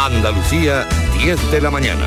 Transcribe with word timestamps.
Andalucía, 0.00 0.86
10 1.18 1.50
de 1.50 1.60
la 1.60 1.72
mañana. 1.72 2.06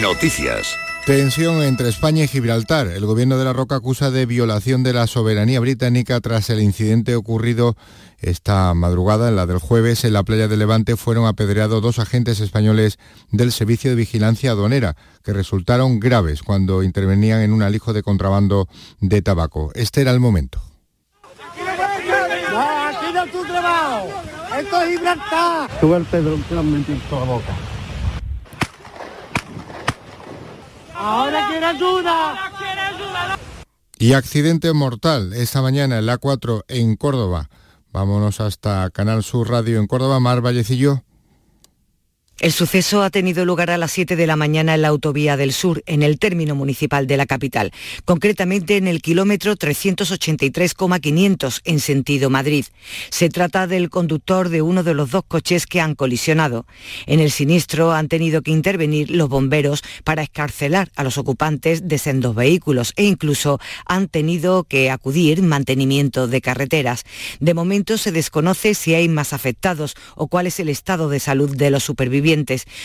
Noticias. 0.00 0.76
Tensión 1.04 1.62
entre 1.62 1.90
España 1.90 2.24
y 2.24 2.28
Gibraltar. 2.28 2.86
El 2.86 3.04
gobierno 3.04 3.36
de 3.36 3.44
la 3.44 3.52
Roca 3.52 3.76
acusa 3.76 4.10
de 4.10 4.24
violación 4.24 4.82
de 4.82 4.94
la 4.94 5.06
soberanía 5.06 5.60
británica 5.60 6.20
tras 6.22 6.48
el 6.48 6.62
incidente 6.62 7.16
ocurrido 7.16 7.76
esta 8.20 8.72
madrugada, 8.72 9.28
en 9.28 9.36
la 9.36 9.44
del 9.44 9.58
jueves, 9.58 10.04
en 10.04 10.14
la 10.14 10.22
playa 10.22 10.48
de 10.48 10.56
Levante 10.56 10.96
fueron 10.96 11.26
apedreados 11.26 11.82
dos 11.82 11.98
agentes 11.98 12.40
españoles 12.40 12.98
del 13.30 13.52
Servicio 13.52 13.90
de 13.90 13.96
Vigilancia 13.96 14.52
Aduanera, 14.52 14.96
que 15.22 15.34
resultaron 15.34 16.00
graves 16.00 16.42
cuando 16.42 16.82
intervenían 16.82 17.42
en 17.42 17.52
un 17.52 17.62
alijo 17.62 17.92
de 17.92 18.02
contrabando 18.02 18.68
de 19.00 19.20
tabaco. 19.20 19.70
Este 19.74 20.00
era 20.00 20.12
el 20.12 20.20
momento. 20.20 20.69
Esto 24.58 24.82
es 24.82 24.88
Gibraltar. 24.88 25.70
el 25.80 26.04
Pedro 26.04 26.34
en 26.34 27.00
toda 27.08 27.24
boca. 27.24 27.54
Ahora 30.94 31.48
quiere 31.48 31.66
ayuda. 31.66 32.34
Y 33.98 34.14
accidente 34.14 34.72
mortal 34.72 35.32
esta 35.34 35.62
mañana 35.62 35.98
en 35.98 36.06
la 36.06 36.18
4 36.18 36.64
en 36.68 36.96
Córdoba. 36.96 37.48
Vámonos 37.92 38.40
hasta 38.40 38.88
Canal 38.90 39.22
Sur 39.22 39.50
Radio 39.50 39.78
en 39.78 39.86
Córdoba, 39.86 40.20
Mar 40.20 40.40
Vallecillo. 40.40 41.02
El 42.40 42.52
suceso 42.52 43.02
ha 43.02 43.10
tenido 43.10 43.44
lugar 43.44 43.70
a 43.70 43.76
las 43.76 43.92
7 43.92 44.16
de 44.16 44.26
la 44.26 44.34
mañana 44.34 44.74
en 44.74 44.80
la 44.80 44.88
autovía 44.88 45.36
del 45.36 45.52
sur, 45.52 45.82
en 45.84 46.02
el 46.02 46.18
término 46.18 46.54
municipal 46.54 47.06
de 47.06 47.18
la 47.18 47.26
capital, 47.26 47.70
concretamente 48.06 48.78
en 48.78 48.88
el 48.88 49.02
kilómetro 49.02 49.56
383,500 49.56 51.60
en 51.66 51.80
sentido 51.80 52.30
Madrid. 52.30 52.64
Se 53.10 53.28
trata 53.28 53.66
del 53.66 53.90
conductor 53.90 54.48
de 54.48 54.62
uno 54.62 54.82
de 54.82 54.94
los 54.94 55.10
dos 55.10 55.22
coches 55.28 55.66
que 55.66 55.82
han 55.82 55.94
colisionado. 55.94 56.64
En 57.04 57.20
el 57.20 57.30
siniestro 57.30 57.92
han 57.92 58.08
tenido 58.08 58.40
que 58.40 58.52
intervenir 58.52 59.10
los 59.10 59.28
bomberos 59.28 59.82
para 60.02 60.22
escarcelar 60.22 60.90
a 60.96 61.04
los 61.04 61.18
ocupantes 61.18 61.88
de 61.88 61.98
sendos 61.98 62.34
vehículos 62.34 62.94
e 62.96 63.04
incluso 63.04 63.60
han 63.84 64.08
tenido 64.08 64.64
que 64.64 64.90
acudir 64.90 65.42
mantenimiento 65.42 66.26
de 66.26 66.40
carreteras. 66.40 67.04
De 67.38 67.52
momento 67.52 67.98
se 67.98 68.12
desconoce 68.12 68.72
si 68.72 68.94
hay 68.94 69.10
más 69.10 69.34
afectados 69.34 69.94
o 70.16 70.28
cuál 70.28 70.46
es 70.46 70.58
el 70.58 70.70
estado 70.70 71.10
de 71.10 71.20
salud 71.20 71.54
de 71.54 71.70
los 71.70 71.84
supervivientes 71.84 72.29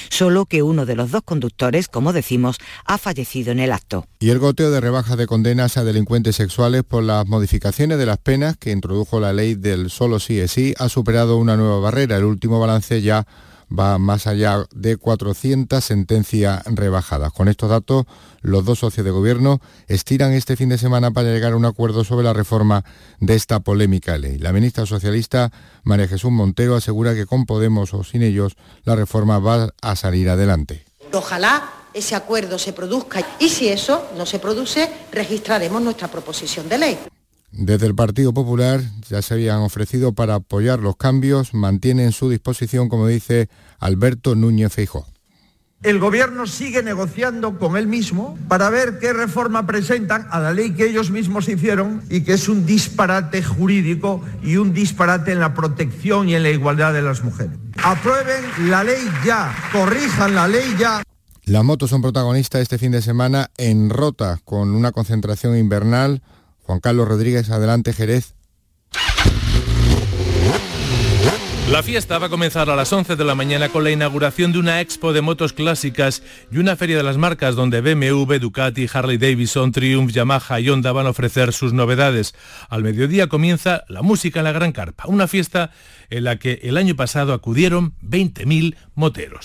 solo 0.09 0.45
que 0.45 0.63
uno 0.63 0.85
de 0.85 0.95
los 0.95 1.11
dos 1.11 1.21
conductores, 1.23 1.88
como 1.88 2.11
decimos, 2.11 2.57
ha 2.85 2.97
fallecido 2.97 3.51
en 3.51 3.59
el 3.59 3.71
acto. 3.71 4.07
Y 4.19 4.31
el 4.31 4.39
goteo 4.39 4.71
de 4.71 4.81
rebaja 4.81 5.15
de 5.15 5.27
condenas 5.27 5.77
a 5.77 5.83
delincuentes 5.83 6.38
sexuales 6.38 6.83
por 6.83 7.03
las 7.03 7.27
modificaciones 7.27 7.97
de 7.99 8.05
las 8.05 8.17
penas 8.17 8.57
que 8.57 8.71
introdujo 8.71 9.19
la 9.19 9.33
ley 9.33 9.55
del 9.55 9.89
solo 9.89 10.19
sí 10.19 10.39
es 10.39 10.55
sí 10.55 10.73
ha 10.79 10.88
superado 10.88 11.35
una 11.38 11.57
nueva 11.57 11.79
barrera. 11.79 12.16
El 12.16 12.23
último 12.23 12.61
balance 12.61 13.01
ya 13.01 13.27
va 13.71 13.97
más 13.97 14.27
allá 14.27 14.66
de 14.73 14.97
400 14.97 15.83
sentencias 15.83 16.63
rebajadas. 16.66 17.31
Con 17.31 17.47
estos 17.47 17.69
datos, 17.69 18.05
los 18.41 18.66
dos 18.66 18.80
socios 18.80 19.05
de 19.05 19.11
gobierno 19.11 19.59
estiran 19.88 20.33
este 20.33 20.55
fin 20.55 20.69
de 20.69 20.77
semana 20.77 21.11
para 21.11 21.31
llegar 21.31 21.53
a 21.53 21.57
un 21.57 21.66
acuerdo 21.66 22.03
sobre 22.03 22.23
la 22.23 22.33
reforma 22.33 22.83
de 23.19 23.35
esta 23.35 23.59
polémica 23.59 24.17
ley. 24.17 24.38
La 24.38 24.53
ministra 24.53 24.85
socialista 24.85 25.52
María 25.83 26.07
Jesús 26.07 26.31
Montero 26.31 26.75
asegura 26.75 27.16
que 27.16 27.25
con 27.25 27.45
Podemos 27.45 27.94
o 27.94 28.03
sin 28.03 28.23
ellos 28.23 28.55
la 28.83 28.95
reforma 28.95 29.39
va 29.39 29.69
a 29.81 29.95
salir 29.95 30.29
adelante. 30.29 30.85
Ojalá 31.13 31.69
ese 31.94 32.16
acuerdo 32.16 32.59
se 32.59 32.73
produzca 32.73 33.25
y 33.39 33.50
si 33.50 33.69
eso 33.69 34.09
no 34.17 34.25
se 34.25 34.39
produce, 34.39 34.91
registraremos 35.11 35.81
nuestra 35.81 36.09
proposición 36.09 36.67
de 36.67 36.77
ley. 36.77 37.00
Desde 37.51 37.88
el 37.88 37.95
Partido 37.95 38.33
Popular 38.33 38.81
ya 39.09 39.21
se 39.21 39.33
habían 39.33 39.59
ofrecido 39.59 40.13
para 40.13 40.35
apoyar 40.35 40.79
los 40.79 40.97
cambios, 40.97 41.53
mantienen 41.53 42.11
su 42.11 42.29
disposición, 42.29 42.89
como 42.89 43.07
dice 43.07 43.49
Alberto 43.79 44.35
Núñez 44.35 44.73
Feijó. 44.73 45.07
El 45.83 45.99
gobierno 45.99 46.47
sigue 46.47 46.81
negociando 46.81 47.59
con 47.59 47.78
él 47.78 47.85
mismo 47.85 48.39
para 48.47 48.72
ver 48.72 48.97
qué 48.97 49.13
reforma 49.13 49.67
presentan 49.67 50.25
a 50.31 50.39
la 50.39 50.51
ley 50.51 50.72
que 50.72 50.89
ellos 50.89 51.11
mismos 51.11 51.47
hicieron 51.47 52.01
y 52.09 52.22
que 52.22 52.33
es 52.33 52.50
un 52.50 52.66
disparate 52.66 53.44
jurídico 53.44 54.23
y 54.41 54.57
un 54.57 54.73
disparate 54.73 55.31
en 55.31 55.39
la 55.39 55.53
protección 55.53 56.27
y 56.27 56.33
en 56.33 56.41
la 56.41 56.50
igualdad 56.50 56.91
de 56.91 57.03
las 57.03 57.23
mujeres. 57.23 57.56
Aprueben 57.83 58.44
la 58.67 58.83
ley 58.83 59.03
ya, 59.23 59.56
corrijan 59.72 60.33
la 60.33 60.47
ley 60.47 60.75
ya. 60.79 61.03
Las 61.44 61.63
motos 61.63 61.91
son 61.91 62.01
protagonistas 62.01 62.63
este 62.63 62.79
fin 62.79 62.91
de 62.91 63.03
semana 63.03 63.51
en 63.57 63.91
Rota, 63.91 64.39
con 64.44 64.73
una 64.73 64.91
concentración 64.91 65.56
invernal 65.56 66.23
Juan 66.65 66.79
Carlos 66.79 67.07
Rodríguez, 67.07 67.49
adelante 67.49 67.93
Jerez. 67.93 68.33
La 71.71 71.81
fiesta 71.81 72.19
va 72.19 72.27
a 72.27 72.29
comenzar 72.29 72.69
a 72.69 72.75
las 72.75 72.93
11 72.93 73.15
de 73.15 73.23
la 73.23 73.33
mañana 73.33 73.69
con 73.69 73.83
la 73.83 73.89
inauguración 73.89 74.51
de 74.51 74.59
una 74.59 74.81
expo 74.81 75.13
de 75.13 75.21
motos 75.21 75.51
clásicas 75.51 76.21
y 76.51 76.59
una 76.59 76.75
feria 76.75 76.95
de 76.95 77.03
las 77.03 77.17
marcas 77.17 77.55
donde 77.55 77.81
BMW, 77.81 78.35
Ducati, 78.35 78.87
Harley 78.91 79.17
Davidson, 79.17 79.71
Triumph, 79.71 80.11
Yamaha 80.11 80.59
y 80.59 80.69
Honda 80.69 80.91
van 80.91 81.07
a 81.07 81.09
ofrecer 81.09 81.53
sus 81.53 81.73
novedades. 81.73 82.35
Al 82.69 82.83
mediodía 82.83 83.27
comienza 83.27 83.83
la 83.87 84.03
música 84.03 84.41
en 84.41 84.45
la 84.45 84.51
Gran 84.51 84.73
Carpa, 84.73 85.05
una 85.07 85.27
fiesta 85.27 85.71
en 86.11 86.23
la 86.23 86.37
que 86.37 86.59
el 86.63 86.77
año 86.77 86.95
pasado 86.95 87.33
acudieron 87.33 87.95
20.000 88.03 88.75
moteros. 88.93 89.41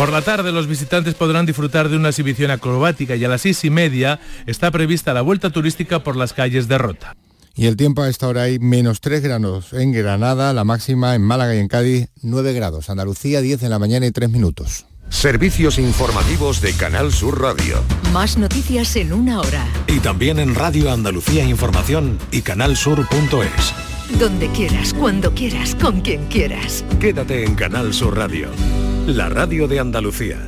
Por 0.00 0.12
la 0.12 0.22
tarde 0.22 0.50
los 0.50 0.66
visitantes 0.66 1.12
podrán 1.12 1.44
disfrutar 1.44 1.90
de 1.90 1.96
una 1.98 2.08
exhibición 2.08 2.50
acrobática 2.50 3.16
y 3.16 3.24
a 3.26 3.28
las 3.28 3.42
seis 3.42 3.62
y 3.66 3.68
media 3.68 4.18
está 4.46 4.70
prevista 4.70 5.12
la 5.12 5.20
vuelta 5.20 5.50
turística 5.50 6.02
por 6.02 6.16
las 6.16 6.32
calles 6.32 6.68
de 6.68 6.78
Rota. 6.78 7.16
Y 7.54 7.66
el 7.66 7.76
tiempo 7.76 8.00
a 8.00 8.08
esta 8.08 8.26
hora 8.26 8.44
hay 8.44 8.58
menos 8.58 9.02
3 9.02 9.20
grados 9.20 9.74
en 9.74 9.92
Granada, 9.92 10.54
la 10.54 10.64
máxima 10.64 11.14
en 11.14 11.20
Málaga 11.20 11.54
y 11.54 11.58
en 11.58 11.68
Cádiz 11.68 12.08
9 12.22 12.54
grados, 12.54 12.88
Andalucía 12.88 13.42
10 13.42 13.64
en 13.64 13.68
la 13.68 13.78
mañana 13.78 14.06
y 14.06 14.10
3 14.10 14.30
minutos. 14.30 14.86
Servicios 15.10 15.78
informativos 15.78 16.62
de 16.62 16.72
Canal 16.72 17.12
Sur 17.12 17.38
Radio. 17.38 17.82
Más 18.10 18.38
noticias 18.38 18.96
en 18.96 19.12
una 19.12 19.40
hora. 19.40 19.68
Y 19.86 19.98
también 19.98 20.38
en 20.38 20.54
Radio 20.54 20.90
Andalucía 20.90 21.44
Información 21.44 22.18
y 22.30 22.40
canalsur.es. 22.40 24.18
Donde 24.18 24.48
quieras, 24.52 24.94
cuando 24.94 25.34
quieras, 25.34 25.74
con 25.74 26.00
quien 26.00 26.26
quieras. 26.28 26.86
Quédate 27.00 27.44
en 27.44 27.54
Canal 27.54 27.92
Sur 27.92 28.16
Radio 28.16 28.48
la 29.16 29.28
radio 29.28 29.66
de 29.66 29.80
Andalucía. 29.80 30.38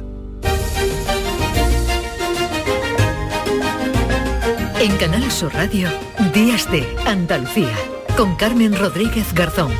En 4.80 4.96
Canal 4.98 5.30
Sur 5.30 5.52
Radio, 5.52 5.88
Días 6.32 6.70
de 6.70 6.86
Andalucía, 7.06 7.74
con 8.16 8.36
Carmen 8.36 8.76
Rodríguez 8.76 9.32
Garzón. 9.34 9.72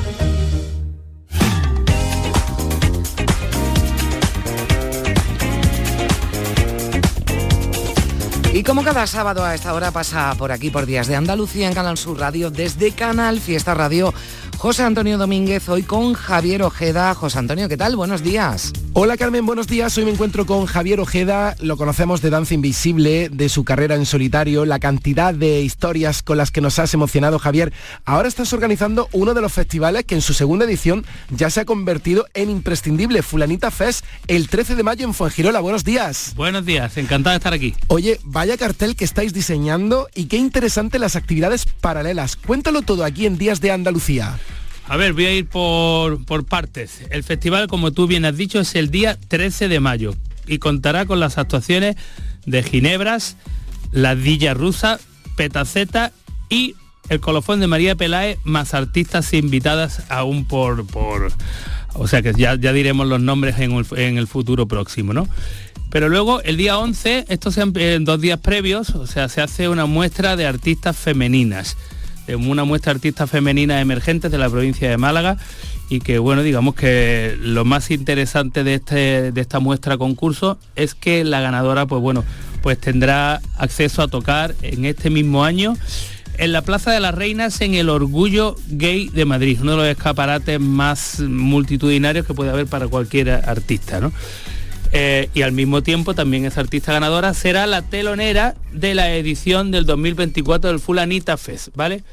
Y 8.62 8.65
como 8.65 8.84
cada 8.84 9.09
sábado 9.09 9.45
a 9.45 9.56
esta 9.56 9.75
hora 9.75 9.91
pasa 9.91 10.33
por 10.39 10.53
aquí 10.53 10.71
por 10.71 10.87
Días 10.87 11.09
de 11.09 11.17
Andalucía 11.17 11.67
en 11.67 11.75
Canal 11.75 11.99
Sur 11.99 12.21
Radio, 12.21 12.49
desde 12.49 12.93
Canal 12.93 13.41
Fiesta 13.41 13.75
Radio 13.75 14.15
José 14.62 14.84
Antonio 14.84 15.19
Domínguez, 15.19 15.69
hoy 15.69 15.83
con 15.83 16.15
Javier 16.15 16.62
Ojeda. 16.62 17.12
José 17.17 17.41
Antonio, 17.41 17.69
¿qué 17.69 17.77
tal? 17.77 17.97
Buenos 17.97 18.22
días. 18.22 18.72
Hola 18.93 19.17
Carmen, 19.17 19.45
buenos 19.45 19.67
días. 19.67 19.99
Hoy 19.99 20.05
me 20.05 20.12
encuentro 20.12 20.47
con 20.47 20.67
Javier 20.67 21.01
Ojeda, 21.01 21.56
lo 21.59 21.77
conocemos 21.77 22.22
de 22.22 22.31
Danza 22.31 22.55
Invisible, 22.55 23.28
de 23.28 23.49
su 23.49 23.65
carrera 23.65 23.97
en 23.97 24.06
solitario, 24.06 24.65
la 24.65 24.78
cantidad 24.78 25.34
de 25.34 25.62
historias 25.62 26.22
con 26.22 26.39
las 26.39 26.53
que 26.53 26.61
nos 26.61 26.78
has 26.78 26.95
emocionado 26.95 27.41
Javier. 27.41 27.72
Ahora 28.05 28.28
estás 28.28 28.53
organizando 28.53 29.09
uno 29.11 29.34
de 29.34 29.41
los 29.41 29.53
festivales 29.53 30.05
que 30.05 30.15
en 30.15 30.21
su 30.21 30.33
segunda 30.33 30.65
edición 30.65 31.05
ya 31.31 31.51
se 31.51 31.59
ha 31.59 31.65
convertido 31.65 32.27
en 32.34 32.49
imprescindible, 32.49 33.22
Fulanita 33.22 33.72
Fest, 33.72 34.05
el 34.28 34.49
13 34.49 34.77
de 34.77 34.83
mayo 34.84 35.05
en 35.05 35.15
Fuengirola. 35.15 35.59
Buenos 35.59 35.83
días. 35.83 36.34
Buenos 36.37 36.65
días, 36.65 36.97
encantado 36.99 37.33
de 37.33 37.39
estar 37.39 37.53
aquí. 37.53 37.75
Oye, 37.89 38.21
vaya 38.22 38.52
cartel 38.59 38.97
que 38.97 39.05
estáis 39.05 39.33
diseñando 39.33 40.09
y 40.15 40.27
qué 40.27 40.37
interesante 40.37 40.99
las 40.99 41.17
actividades 41.17 41.67
paralelas. 41.81 42.37
Cuéntalo 42.37 42.83
todo 42.83 43.04
aquí 43.04 43.27
en 43.27 43.39
Días 43.39 43.60
de 43.60 43.71
Andalucía. 43.71 44.39
A 44.87 44.97
ver, 44.97 45.13
voy 45.13 45.27
a 45.27 45.34
ir 45.34 45.47
por, 45.47 46.25
por 46.25 46.45
partes. 46.45 47.03
El 47.10 47.22
festival, 47.22 47.69
como 47.69 47.93
tú 47.93 48.07
bien 48.07 48.25
has 48.25 48.37
dicho, 48.37 48.60
es 48.60 48.75
el 48.75 48.91
día 48.91 49.19
13 49.28 49.69
de 49.69 49.81
mayo 49.81 50.15
y 50.47 50.59
contará 50.59 51.07
con 51.07 51.21
las 51.21 51.39
actuaciones 51.39 51.97
de 52.47 52.63
Ginebras, 52.63 53.37
La 53.91 54.15
Dilla 54.15 54.55
Rusa, 54.55 54.98
Petaceta 55.37 56.13
y 56.48 56.75
el 57.09 57.21
colofón 57.21 57.60
de 57.60 57.66
María 57.66 57.95
Peláez, 57.95 58.39
más 58.45 58.75
artistas 58.75 59.33
invitadas 59.33 60.03
aún 60.09 60.45
por... 60.45 60.87
por 60.87 61.33
o 61.95 62.09
sea 62.09 62.22
que 62.22 62.33
ya, 62.33 62.55
ya 62.55 62.72
diremos 62.72 63.07
los 63.07 63.21
nombres 63.21 63.59
en 63.59 63.72
el, 63.72 63.87
en 63.97 64.16
el 64.16 64.27
futuro 64.27 64.66
próximo, 64.66 65.13
¿no? 65.13 65.28
Pero 65.92 66.09
luego 66.09 66.41
el 66.42 66.56
día 66.56 66.78
11, 66.78 67.27
estos 67.28 67.56
en 67.59 68.04
dos 68.04 68.21
días 68.21 68.41
previos, 68.41 68.91
o 68.91 69.06
sea, 69.06 69.28
se 69.28 69.42
hace 69.42 69.68
una 69.68 69.86
muestra 69.86 70.36
de 70.36 70.47
artistas 70.47 70.97
femeninas 70.97 71.77
una 72.28 72.65
muestra 72.65 72.92
de 72.92 72.98
artistas 72.98 73.30
femeninas 73.30 73.83
emergentes 73.83 74.30
de 74.30 74.39
la 74.39 74.48
provincia 74.48 74.89
de 74.89 74.97
Málaga 74.97 75.36
y 75.89 76.00
que 76.00 76.18
bueno, 76.18 76.42
digamos 76.42 76.74
que 76.74 77.36
lo 77.41 77.65
más 77.65 77.91
interesante 77.91 78.65
de, 78.65 78.74
este, 78.74 79.33
de 79.33 79.41
esta 79.41 79.59
muestra 79.59 79.98
concurso 79.98 80.59
es 80.77 80.94
que 80.94 81.24
la 81.24 81.41
ganadora 81.41 81.86
pues 81.86 82.00
bueno, 82.00 82.24
pues 82.62 82.78
tendrá 82.78 83.41
acceso 83.59 84.03
a 84.03 84.09
tocar 84.09 84.54
en 84.62 84.84
este 84.84 85.10
mismo 85.10 85.45
año 85.45 85.77
en 86.38 86.53
la 86.53 86.62
Plaza 86.62 86.92
de 86.92 87.00
las 87.00 87.15
Reinas 87.15 87.60
en 87.60 87.74
el 87.74 87.91
Orgullo 87.91 88.56
Gay 88.68 89.10
de 89.10 89.24
Madrid, 89.27 89.59
uno 89.60 89.72
de 89.72 89.77
los 89.77 89.86
escaparates 89.86 90.59
más 90.60 91.21
multitudinarios 91.21 92.27
que 92.27 92.33
puede 92.33 92.50
haber 92.50 92.66
para 92.66 92.88
cualquier 92.88 93.30
artista. 93.30 94.00
¿no? 94.00 94.12
Eh, 94.94 95.30
y 95.33 95.41
al 95.41 95.53
mismo 95.53 95.83
tiempo 95.83 96.15
también 96.15 96.44
esa 96.44 96.60
artista 96.60 96.92
ganadora 96.92 97.33
será 97.33 97.66
la 97.66 97.80
telonera 97.80 98.54
de 98.72 98.94
la 98.94 99.15
edición 99.15 99.71
del 99.71 99.86
2024 99.86 100.71
del 100.71 100.80
Fulanita 100.80 101.39
Fest, 101.39 101.68
¿vale? 101.74 102.04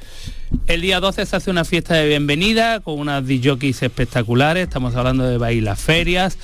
El 0.65 0.79
día 0.81 1.01
12 1.01 1.25
se 1.25 1.35
hace 1.35 1.51
una 1.51 1.65
fiesta 1.65 1.95
de 1.95 2.07
bienvenida 2.07 2.79
con 2.79 2.97
unas 2.97 3.27
DJs 3.27 3.83
espectaculares, 3.83 4.63
estamos 4.63 4.95
hablando 4.95 5.25
de 5.25 5.37
Bailas 5.37 5.79
Ferias, 5.79 6.37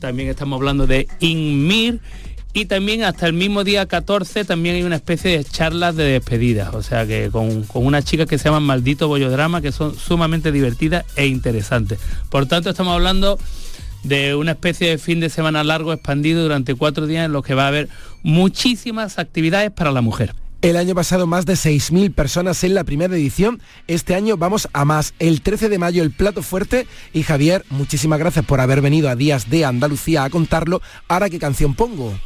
también 0.00 0.30
estamos 0.30 0.56
hablando 0.56 0.86
de 0.86 1.08
Inmir 1.20 2.00
y 2.54 2.64
también 2.64 3.04
hasta 3.04 3.26
el 3.26 3.34
mismo 3.34 3.62
día 3.62 3.84
14 3.84 4.46
también 4.46 4.76
hay 4.76 4.82
una 4.84 4.96
especie 4.96 5.36
de 5.36 5.44
charlas 5.44 5.94
de 5.94 6.04
despedida, 6.04 6.70
o 6.72 6.82
sea 6.82 7.06
que 7.06 7.28
con, 7.30 7.64
con 7.64 7.84
unas 7.84 8.06
chicas 8.06 8.26
que 8.26 8.38
se 8.38 8.44
llaman 8.44 8.62
Maldito 8.62 9.08
Bollodrama, 9.08 9.60
que 9.60 9.72
son 9.72 9.94
sumamente 9.94 10.52
divertidas 10.52 11.04
e 11.16 11.26
interesantes. 11.26 11.98
Por 12.30 12.46
tanto, 12.46 12.70
estamos 12.70 12.94
hablando 12.94 13.38
de 14.02 14.34
una 14.34 14.52
especie 14.52 14.90
de 14.90 14.98
fin 14.98 15.20
de 15.20 15.30
semana 15.30 15.64
largo 15.64 15.92
expandido 15.92 16.42
durante 16.42 16.74
cuatro 16.74 17.06
días 17.06 17.26
en 17.26 17.32
los 17.32 17.44
que 17.44 17.54
va 17.54 17.64
a 17.64 17.68
haber 17.68 17.88
muchísimas 18.22 19.18
actividades 19.18 19.70
para 19.70 19.92
la 19.92 20.00
mujer. 20.00 20.34
El 20.62 20.76
año 20.76 20.94
pasado 20.94 21.26
más 21.26 21.44
de 21.44 21.54
6.000 21.54 22.14
personas 22.14 22.62
en 22.62 22.74
la 22.74 22.84
primera 22.84 23.12
edición. 23.16 23.60
Este 23.88 24.14
año 24.14 24.36
vamos 24.36 24.68
a 24.72 24.84
más. 24.84 25.12
El 25.18 25.42
13 25.42 25.68
de 25.68 25.78
mayo 25.78 26.04
el 26.04 26.12
plato 26.12 26.40
fuerte. 26.40 26.86
Y 27.12 27.24
Javier, 27.24 27.64
muchísimas 27.68 28.20
gracias 28.20 28.44
por 28.44 28.60
haber 28.60 28.80
venido 28.80 29.08
a 29.08 29.16
Días 29.16 29.50
de 29.50 29.64
Andalucía 29.64 30.22
a 30.22 30.30
contarlo. 30.30 30.80
Ahora, 31.08 31.28
¿qué 31.30 31.40
canción 31.40 31.74
pongo? 31.74 32.16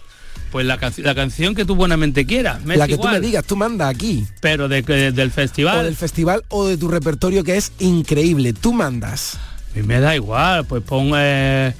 Pues 0.52 0.66
la, 0.66 0.78
canción 0.78 1.54
que 1.54 1.64
tú 1.64 1.76
buenamente 1.76 2.26
quieras. 2.26 2.62
la 2.66 2.86
que 2.86 2.98
tú 2.98 3.08
me 3.08 3.20
digas, 3.20 3.44
tú 3.44 3.56
manda 3.56 3.88
aquí. 3.88 4.26
Pero 4.40 4.68
del 4.68 5.30
festival. 5.30 5.78
O 5.78 5.84
del 5.84 5.96
festival 5.96 6.44
o 6.48 6.66
de 6.66 6.76
tu 6.76 6.88
repertorio 6.88 7.42
que 7.42 7.56
es 7.56 7.72
increíble. 7.78 8.52
Tú 8.52 8.74
mandas. 8.74 9.38
Y 9.76 9.82
me 9.82 10.00
da 10.00 10.14
igual, 10.16 10.64
pues 10.64 10.82
pon... 10.82 11.12
Eh, 11.14 11.74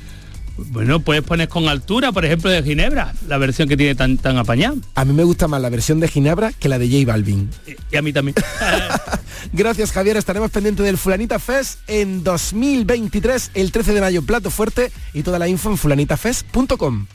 bueno, 0.59 1.01
puedes 1.01 1.23
poner 1.23 1.49
con 1.49 1.69
altura, 1.69 2.13
por 2.13 2.25
ejemplo, 2.25 2.51
de 2.51 2.63
Ginebra, 2.63 3.13
la 3.29 3.37
versión 3.37 3.69
que 3.69 3.77
tiene 3.77 3.95
tan, 3.95 4.17
tan 4.17 4.39
apañada. 4.39 4.77
A 4.95 5.05
mí 5.05 5.13
me 5.13 5.23
gusta 5.23 5.49
más 5.49 5.61
la 5.61 5.69
versión 5.69 6.01
de 6.01 6.09
Ginebra 6.09 6.53
que 6.53 6.69
la 6.69 6.79
de 6.79 6.89
J 6.89 7.11
Balvin. 7.11 7.51
Y, 7.93 7.97
a 7.97 8.03
mí 8.03 8.13
también. 8.13 8.37
Gracias, 9.53 9.93
Javier. 9.93 10.17
Estaremos 10.17 10.51
pendientes 10.51 10.85
del 10.87 10.97
Fulanita 10.97 11.39
Fest 11.39 11.81
en 11.89 12.25
2023, 12.25 13.51
el 13.55 13.71
13 13.71 13.93
de 13.93 14.01
mayo, 14.01 14.23
plato 14.23 14.51
fuerte 14.51 14.91
y 15.13 15.23
toda 15.23 15.39
la 15.39 15.49
info 15.49 15.71
en 15.71 15.77
fulanitafest.com. 15.77 17.07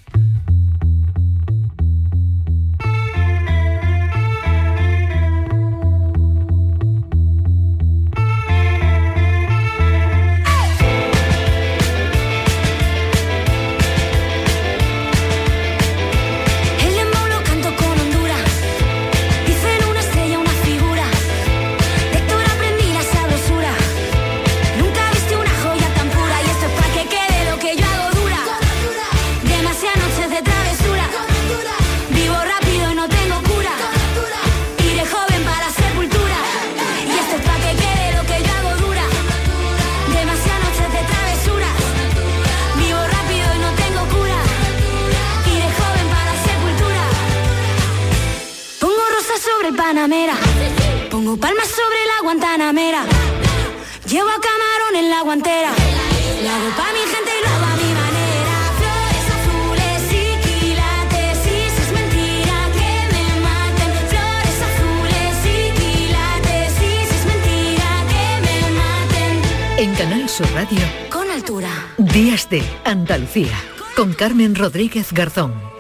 Pongo 49.91 51.35
palmas 51.35 51.67
sobre 51.67 52.05
la 52.05 52.23
guantanamera. 52.23 53.03
Llevo 54.07 54.29
a 54.29 54.39
camarón 54.39 54.95
en 54.95 55.09
la 55.09 55.21
guantera. 55.21 55.71
La 56.45 56.55
hago 56.55 56.69
pa' 56.77 56.93
mi 56.93 56.99
gente 57.11 57.31
y 57.37 57.43
lo 57.43 57.49
hago 57.49 57.65
a 57.65 57.75
mi 57.75 57.93
manera. 57.99 58.55
Flores 58.79 59.27
azules 59.35 60.01
y 60.13 60.25
quilates. 60.47 61.39
Y 61.43 61.69
si 61.75 61.81
es 61.81 61.91
mentira 61.91 62.57
que 62.71 62.91
me 63.11 63.25
maten. 63.41 63.91
Flores 64.07 64.57
azules 64.69 65.35
y 65.43 65.71
quilates. 65.81 66.73
Y 66.77 67.05
si 67.09 67.15
es 67.17 67.25
mentira 67.25 67.89
que 68.11 68.25
me 68.47 68.57
maten. 68.79 69.33
En 69.77 69.95
Canal 69.95 70.29
Sur 70.29 70.49
Radio. 70.53 70.85
Con 71.09 71.29
altura. 71.29 71.69
Días 71.97 72.49
de 72.49 72.63
Andalucía. 72.85 73.57
Con 73.97 74.13
Carmen 74.13 74.55
Rodríguez 74.55 75.11
Garzón. 75.11 75.70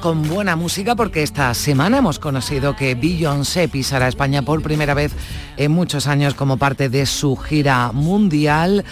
Con 0.00 0.22
buena 0.28 0.54
música 0.54 0.94
porque 0.94 1.24
esta 1.24 1.52
semana 1.52 1.98
hemos 1.98 2.20
conocido 2.20 2.76
que 2.76 2.94
Beyoncé 2.94 3.66
pisará 3.66 4.06
España 4.06 4.42
por 4.42 4.62
primera 4.62 4.94
vez 4.94 5.12
en 5.56 5.72
muchos 5.72 6.06
años 6.06 6.34
como 6.34 6.56
parte 6.56 6.88
de 6.88 7.04
su 7.04 7.34
gira 7.34 7.90
mundial. 7.90 8.84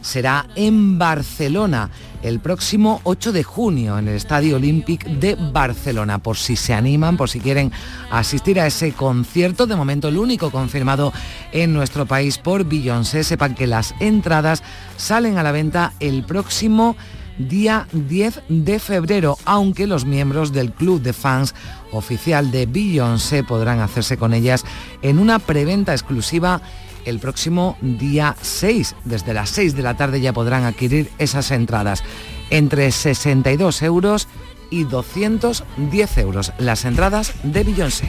Será 0.00 0.46
en 0.56 0.98
Barcelona 0.98 1.90
el 2.22 2.40
próximo 2.40 3.02
8 3.04 3.32
de 3.32 3.42
junio 3.42 3.98
en 3.98 4.08
el 4.08 4.14
Estadio 4.14 4.56
Olímpic 4.56 5.04
de 5.04 5.34
Barcelona. 5.34 6.18
Por 6.18 6.38
si 6.38 6.56
se 6.56 6.72
animan, 6.72 7.18
por 7.18 7.28
si 7.28 7.38
quieren 7.38 7.70
asistir 8.10 8.58
a 8.58 8.66
ese 8.66 8.92
concierto, 8.92 9.66
de 9.66 9.76
momento 9.76 10.08
el 10.08 10.16
único 10.16 10.50
confirmado 10.50 11.12
en 11.52 11.74
nuestro 11.74 12.06
país 12.06 12.38
por 12.38 12.64
Beyoncé, 12.64 13.22
sepan 13.22 13.54
que 13.54 13.66
las 13.66 13.94
entradas 14.00 14.62
salen 14.96 15.36
a 15.36 15.42
la 15.42 15.52
venta 15.52 15.92
el 16.00 16.24
próximo 16.24 16.96
día 17.38 17.86
10 17.92 18.42
de 18.48 18.78
febrero, 18.78 19.38
aunque 19.44 19.86
los 19.86 20.04
miembros 20.04 20.52
del 20.52 20.72
club 20.72 21.00
de 21.00 21.12
fans 21.12 21.54
oficial 21.92 22.50
de 22.50 22.66
Beyoncé 22.66 23.44
podrán 23.44 23.80
hacerse 23.80 24.16
con 24.16 24.34
ellas 24.34 24.64
en 25.02 25.18
una 25.18 25.38
preventa 25.38 25.92
exclusiva 25.92 26.60
el 27.04 27.18
próximo 27.18 27.76
día 27.80 28.36
6. 28.40 28.96
Desde 29.04 29.34
las 29.34 29.50
6 29.50 29.74
de 29.74 29.82
la 29.82 29.96
tarde 29.96 30.20
ya 30.20 30.32
podrán 30.32 30.64
adquirir 30.64 31.10
esas 31.18 31.50
entradas 31.50 32.02
entre 32.50 32.90
62 32.90 33.82
euros 33.82 34.28
y 34.70 34.84
210 34.84 36.18
euros 36.18 36.52
las 36.58 36.84
entradas 36.84 37.34
de 37.42 37.64
Beyoncé. 37.64 38.08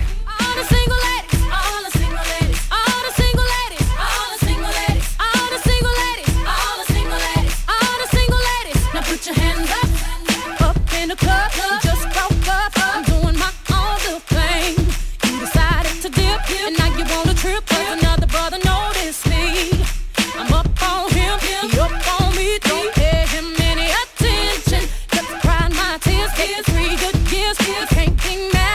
Give 26.43 26.75
me 26.75 26.89
the 26.97 27.11
gifts 27.31 27.87
can't 27.93 28.21
deny. 28.21 28.72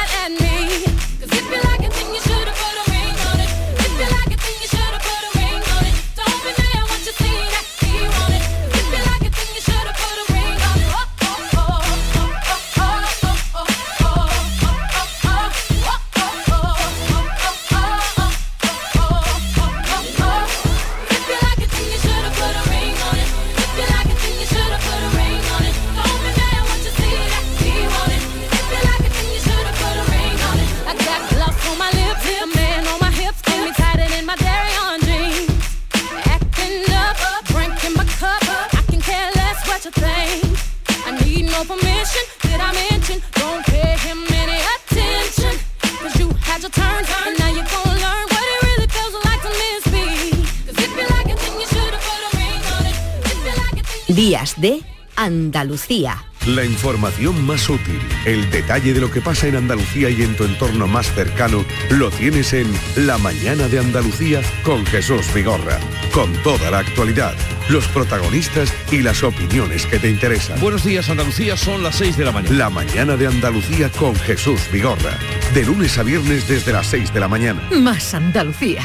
Andalucía. 55.69 56.25
La 56.47 56.65
información 56.65 57.45
más 57.45 57.69
útil, 57.69 58.01
el 58.25 58.51
detalle 58.51 58.95
de 58.95 59.03
lo 59.03 59.11
que 59.11 59.21
pasa 59.21 59.49
en 59.49 59.57
Andalucía 59.57 60.09
y 60.09 60.23
en 60.23 60.35
tu 60.35 60.45
entorno 60.45 60.87
más 60.87 61.13
cercano, 61.13 61.63
lo 61.91 62.11
tienes 62.11 62.55
en 62.55 62.73
La 62.97 63.19
Mañana 63.19 63.69
de 63.69 63.79
Andalucía 63.79 64.41
con 64.63 64.87
Jesús 64.87 65.27
Vigorra. 65.35 65.79
Con 66.11 66.33
toda 66.43 66.71
la 66.71 66.79
actualidad, 66.79 67.35
los 67.69 67.87
protagonistas 67.89 68.73
y 68.91 69.03
las 69.03 69.23
opiniones 69.23 69.85
que 69.85 69.99
te 69.99 70.09
interesan. 70.09 70.59
Buenos 70.59 70.85
días 70.85 71.11
Andalucía, 71.11 71.55
son 71.55 71.83
las 71.83 71.97
6 71.97 72.17
de 72.17 72.25
la 72.25 72.33
mañana. 72.33 72.57
La 72.57 72.71
Mañana 72.71 73.17
de 73.19 73.27
Andalucía 73.27 73.91
con 73.91 74.15
Jesús 74.17 74.63
Vigorra. 74.73 75.19
De 75.53 75.67
lunes 75.67 75.99
a 75.99 76.03
viernes 76.03 76.49
desde 76.49 76.73
las 76.73 76.87
6 76.87 77.13
de 77.13 77.21
la 77.21 77.29
mañana. 77.29 77.61
Más 77.73 78.15
Andalucía. 78.15 78.81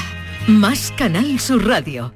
Más 0.48 0.92
Canal 0.98 1.40
Sur 1.40 1.66
Radio. 1.66 2.14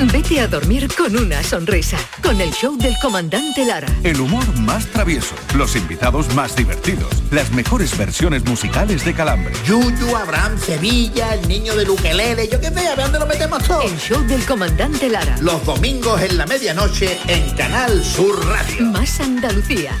Vete 0.00 0.40
a 0.40 0.48
dormir 0.48 0.88
con 0.96 1.16
una 1.16 1.42
sonrisa. 1.42 1.96
Con 2.22 2.40
el 2.40 2.50
show 2.52 2.76
del 2.76 2.94
comandante 3.00 3.64
Lara. 3.64 3.86
El 4.02 4.20
humor 4.20 4.44
más 4.58 4.86
travieso, 4.86 5.34
los 5.54 5.76
invitados 5.76 6.34
más 6.34 6.56
divertidos, 6.56 7.08
las 7.30 7.50
mejores 7.52 7.96
versiones 7.96 8.44
musicales 8.44 9.04
de 9.04 9.14
Calambre. 9.14 9.52
Yuyu, 9.64 10.16
Abraham, 10.16 10.58
Sevilla, 10.58 11.34
el 11.34 11.46
niño 11.46 11.76
de 11.76 11.88
Ukelele, 11.88 12.48
yo 12.48 12.60
qué 12.60 12.68
sé, 12.68 12.88
a 12.88 12.94
ver 12.94 13.04
dónde 13.04 13.18
lo 13.20 13.26
metemos 13.26 13.62
todo. 13.64 13.82
El 13.82 13.96
show 13.98 14.22
del 14.26 14.44
comandante 14.44 15.08
Lara. 15.08 15.36
Los 15.40 15.64
domingos 15.64 16.20
en 16.22 16.36
la 16.36 16.46
medianoche 16.46 17.18
en 17.28 17.50
Canal 17.56 18.02
Sur 18.02 18.44
Radio. 18.46 18.86
Más 18.86 19.20
Andalucía. 19.20 19.92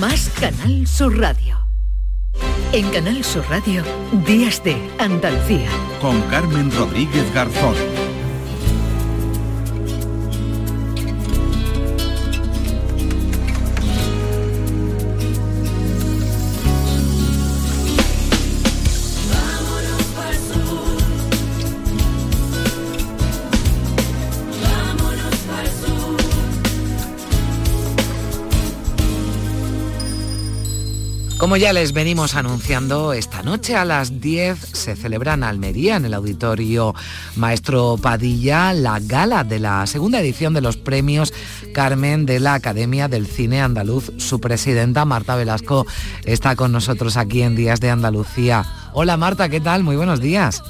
Más 0.00 0.30
Canal 0.40 0.86
Sur 0.86 1.18
Radio. 1.18 1.60
En 2.72 2.90
Canal 2.90 3.22
Sur 3.22 3.44
Radio, 3.48 3.84
Días 4.26 4.64
de 4.64 4.76
Andalucía. 4.98 5.68
Con 6.00 6.20
Carmen 6.22 6.72
Rodríguez 6.72 7.32
Garzón. 7.32 7.76
Como 31.44 31.58
ya 31.58 31.74
les 31.74 31.92
venimos 31.92 32.36
anunciando, 32.36 33.12
esta 33.12 33.42
noche 33.42 33.76
a 33.76 33.84
las 33.84 34.18
10 34.18 34.58
se 34.58 34.96
celebra 34.96 35.34
en 35.34 35.44
Almería, 35.44 35.96
en 35.96 36.06
el 36.06 36.14
auditorio 36.14 36.94
Maestro 37.36 37.98
Padilla, 38.00 38.72
la 38.72 38.98
gala 38.98 39.44
de 39.44 39.58
la 39.58 39.86
segunda 39.86 40.22
edición 40.22 40.54
de 40.54 40.62
los 40.62 40.78
premios 40.78 41.34
Carmen 41.74 42.24
de 42.24 42.40
la 42.40 42.54
Academia 42.54 43.08
del 43.08 43.26
Cine 43.26 43.60
Andaluz. 43.60 44.10
Su 44.16 44.40
presidenta, 44.40 45.04
Marta 45.04 45.36
Velasco, 45.36 45.86
está 46.24 46.56
con 46.56 46.72
nosotros 46.72 47.18
aquí 47.18 47.42
en 47.42 47.56
Días 47.56 47.78
de 47.78 47.90
Andalucía. 47.90 48.64
Hola 48.94 49.18
Marta, 49.18 49.50
¿qué 49.50 49.60
tal? 49.60 49.84
Muy 49.84 49.96
buenos 49.96 50.22
días. 50.22 50.62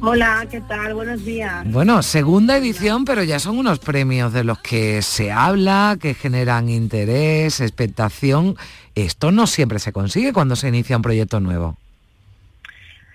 Hola, 0.00 0.46
¿qué 0.50 0.60
tal? 0.60 0.94
Buenos 0.94 1.24
días. 1.24 1.64
Bueno, 1.70 2.02
segunda 2.02 2.56
edición, 2.56 3.04
pero 3.04 3.22
ya 3.22 3.38
son 3.38 3.58
unos 3.58 3.78
premios 3.78 4.32
de 4.32 4.44
los 4.44 4.58
que 4.58 5.00
se 5.02 5.32
habla, 5.32 5.96
que 6.00 6.14
generan 6.14 6.68
interés, 6.68 7.60
expectación. 7.60 8.56
Esto 8.94 9.32
no 9.32 9.46
siempre 9.46 9.78
se 9.78 9.92
consigue 9.92 10.32
cuando 10.32 10.54
se 10.54 10.68
inicia 10.68 10.96
un 10.96 11.02
proyecto 11.02 11.40
nuevo. 11.40 11.76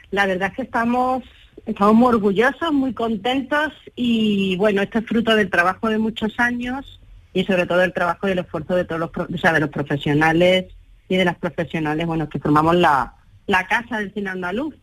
La 0.09 0.25
verdad 0.25 0.49
es 0.49 0.55
que 0.55 0.61
estamos, 0.63 1.23
estamos 1.65 1.93
muy 1.93 2.09
orgullosos, 2.09 2.73
muy 2.73 2.93
contentos 2.93 3.73
y 3.95 4.55
bueno, 4.57 4.81
esto 4.81 4.99
es 4.99 5.05
fruto 5.05 5.35
del 5.35 5.49
trabajo 5.49 5.87
de 5.87 5.99
muchos 5.99 6.39
años 6.39 6.99
y 7.33 7.45
sobre 7.45 7.65
todo 7.65 7.83
el 7.83 7.93
trabajo 7.93 8.27
y 8.27 8.31
el 8.31 8.39
esfuerzo 8.39 8.75
de 8.75 8.85
todos 8.85 8.99
los, 8.99 9.11
o 9.15 9.37
sea, 9.37 9.53
de 9.53 9.61
los 9.61 9.69
profesionales 9.69 10.65
y 11.07 11.15
de 11.15 11.25
las 11.25 11.37
profesionales, 11.37 12.05
bueno, 12.07 12.27
que 12.27 12.39
formamos 12.39 12.75
la, 12.75 13.13
la 13.47 13.67
casa 13.67 13.99
del 13.99 14.13
cine 14.13 14.31
andaluz. 14.31 14.75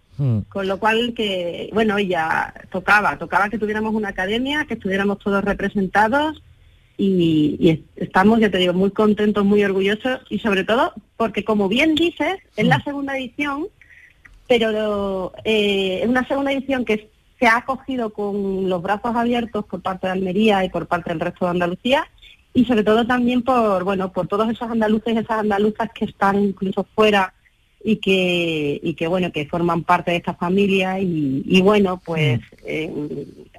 Con 0.48 0.66
lo 0.66 0.78
cual 0.78 1.14
que, 1.14 1.70
bueno, 1.72 1.98
ya 1.98 2.52
tocaba, 2.72 3.16
tocaba 3.18 3.48
que 3.48 3.58
tuviéramos 3.58 3.94
una 3.94 4.08
academia, 4.08 4.64
que 4.66 4.74
estuviéramos 4.74 5.18
todos 5.20 5.44
representados 5.44 6.42
y, 6.96 7.56
y 7.60 7.70
es- 7.70 7.80
estamos, 7.96 8.40
ya 8.40 8.50
te 8.50 8.58
digo, 8.58 8.72
muy 8.72 8.90
contentos, 8.90 9.44
muy 9.44 9.62
orgullosos 9.62 10.20
y 10.28 10.40
sobre 10.40 10.64
todo 10.64 10.92
porque 11.16 11.44
como 11.44 11.68
bien 11.68 11.94
dices, 11.94 12.38
es 12.56 12.66
la 12.66 12.82
segunda 12.82 13.16
edición, 13.16 13.68
pero 14.46 15.32
eh, 15.44 16.00
es 16.02 16.08
una 16.08 16.26
segunda 16.26 16.52
edición 16.52 16.84
que 16.84 17.10
se 17.38 17.46
ha 17.46 17.58
acogido 17.58 18.10
con 18.10 18.68
los 18.68 18.82
brazos 18.82 19.14
abiertos 19.14 19.64
por 19.66 19.80
parte 19.82 20.06
de 20.08 20.14
Almería 20.14 20.64
y 20.64 20.70
por 20.70 20.86
parte 20.86 21.10
del 21.10 21.20
resto 21.20 21.44
de 21.44 21.52
Andalucía 21.52 22.08
y 22.54 22.64
sobre 22.64 22.82
todo 22.82 23.06
también 23.06 23.42
por, 23.42 23.84
bueno, 23.84 24.10
por 24.10 24.26
todos 24.26 24.50
esos 24.50 24.68
andaluces 24.70 25.14
y 25.14 25.18
esas 25.18 25.38
andaluzas 25.40 25.90
que 25.94 26.06
están 26.06 26.42
incluso 26.42 26.84
fuera 26.94 27.32
y 27.84 27.96
que 27.96 28.80
y 28.82 28.94
que 28.94 29.06
bueno 29.06 29.30
que 29.32 29.46
forman 29.46 29.84
parte 29.84 30.10
de 30.10 30.16
esta 30.18 30.34
familia 30.34 30.98
y, 31.00 31.42
y 31.46 31.60
bueno 31.62 32.00
pues 32.04 32.40
eh, 32.64 32.92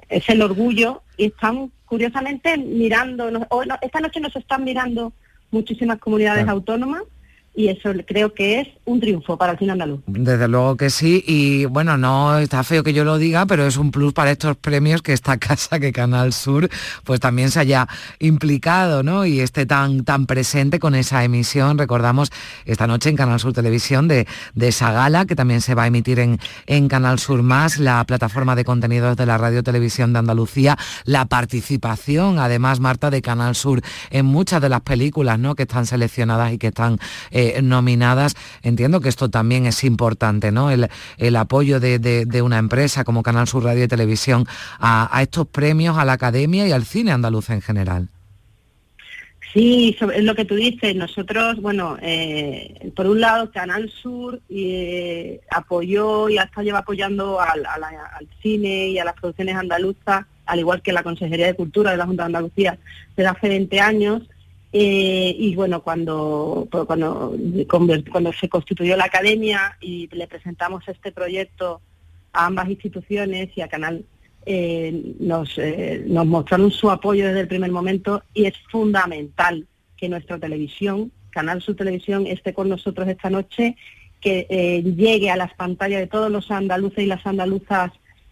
es 0.10 0.28
el 0.30 0.42
orgullo 0.42 1.02
y 1.18 1.26
están 1.26 1.72
curiosamente 1.86 2.58
mirando 2.58 3.30
hoy 3.50 3.66
no- 3.68 3.78
esta 3.82 4.00
noche 4.02 4.20
nos 4.20 4.36
están 4.36 4.64
mirando 4.64 5.14
muchísimas 5.52 6.00
comunidades 6.00 6.44
Claro. 6.44 6.58
autónomas 6.58 7.04
y 7.60 7.68
eso 7.68 7.92
creo 8.08 8.34
que 8.34 8.62
es 8.62 8.70
un 8.86 9.02
triunfo 9.02 9.38
para 9.38 9.52
el 9.52 9.60
cine 9.60 9.74
andaluz 9.74 10.00
Desde 10.08 10.48
luego 10.48 10.78
que 10.78 10.90
sí, 10.90 11.22
y 11.28 11.66
bueno, 11.66 11.98
no 11.98 12.38
está 12.38 12.64
feo 12.64 12.84
que 12.84 12.94
yo 12.94 13.04
lo 13.04 13.18
diga, 13.18 13.46
pero 13.48 13.68
es 13.68 13.76
un 13.76 13.92
plus 13.92 14.14
para 14.14 14.32
estos 14.32 14.56
premios 14.56 15.02
que 15.02 15.12
esta 15.12 15.36
casa, 15.40 15.78
que 15.78 15.92
Canal 15.92 16.32
Sur, 16.32 16.70
pues 17.04 17.20
también 17.20 17.52
se 17.52 17.60
haya 17.60 17.90
implicado, 18.20 19.04
¿no? 19.04 19.26
Y 19.26 19.42
esté 19.42 19.66
tan, 19.66 20.06
tan 20.06 20.26
presente 20.26 20.80
con 20.80 20.96
esa 20.96 21.22
emisión. 21.26 21.78
Recordamos 21.78 22.32
esta 22.64 22.88
noche 22.88 23.10
en 23.10 23.18
Canal 23.18 23.42
Sur 23.42 23.52
Televisión 23.52 24.08
de, 24.08 24.26
de 24.56 24.68
esa 24.70 24.94
gala, 24.94 25.26
que 25.26 25.36
también 25.36 25.60
se 25.60 25.76
va 25.76 25.84
a 25.84 25.88
emitir 25.88 26.20
en, 26.20 26.40
en 26.66 26.88
Canal 26.88 27.20
Sur 27.20 27.44
Más, 27.44 27.78
la 27.78 28.02
plataforma 28.06 28.56
de 28.56 28.64
contenidos 28.64 29.18
de 29.18 29.26
la 29.26 29.38
Radio 29.38 29.64
Televisión 29.64 30.14
de 30.14 30.20
Andalucía, 30.20 30.78
la 31.04 31.26
participación, 31.26 32.40
además, 32.40 32.80
Marta, 32.80 33.10
de 33.10 33.22
Canal 33.22 33.54
Sur 33.54 33.82
en 34.12 34.26
muchas 34.26 34.62
de 34.62 34.70
las 34.70 34.80
películas, 34.80 35.38
¿no? 35.38 35.56
Que 35.56 35.64
están 35.64 35.86
seleccionadas 35.86 36.54
y 36.54 36.58
que 36.58 36.68
están 36.68 37.00
eh, 37.32 37.49
nominadas. 37.62 38.36
Entiendo 38.64 39.02
que 39.02 39.10
esto 39.10 39.30
también 39.30 39.66
es 39.66 39.84
importante, 39.84 40.52
¿no? 40.52 40.72
El, 40.72 40.90
el 41.18 41.36
apoyo 41.36 41.80
de, 41.80 42.00
de- 42.00 42.42
una 42.42 42.58
empresa 42.58 43.04
como 43.04 43.22
Canal 43.24 43.48
Sur 43.48 43.64
Radio 43.66 43.84
y 43.84 43.88
Televisión 43.88 44.46
a, 44.80 45.20
estos 45.22 45.48
premios, 45.48 45.98
a 45.98 46.06
la 46.06 46.14
academia 46.14 46.68
y 46.68 46.72
al 46.72 46.86
cine 46.86 47.12
andaluz 47.12 47.50
en 47.50 47.62
general. 47.62 48.08
Sí, 49.54 49.98
es 50.14 50.24
lo 50.24 50.36
que 50.36 50.46
tú 50.46 50.54
dices. 50.56 50.96
Nosotros, 50.96 51.60
bueno, 51.60 51.98
eh, 52.02 52.92
por 52.96 53.08
un 53.08 53.20
lado, 53.20 53.50
Canal 53.52 53.90
Sur 53.90 54.40
eh, 54.50 55.42
apoyó 55.50 56.30
y 56.30 56.38
hasta 56.38 56.62
lleva 56.62 56.80
apoyando 56.80 57.42
al, 57.42 57.66
a 57.66 57.80
la- 57.80 58.12
al 58.16 58.28
cine 58.44 58.90
y 58.90 59.00
a 59.00 59.06
las 59.06 59.16
producciones 59.16 59.56
andaluzas, 59.56 60.26
al 60.46 60.60
igual 60.60 60.82
que 60.84 60.94
la 60.94 61.02
Consejería 61.04 61.48
de 61.48 61.56
Cultura 61.56 61.92
de 61.92 61.98
la 61.98 62.06
Junta 62.06 62.24
de 62.24 62.28
Andalucía 62.28 62.78
desde 63.18 63.30
hace 63.30 63.50
20 63.50 63.80
años. 63.82 64.22
Eh, 64.72 65.36
y 65.38 65.56
bueno, 65.56 65.82
cuando, 65.82 66.68
cuando, 66.70 67.36
cuando 67.68 68.34
se 68.34 68.48
constituyó 68.48 68.96
la 68.98 69.06
academia 69.06 69.78
y 69.82 70.08
le 70.16 70.28
presentamos 70.28 70.88
este 70.88 71.12
proyecto 71.12 71.82
a 72.34 72.46
ambas 72.46 72.70
instituciones 72.70 73.50
y 73.56 73.62
a 73.62 73.68
Canal 73.68 74.06
eh, 74.46 75.16
nos, 75.20 75.58
eh, 75.58 76.04
nos 76.08 76.26
mostraron 76.28 76.70
su 76.72 76.92
apoyo 76.92 77.28
desde 77.28 77.42
el 77.42 77.48
primer 77.48 77.72
momento 77.72 78.24
y 78.34 78.46
es 78.46 78.54
fundamental 78.72 79.66
que 79.98 80.08
nuestra 80.08 80.38
televisión, 80.38 81.12
Canal 81.32 81.62
Sur 81.62 81.76
Televisión, 81.76 82.28
esté 82.28 82.54
con 82.54 82.70
nosotros 82.70 83.08
esta 83.08 83.30
noche, 83.30 83.76
que 84.22 84.84
llegue 84.98 85.32
a 85.32 85.38
las 85.38 85.54
pantallas 85.54 86.02
de 86.02 86.08
todos 86.08 86.30
los 86.30 86.52
andaluces 86.52 87.00
y 87.00 87.08
las 87.08 87.26
andaluzas 87.26 87.92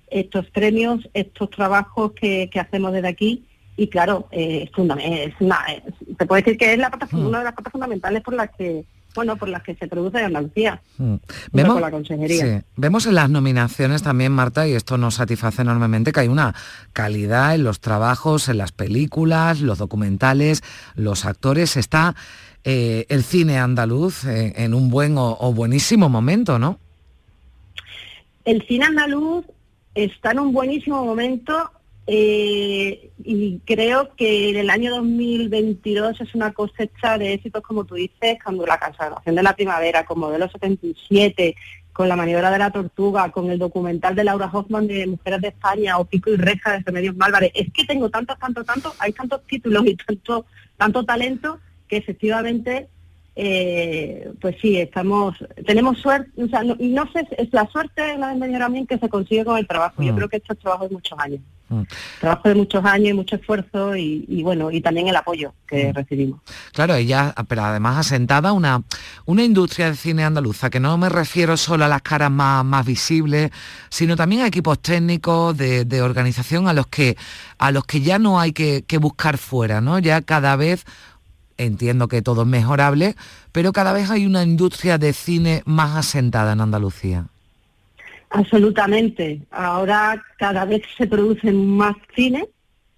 estos 0.10 0.50
premios, 0.50 1.10
estos 1.14 1.50
trabajos 1.50 2.12
que 2.12 2.50
hacemos 2.60 2.92
desde 2.92 3.08
aquí 3.08 3.47
y 3.78 3.88
claro, 3.88 4.28
eh, 4.32 4.64
es 4.64 4.70
es 4.72 5.34
una- 5.40 5.66
es- 5.68 6.18
te 6.18 6.26
puedo 6.26 6.42
decir 6.42 6.58
que 6.58 6.74
es 6.74 6.80
la 6.80 6.90
pata- 6.90 7.08
una 7.14 7.38
de 7.40 7.46
las 7.46 7.54
patas 7.54 7.72
fundamentales 7.72 8.22
por 8.24 8.34
las 8.34 8.50
que 8.58 8.84
bueno 9.16 9.36
por 9.36 9.50
las 9.50 9.64
que 9.64 9.74
se 9.76 9.88
produce 9.88 10.20
en 10.20 10.26
Andalucía. 10.26 10.80
Mm. 10.98 11.16
junto 11.52 11.74
con 11.74 11.82
la 11.82 11.90
consejería. 11.92 12.60
sí, 12.60 12.66
vemos 12.76 13.06
en 13.08 13.16
las 13.16 13.30
nominaciones 13.32 14.04
también, 14.04 14.32
Marta, 14.32 14.68
y 14.68 14.74
esto 14.74 14.98
nos 14.98 15.16
satisface 15.16 15.62
enormemente, 15.64 16.12
que 16.12 16.20
hay 16.20 16.28
una 16.28 16.54
calidad 16.94 17.56
en 17.56 17.64
los 17.64 17.80
trabajos, 17.80 18.48
en 18.50 18.58
las 18.58 18.72
películas, 18.72 19.62
los 19.62 19.78
documentales, 19.80 20.62
los 20.96 21.26
actores. 21.26 21.78
Está 21.78 22.16
eh, 22.64 23.06
el 23.10 23.24
cine 23.24 23.58
andaluz 23.60 24.26
eh, 24.26 24.54
en 24.58 24.74
un 24.74 24.90
buen 24.90 25.18
o, 25.18 25.38
o 25.40 25.54
buenísimo 25.54 26.10
momento, 26.10 26.60
¿no? 26.60 26.80
El 28.46 28.62
cine 28.68 28.86
andaluz 28.86 29.46
está 29.96 30.32
en 30.32 30.40
un 30.40 30.54
buenísimo 30.54 31.04
momento 31.04 31.72
Eh, 32.10 33.12
y 33.24 33.60
creo 33.66 34.16
que 34.16 34.50
en 34.50 34.56
el 34.56 34.70
año 34.70 34.96
2022 34.96 36.22
es 36.22 36.34
una 36.36 36.54
cosecha 36.54 37.18
de 37.18 37.34
éxitos, 37.34 37.62
como 37.62 37.84
tú 37.84 37.96
dices, 37.96 38.38
cuando 38.42 38.66
la 38.66 38.80
consagración 38.80 39.36
de 39.36 39.44
la 39.44 39.56
primavera, 39.56 40.06
con 40.06 40.20
modelo 40.20 40.50
77, 40.50 41.56
con 41.92 42.08
la 42.08 42.16
maniobra 42.16 42.50
de 42.50 42.60
la 42.60 42.72
tortuga, 42.72 43.30
con 43.32 43.52
el 43.52 43.60
documental 43.60 44.16
de 44.16 44.24
Laura 44.24 44.50
Hoffman 44.54 44.88
de 44.88 45.06
Mujeres 45.08 45.42
de 45.42 45.48
España 45.50 45.98
o 45.98 46.06
Pico 46.06 46.30
y 46.30 46.38
Reja 46.38 46.74
de 46.74 46.84
Remedios 46.86 47.16
Málvarez. 47.18 47.52
Es 47.54 47.74
que 47.74 47.84
tengo 47.86 48.10
tantos, 48.10 48.40
tantos, 48.40 48.66
tantos, 48.66 48.96
hay 49.00 49.12
tantos 49.12 49.42
títulos 49.46 49.86
y 49.86 49.96
tanto, 49.96 50.46
tanto 50.78 51.04
talento 51.04 51.60
que 51.90 51.98
efectivamente 51.98 52.88
eh, 53.40 54.32
pues 54.42 54.56
sí, 54.62 54.78
estamos, 54.78 55.36
tenemos 55.66 56.00
suerte, 56.00 56.32
o 56.42 56.48
sea, 56.48 56.64
no, 56.64 56.76
no 56.80 57.12
sé, 57.12 57.28
es 57.38 57.54
la 57.54 57.68
suerte 57.68 58.16
una 58.16 58.34
vez 58.70 58.88
que 58.88 58.98
se 58.98 59.10
consigue 59.10 59.46
con 59.46 59.58
el 59.58 59.68
trabajo. 59.68 60.02
Yo 60.02 60.14
Mm. 60.14 60.16
creo 60.16 60.30
que 60.30 60.38
esto 60.38 60.54
es 60.54 60.60
trabajo 60.60 60.88
de 60.88 60.94
muchos 60.96 61.20
años. 61.20 61.42
Mm. 61.70 61.82
Trabajo 62.22 62.50
de 62.50 62.56
muchos 62.56 62.86
años 62.86 63.10
y 63.10 63.14
mucho 63.14 63.36
esfuerzo 63.36 63.96
y, 63.96 64.26
y 64.28 64.42
bueno, 64.44 64.72
y 64.72 64.80
también 64.80 65.08
el 65.08 65.16
apoyo 65.16 65.54
que 65.68 65.92
recibimos. 65.92 66.40
Claro, 66.72 66.96
ella, 66.96 67.36
pero 67.48 67.64
además 67.64 67.98
asentada 67.98 68.54
una, 68.54 68.84
una 69.26 69.44
industria 69.44 69.90
de 69.90 69.98
cine 69.98 70.24
andaluza, 70.24 70.70
que 70.70 70.80
no 70.80 70.98
me 70.98 71.10
refiero 71.10 71.58
solo 71.58 71.86
a 71.86 71.88
las 71.88 72.02
caras 72.02 72.32
más, 72.32 72.64
más 72.64 72.86
visibles, 72.86 73.52
sino 73.90 74.16
también 74.16 74.44
a 74.44 74.48
equipos 74.48 74.80
técnicos 74.80 75.58
de, 75.58 75.84
de 75.84 76.02
organización 76.02 76.68
a 76.68 76.74
los 76.74 76.88
que 76.88 77.18
a 77.58 77.72
los 77.72 77.86
que 77.86 78.02
ya 78.02 78.20
no 78.20 78.40
hay 78.40 78.54
que, 78.54 78.84
que 78.88 78.98
buscar 78.98 79.38
fuera, 79.38 79.82
¿no? 79.82 80.00
Ya 80.00 80.22
cada 80.22 80.56
vez 80.56 80.86
entiendo 81.58 82.08
que 82.08 82.22
todo 82.22 82.44
es 82.44 82.48
mejorable, 82.48 83.16
pero 83.52 83.74
cada 83.74 83.92
vez 83.92 84.10
hay 84.10 84.26
una 84.26 84.44
industria 84.44 84.98
de 84.98 85.12
cine 85.12 85.64
más 85.66 85.96
asentada 85.98 86.54
en 86.54 86.62
Andalucía. 86.62 87.26
Absolutamente. 88.30 89.42
Ahora 89.52 90.24
cada 90.38 90.66
vez 90.66 90.82
se 90.98 91.08
producen 91.08 91.66
más 91.66 91.96
cine 92.16 92.48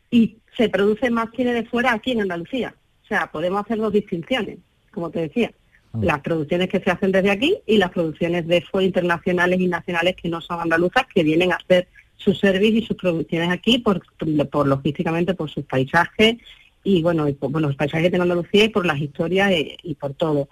y 0.09 0.38
se 0.57 0.69
produce 0.69 1.09
más 1.09 1.29
cine 1.36 1.53
de 1.53 1.65
fuera 1.65 1.93
aquí 1.93 2.12
en 2.12 2.21
Andalucía. 2.21 2.75
O 3.03 3.07
sea, 3.07 3.31
podemos 3.31 3.62
hacer 3.62 3.77
dos 3.77 3.93
distinciones, 3.93 4.57
como 4.91 5.09
te 5.09 5.21
decía. 5.21 5.51
Las 6.00 6.19
producciones 6.19 6.69
que 6.69 6.79
se 6.79 6.91
hacen 6.91 7.12
desde 7.12 7.31
aquí 7.31 7.57
y 7.65 7.77
las 7.77 7.89
producciones 7.89 8.45
de 8.48 8.62
fuera 8.62 8.86
internacionales 8.86 9.59
y 9.59 9.67
nacionales 9.67 10.15
que 10.15 10.29
no 10.29 10.39
son 10.39 10.59
andaluzas, 10.59 11.05
que 11.13 11.24
vienen 11.24 11.51
a 11.51 11.55
hacer 11.55 11.88
sus 12.15 12.38
servicios 12.39 12.83
y 12.83 12.86
sus 12.86 12.98
producciones 12.98 13.50
aquí 13.50 13.79
por, 13.79 14.03
por 14.51 14.67
logísticamente 14.67 15.33
por 15.33 15.50
sus 15.50 15.65
paisajes 15.65 16.38
y 16.83 17.01
bueno, 17.01 17.27
y 17.27 17.33
por, 17.33 17.51
por 17.51 17.62
los 17.62 17.75
paisajes 17.75 18.09
tiene 18.09 18.21
Andalucía 18.21 18.65
y 18.65 18.69
por 18.69 18.86
las 18.86 19.00
historias 19.00 19.51
y, 19.51 19.77
y 19.81 19.95
por 19.95 20.13
todo. 20.13 20.48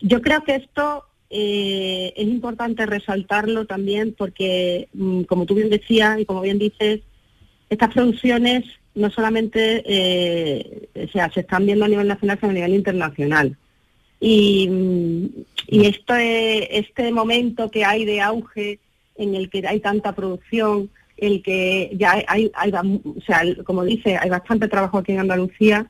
Yo 0.00 0.20
creo 0.22 0.42
que 0.42 0.56
esto 0.56 1.04
eh, 1.30 2.12
es 2.16 2.26
importante 2.28 2.86
resaltarlo 2.86 3.64
también 3.64 4.14
porque, 4.18 4.88
mm, 4.92 5.22
como 5.22 5.46
tú 5.46 5.54
bien 5.54 5.70
decías 5.70 6.18
y 6.20 6.24
como 6.24 6.40
bien 6.42 6.58
dices, 6.58 7.00
estas 7.68 7.92
producciones 7.94 8.64
no 8.96 9.10
solamente 9.10 9.82
eh, 9.86 10.88
o 11.06 11.08
sea, 11.12 11.30
se 11.32 11.40
están 11.40 11.64
viendo 11.66 11.84
a 11.84 11.88
nivel 11.88 12.08
nacional, 12.08 12.38
sino 12.40 12.50
a 12.50 12.54
nivel 12.54 12.74
internacional. 12.74 13.56
Y, 14.20 14.68
mm, 14.68 15.26
y 15.68 15.86
esto 15.86 16.14
es- 16.16 16.66
este 16.70 17.12
momento 17.12 17.70
que 17.70 17.84
hay 17.84 18.04
de 18.04 18.20
auge 18.20 18.80
en 19.16 19.34
el 19.34 19.48
que 19.50 19.62
hay 19.66 19.80
tanta 19.80 20.14
producción, 20.14 20.90
el 21.16 21.42
que 21.42 21.90
ya 21.94 22.22
hay, 22.26 22.50
hay, 22.54 22.72
o 22.72 23.20
sea, 23.24 23.42
como 23.64 23.84
dice, 23.84 24.16
hay 24.16 24.30
bastante 24.30 24.66
trabajo 24.68 24.98
aquí 24.98 25.12
en 25.12 25.20
Andalucía, 25.20 25.86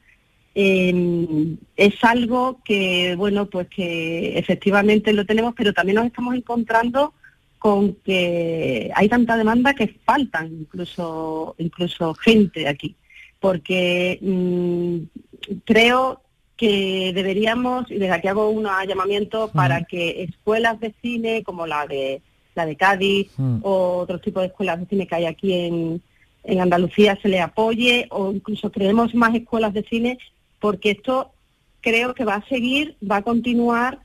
eh, 0.54 1.56
es 1.76 1.94
algo 2.02 2.60
que, 2.64 3.14
bueno, 3.16 3.46
pues 3.46 3.68
que 3.68 4.38
efectivamente 4.38 5.12
lo 5.12 5.24
tenemos, 5.24 5.54
pero 5.56 5.72
también 5.72 5.96
nos 5.96 6.06
estamos 6.06 6.34
encontrando 6.34 7.14
con 7.58 7.94
que 7.96 8.90
hay 8.94 9.08
tanta 9.08 9.36
demanda 9.36 9.74
que 9.74 9.94
faltan 10.04 10.46
incluso, 10.60 11.54
incluso 11.58 12.14
gente 12.14 12.66
aquí, 12.66 12.96
porque 13.38 14.18
mm, 14.22 15.58
creo 15.64 16.22
que 16.56 17.12
deberíamos, 17.14 17.90
y 17.90 17.94
desde 17.94 18.14
aquí 18.14 18.28
hago 18.28 18.48
un 18.48 18.66
llamamiento 18.86 19.50
para 19.52 19.84
que 19.84 20.24
escuelas 20.24 20.80
de 20.80 20.94
cine 21.00 21.42
como 21.42 21.66
la 21.66 21.86
de 21.86 22.22
la 22.54 22.66
de 22.66 22.76
Cádiz 22.76 23.30
o 23.62 23.98
otros 23.98 24.20
tipos 24.20 24.42
de 24.42 24.48
escuelas 24.48 24.80
de 24.80 24.86
cine 24.86 25.06
que 25.06 25.14
hay 25.14 25.26
aquí 25.26 25.52
en, 25.54 26.02
en 26.44 26.60
Andalucía 26.60 27.18
se 27.22 27.28
le 27.28 27.40
apoye 27.40 28.08
o 28.10 28.32
incluso 28.32 28.70
creemos 28.70 29.14
más 29.14 29.34
escuelas 29.34 29.72
de 29.72 29.84
cine 29.84 30.18
porque 30.60 30.92
esto 30.92 31.32
creo 31.80 32.14
que 32.14 32.24
va 32.24 32.36
a 32.36 32.48
seguir, 32.48 32.96
va 33.10 33.16
a 33.16 33.22
continuar 33.22 33.98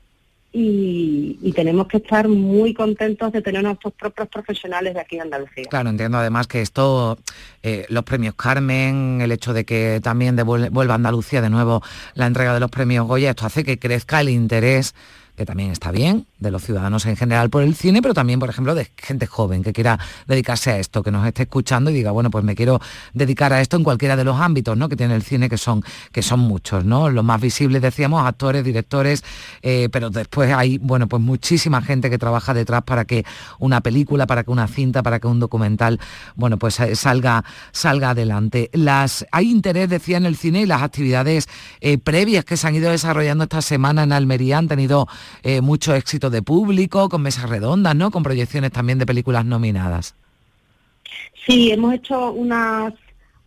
y, 0.52 1.52
tenemos 1.54 1.86
que 1.86 1.98
estar 1.98 2.28
muy 2.28 2.72
contentos 2.72 3.30
de 3.32 3.42
tener 3.42 3.62
nuestros 3.62 3.92
propios 3.92 4.28
profesionales 4.28 4.94
de 4.94 5.00
aquí 5.00 5.16
en 5.16 5.22
Andalucía. 5.22 5.64
Claro, 5.68 5.90
entiendo 5.90 6.16
además 6.18 6.46
que 6.46 6.62
esto, 6.62 7.18
eh, 7.62 7.84
los 7.90 8.04
premios 8.04 8.34
Carmen, 8.34 9.20
el 9.20 9.32
hecho 9.32 9.52
de 9.52 9.64
que 9.64 10.00
también 10.02 10.36
devuel- 10.36 10.70
vuelva 10.70 10.94
a 10.94 10.96
Andalucía 10.96 11.42
de 11.42 11.50
nuevo 11.50 11.82
la 12.14 12.26
entrega 12.26 12.54
de 12.54 12.60
los 12.60 12.70
premios 12.70 13.06
Goya, 13.06 13.30
esto 13.30 13.44
hace 13.44 13.64
que 13.64 13.78
crezca 13.78 14.20
el 14.22 14.30
interés 14.30 14.94
que 15.36 15.44
también 15.44 15.70
está 15.70 15.90
bien, 15.90 16.26
de 16.38 16.50
los 16.50 16.64
ciudadanos 16.64 17.04
en 17.06 17.16
general 17.16 17.50
por 17.50 17.62
el 17.62 17.74
cine, 17.74 18.00
pero 18.00 18.14
también, 18.14 18.40
por 18.40 18.48
ejemplo, 18.48 18.74
de 18.74 18.90
gente 18.96 19.26
joven 19.26 19.62
que 19.62 19.72
quiera 19.72 19.98
dedicarse 20.26 20.70
a 20.70 20.78
esto, 20.78 21.02
que 21.02 21.10
nos 21.10 21.26
esté 21.26 21.42
escuchando 21.42 21.90
y 21.90 21.94
diga, 21.94 22.10
bueno, 22.10 22.30
pues 22.30 22.42
me 22.42 22.54
quiero 22.54 22.80
dedicar 23.12 23.52
a 23.52 23.60
esto 23.60 23.76
en 23.76 23.84
cualquiera 23.84 24.16
de 24.16 24.24
los 24.24 24.40
ámbitos 24.40 24.76
¿no? 24.76 24.88
que 24.88 24.96
tiene 24.96 25.14
el 25.14 25.22
cine, 25.22 25.48
que 25.48 25.58
son, 25.58 25.84
que 26.10 26.22
son 26.22 26.40
muchos, 26.40 26.84
¿no? 26.84 27.10
Los 27.10 27.24
más 27.24 27.40
visibles, 27.40 27.82
decíamos, 27.82 28.26
actores, 28.26 28.64
directores, 28.64 29.22
eh, 29.62 29.88
pero 29.92 30.10
después 30.10 30.52
hay, 30.52 30.78
bueno, 30.78 31.06
pues 31.06 31.22
muchísima 31.22 31.82
gente 31.82 32.08
que 32.08 32.18
trabaja 32.18 32.54
detrás 32.54 32.82
para 32.82 33.04
que 33.04 33.24
una 33.58 33.82
película, 33.82 34.26
para 34.26 34.42
que 34.42 34.50
una 34.50 34.68
cinta, 34.68 35.02
para 35.02 35.20
que 35.20 35.26
un 35.26 35.38
documental, 35.38 36.00
bueno, 36.34 36.58
pues 36.58 36.80
eh, 36.80 36.96
salga, 36.96 37.44
salga 37.72 38.10
adelante. 38.10 38.70
Las, 38.72 39.26
hay 39.32 39.50
interés, 39.50 39.90
decía, 39.90 40.16
en 40.16 40.26
el 40.26 40.36
cine 40.36 40.62
y 40.62 40.66
las 40.66 40.82
actividades 40.82 41.48
eh, 41.80 41.98
previas 41.98 42.44
que 42.44 42.56
se 42.56 42.66
han 42.66 42.74
ido 42.74 42.90
desarrollando 42.90 43.44
esta 43.44 43.60
semana 43.60 44.02
en 44.02 44.12
Almería 44.12 44.58
han 44.58 44.68
tenido 44.68 45.08
eh, 45.42 45.60
mucho 45.60 45.94
éxito 45.94 46.30
de 46.30 46.42
público, 46.42 47.08
con 47.08 47.22
mesas 47.22 47.48
redondas, 47.48 47.94
¿no? 47.94 48.10
Con 48.10 48.22
proyecciones 48.22 48.72
también 48.72 48.98
de 48.98 49.06
películas 49.06 49.44
nominadas. 49.44 50.14
Sí, 51.46 51.70
hemos 51.70 51.94
hecho 51.94 52.32
unas 52.32 52.92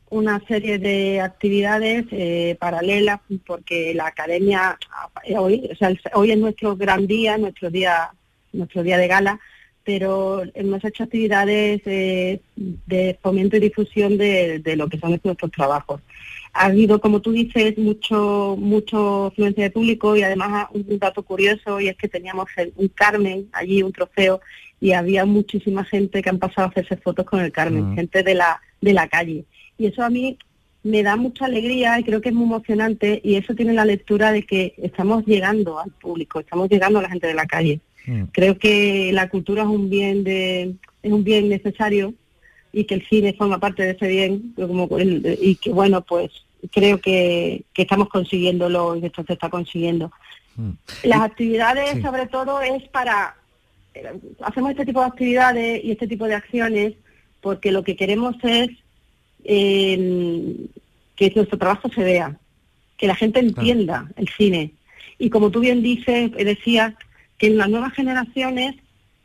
una 0.09 0.39
serie 0.47 0.79
de 0.79 1.21
actividades 1.21 2.05
eh, 2.11 2.57
paralelas 2.59 3.19
porque 3.45 3.93
la 3.93 4.07
academia 4.07 4.77
eh, 5.23 5.37
hoy, 5.37 5.69
o 5.71 5.75
sea, 5.75 5.93
hoy 6.13 6.31
es 6.31 6.37
nuestro 6.37 6.75
gran 6.75 7.05
día, 7.05 7.37
nuestro 7.37 7.69
día, 7.69 8.11
nuestro 8.51 8.81
día 8.83 8.97
de 8.97 9.07
gala, 9.07 9.39
pero 9.83 10.43
hemos 10.55 10.83
hecho 10.83 11.03
actividades 11.03 11.81
eh, 11.85 12.41
de 12.55 13.19
fomento 13.21 13.57
y 13.57 13.59
difusión 13.59 14.17
de, 14.17 14.59
de 14.59 14.75
lo 14.75 14.89
que 14.89 14.99
son 14.99 15.19
nuestros 15.23 15.51
trabajos. 15.51 16.01
Ha 16.53 16.65
habido, 16.65 16.99
como 16.99 17.21
tú 17.21 17.31
dices, 17.31 17.77
mucho 17.77 18.55
mucho 18.59 19.25
afluencia 19.27 19.63
de 19.63 19.69
público 19.71 20.15
y 20.15 20.23
además 20.23 20.67
un 20.73 20.99
dato 20.99 21.23
curioso 21.23 21.79
y 21.79 21.87
es 21.87 21.95
que 21.97 22.07
teníamos 22.07 22.47
el- 22.57 22.73
un 22.75 22.87
Carmen 22.89 23.47
allí, 23.51 23.83
un 23.83 23.91
trofeo, 23.93 24.41
y 24.81 24.93
había 24.93 25.25
muchísima 25.25 25.83
gente 25.83 26.21
que 26.21 26.29
han 26.29 26.39
pasado 26.39 26.67
a 26.67 26.71
hacerse 26.71 26.97
fotos 26.97 27.25
con 27.25 27.39
el 27.41 27.51
Carmen, 27.51 27.91
Mm. 27.91 27.95
gente 27.95 28.23
de 28.23 28.33
la 28.35 28.61
de 28.81 28.93
la 28.93 29.07
calle. 29.07 29.43
Y 29.77 29.87
eso 29.87 30.03
a 30.03 30.09
mí 30.09 30.37
me 30.83 31.03
da 31.03 31.17
mucha 31.17 31.45
alegría 31.45 31.99
y 31.99 32.03
creo 32.05 32.21
que 32.21 32.29
es 32.29 32.35
muy 32.35 32.45
emocionante 32.45 33.19
y 33.23 33.35
eso 33.35 33.53
tiene 33.53 33.73
la 33.73 33.83
lectura 33.83 34.31
de 34.31 34.43
que 34.43 34.73
estamos 34.77 35.25
llegando 35.25 35.77
al 35.79 35.91
público, 35.91 36.39
estamos 36.39 36.69
llegando 36.69 36.99
a 36.99 37.01
la 37.01 37.09
gente 37.09 37.27
de 37.27 37.33
la 37.33 37.45
calle. 37.45 37.81
Creo 38.31 38.57
que 38.57 39.11
la 39.13 39.29
cultura 39.29 39.63
es 39.63 39.67
un 39.67 39.89
bien 39.89 40.23
de 40.23 40.73
es 41.03 41.11
un 41.11 41.23
bien 41.23 41.47
necesario 41.49 42.13
y 42.71 42.83
que 42.85 42.95
el 42.95 43.07
cine 43.07 43.33
forma 43.33 43.59
parte 43.59 43.83
de 43.83 43.91
ese 43.91 44.07
bien 44.07 44.53
como 44.55 44.87
y 44.99 45.55
que 45.55 45.71
bueno 45.71 46.01
pues 46.01 46.31
creo 46.71 46.99
que, 46.99 47.63
que 47.73 47.83
estamos 47.83 48.09
consiguiéndolo 48.09 48.95
y 48.95 49.01
que 49.01 49.07
esto 49.07 49.23
se 49.25 49.33
está 49.33 49.49
consiguiendo. 49.49 50.11
Las 51.03 51.21
actividades 51.21 51.91
sí. 51.93 52.01
sobre 52.01 52.27
todo 52.27 52.61
es 52.61 52.83
para 52.89 53.35
eh, 53.93 54.13
hacemos 54.41 54.71
este 54.71 54.85
tipo 54.85 54.99
de 54.99 55.07
actividades 55.07 55.83
y 55.83 55.91
este 55.91 56.07
tipo 56.07 56.25
de 56.25 56.35
acciones 56.35 56.93
porque 57.41 57.71
lo 57.71 57.83
que 57.83 57.95
queremos 57.95 58.35
es 58.43 58.69
eh, 59.45 60.55
que 61.15 61.31
nuestro 61.35 61.57
trabajo 61.57 61.89
se 61.89 62.03
vea, 62.03 62.37
que 62.97 63.07
la 63.07 63.15
gente 63.15 63.39
entienda 63.39 64.09
el 64.15 64.27
cine. 64.29 64.73
Y 65.17 65.29
como 65.29 65.51
tú 65.51 65.59
bien 65.59 65.81
dices, 65.83 66.31
decías, 66.31 66.93
que 67.37 67.47
en 67.47 67.57
las 67.57 67.69
nuevas 67.69 67.93
generaciones 67.93 68.75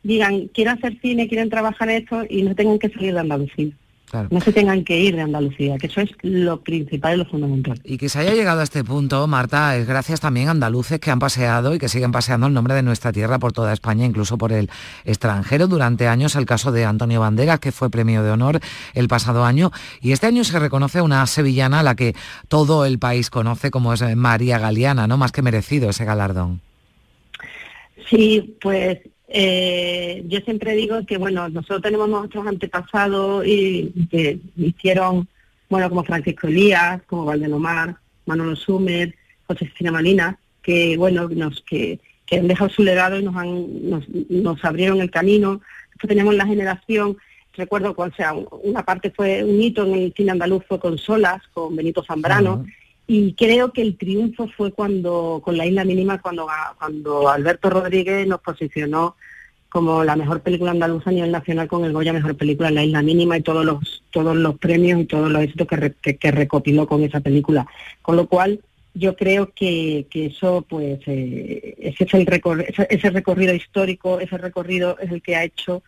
digan, 0.05 0.47
quieren 0.49 0.77
hacer 0.77 0.97
cine, 1.01 1.27
quieren 1.27 1.49
trabajar 1.49 1.89
esto 1.89 2.23
y 2.29 2.43
no 2.43 2.55
tengan 2.55 2.77
que 2.79 2.89
salir 2.89 3.13
de 3.13 3.19
Andalucía. 3.19 3.71
Claro. 4.11 4.27
No 4.29 4.39
se 4.39 4.53
tengan 4.53 4.83
que 4.83 4.99
ir 4.99 5.15
de 5.15 5.23
Andalucía, 5.23 5.77
que 5.79 5.87
eso 5.87 5.99
es 5.99 6.11
lo 6.21 6.61
principal 6.61 7.15
y 7.15 7.17
lo 7.17 7.25
fundamental. 7.25 7.81
Y 7.83 7.97
que 7.97 8.07
se 8.07 8.19
haya 8.19 8.35
llegado 8.35 8.61
a 8.61 8.63
este 8.63 8.83
punto, 8.83 9.25
Marta, 9.25 9.75
es 9.75 9.87
gracias 9.87 10.21
también 10.21 10.47
a 10.47 10.51
andaluces 10.51 10.99
que 10.99 11.09
han 11.09 11.17
paseado 11.17 11.73
y 11.73 11.79
que 11.79 11.89
siguen 11.89 12.11
paseando 12.11 12.45
el 12.45 12.53
nombre 12.53 12.75
de 12.75 12.83
nuestra 12.83 13.11
tierra 13.11 13.39
por 13.39 13.51
toda 13.51 13.73
España, 13.73 14.05
incluso 14.05 14.37
por 14.37 14.53
el 14.53 14.69
extranjero. 15.05 15.67
Durante 15.67 16.07
años 16.07 16.35
el 16.35 16.45
caso 16.45 16.71
de 16.71 16.85
Antonio 16.85 17.19
Banderas, 17.19 17.59
que 17.59 17.71
fue 17.71 17.89
premio 17.89 18.21
de 18.21 18.29
honor 18.29 18.59
el 18.93 19.07
pasado 19.07 19.43
año. 19.43 19.71
Y 20.01 20.11
este 20.11 20.27
año 20.27 20.43
se 20.43 20.59
reconoce 20.59 20.99
a 20.99 21.03
una 21.03 21.25
sevillana 21.25 21.79
a 21.79 21.83
la 21.83 21.95
que 21.95 22.13
todo 22.47 22.85
el 22.85 22.99
país 22.99 23.31
conoce 23.31 23.71
como 23.71 23.91
es 23.91 24.15
María 24.15 24.59
Galeana, 24.59 25.07
¿no? 25.07 25.17
Más 25.17 25.31
que 25.31 25.41
merecido 25.41 25.89
ese 25.89 26.05
galardón. 26.05 26.61
Sí, 28.07 28.55
pues 28.61 28.99
eh, 29.27 30.23
yo 30.27 30.39
siempre 30.41 30.73
digo 30.75 31.05
que, 31.05 31.17
bueno, 31.17 31.49
nosotros 31.49 31.81
tenemos 31.81 32.07
nuestros 32.09 32.45
antepasados 32.45 33.45
y, 33.45 34.07
que 34.09 34.39
hicieron 34.57 35.27
bueno, 35.69 35.89
como 35.89 36.03
Francisco 36.03 36.47
Elías, 36.47 37.01
como 37.07 37.25
Valdenomar, 37.25 37.95
Manolo 38.25 38.55
Sumer, 38.55 39.15
Josefina 39.47 39.91
Malina, 39.91 40.37
que 40.61 40.95
bueno, 40.97 41.27
nos, 41.29 41.61
que, 41.61 41.99
que 42.25 42.37
han 42.37 42.47
dejado 42.47 42.69
su 42.69 42.83
legado 42.83 43.19
y 43.19 43.23
nos, 43.23 43.35
han, 43.35 43.89
nos, 43.89 44.03
nos 44.29 44.63
abrieron 44.63 45.01
el 45.01 45.11
camino. 45.11 45.61
Después 45.89 46.09
teníamos 46.09 46.35
la 46.35 46.45
generación, 46.45 47.17
recuerdo, 47.53 47.93
o 47.97 48.11
sea, 48.11 48.33
una 48.33 48.83
parte 48.83 49.11
fue 49.11 49.43
un 49.43 49.61
hito 49.61 49.85
en 49.85 49.95
el 49.95 50.13
cine 50.15 50.31
andaluz 50.31 50.63
fue 50.67 50.79
con 50.79 50.97
Solas, 50.97 51.41
con 51.53 51.75
Benito 51.75 52.03
Zambrano, 52.03 52.65
y 53.07 53.33
creo 53.33 53.71
que 53.71 53.81
el 53.81 53.97
triunfo 53.97 54.47
fue 54.47 54.71
cuando, 54.71 55.41
con 55.43 55.57
la 55.57 55.65
isla 55.65 55.83
mínima, 55.85 56.21
cuando, 56.21 56.47
cuando 56.77 57.29
Alberto 57.29 57.69
Rodríguez 57.69 58.27
nos 58.27 58.41
posicionó 58.41 59.15
como 59.69 60.03
la 60.05 60.15
mejor 60.15 60.41
película 60.41 60.71
andaluza 60.71 61.09
a 61.09 61.13
nivel 61.13 61.31
nacional 61.31 61.67
con 61.67 61.83
el 61.83 61.91
Goya 61.91 62.13
Mejor 62.13 62.37
Película 62.37 62.69
en 62.69 62.75
la 62.75 62.85
Isla 62.85 63.01
Mínima 63.01 63.37
y 63.37 63.41
todos 63.41 63.65
los 63.65 64.03
todos 64.09 64.33
los 64.33 64.57
premios 64.57 65.01
y 65.01 65.05
todos 65.05 65.29
los 65.29 65.41
éxitos 65.41 65.67
que, 66.01 66.15
que, 66.15 66.31
recopiló 66.31 66.87
con 66.87 67.03
esa 67.03 67.19
película. 67.19 67.67
Con 68.01 68.15
lo 68.15 68.27
cual, 68.27 68.61
yo 68.93 69.17
creo 69.17 69.51
que, 69.53 70.07
eso, 70.13 70.65
pues, 70.69 71.01
eh, 71.07 71.75
ese, 71.79 72.05
es 72.05 72.13
el 72.13 72.25
ese 72.89 73.09
recorrido 73.09 73.53
histórico, 73.53 74.21
ese 74.21 74.37
recorrido 74.37 74.97
es 74.99 75.11
el 75.11 75.21
que 75.21 75.35
ha 75.35 75.43
hecho 75.43 75.83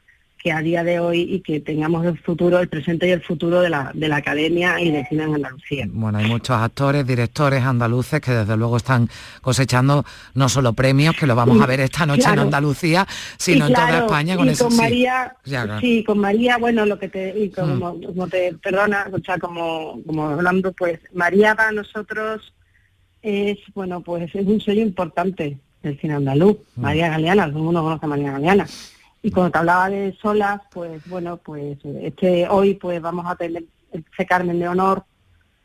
que 0.47 0.53
a 0.53 0.61
día 0.61 0.81
de 0.85 1.01
hoy 1.01 1.21
y 1.21 1.41
que 1.41 1.59
tengamos 1.59 2.05
el 2.05 2.17
futuro, 2.19 2.59
el 2.59 2.69
presente 2.69 3.05
y 3.05 3.11
el 3.11 3.21
futuro 3.21 3.59
de 3.59 3.69
la, 3.69 3.91
de 3.93 4.07
la 4.07 4.15
academia 4.15 4.79
y 4.79 4.91
de 4.91 5.05
cine 5.05 5.23
en 5.23 5.35
Andalucía. 5.35 5.85
Bueno, 5.89 6.19
hay 6.19 6.25
muchos 6.25 6.55
actores, 6.55 7.05
directores 7.05 7.63
andaluces 7.63 8.21
que 8.21 8.31
desde 8.31 8.55
luego 8.55 8.77
están 8.77 9.09
cosechando 9.41 10.05
no 10.35 10.47
solo 10.47 10.71
premios, 10.71 11.17
que 11.17 11.27
lo 11.27 11.35
vamos 11.35 11.61
a 11.61 11.65
ver 11.65 11.81
esta 11.81 12.05
noche 12.05 12.29
en 12.31 12.39
Andalucía, 12.39 13.05
sino 13.37 13.67
en 13.67 13.73
toda 13.73 13.99
España 13.99 14.37
con 14.37 14.47
eso. 14.47 14.69
Con 14.69 14.77
María, 14.77 15.35
sí. 15.81 16.03
con 16.05 16.19
María, 16.19 16.57
bueno, 16.57 16.85
lo 16.85 16.97
que 16.97 17.09
te, 17.09 17.37
y 17.37 17.49
como, 17.49 17.95
mm. 17.95 18.03
como 18.03 18.27
te 18.29 18.53
perdona, 18.53 19.07
o 19.11 19.19
sea, 19.19 19.37
como, 19.39 19.99
como 20.05 20.29
hablando, 20.29 20.71
pues 20.71 20.99
María 21.13 21.55
para 21.55 21.73
nosotros 21.73 22.53
es, 23.21 23.57
bueno, 23.75 23.99
pues 23.99 24.33
es 24.33 24.47
un 24.47 24.61
sello 24.61 24.81
importante 24.81 25.57
del 25.83 25.99
cine 25.99 26.13
andaluz. 26.13 26.55
Mm. 26.77 26.81
María 26.81 27.09
Galeana, 27.09 27.47
todo 27.47 27.57
el 27.57 27.63
mundo 27.65 27.83
conoce 27.83 28.05
a 28.05 28.09
María 28.09 28.31
Galeana. 28.31 28.65
Y 29.27 29.31
cuando 29.31 29.51
te 29.51 29.57
hablaba 29.57 29.89
de 29.89 30.15
solas, 30.21 30.61
pues 30.71 31.05
bueno, 31.09 31.35
pues 31.35 31.77
este 32.01 32.47
hoy 32.47 32.75
pues 32.75 33.01
vamos 33.01 33.25
a 33.27 33.35
tener 33.35 33.65
ese 33.91 34.25
Carmen 34.25 34.57
de 34.57 34.69
Honor, 34.69 35.03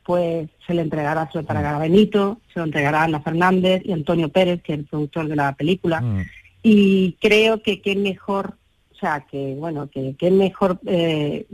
pues 0.05 0.49
se 0.67 0.75
le 0.75 0.83
entregará, 0.83 1.29
se 1.29 1.35
lo 1.35 1.41
entregará 1.43 1.77
a 1.77 1.79
Benito, 1.79 2.41
se 2.53 2.59
lo 2.59 2.65
entregará 2.65 3.03
a 3.03 3.05
Ana 3.05 3.21
Fernández 3.21 3.83
y 3.85 3.93
Antonio 3.93 4.31
Pérez, 4.31 4.65
que 4.65 4.73
es 4.73 4.81
el 4.81 4.87
productor 4.87 5.29
de 5.29 5.37
la 5.37 5.53
película. 5.53 6.01
Mm. 6.01 6.23
Y 6.65 7.13
creo 7.21 7.63
que 7.63 7.81
qué 7.81 7.95
mejor, 7.95 8.55
o 8.91 8.97
sea, 8.97 9.27
que 9.31 9.55
bueno, 9.57 9.89
que 9.89 10.17
qué 10.19 10.33
mejor 10.33 10.81
eh, 10.85 11.47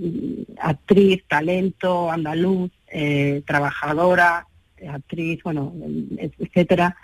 actriz, 0.63 1.25
talento, 1.29 2.11
andaluz, 2.11 2.71
eh, 2.91 3.43
trabajadora, 3.47 4.47
actriz, 4.89 5.43
bueno, 5.43 5.75
etcétera, 6.17 6.97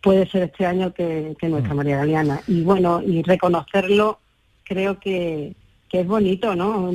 puede 0.00 0.28
ser 0.28 0.42
este 0.42 0.66
año 0.66 0.92
que, 0.92 1.36
nuestra 1.42 1.74
mm. 1.74 1.76
María 1.76 1.98
Galeana. 1.98 2.40
Y 2.48 2.62
bueno, 2.62 3.00
y 3.06 3.22
reconocerlo 3.22 4.18
creo 4.68 4.98
que, 5.00 5.54
es 5.90 6.06
bonito, 6.06 6.54
¿no? 6.54 6.90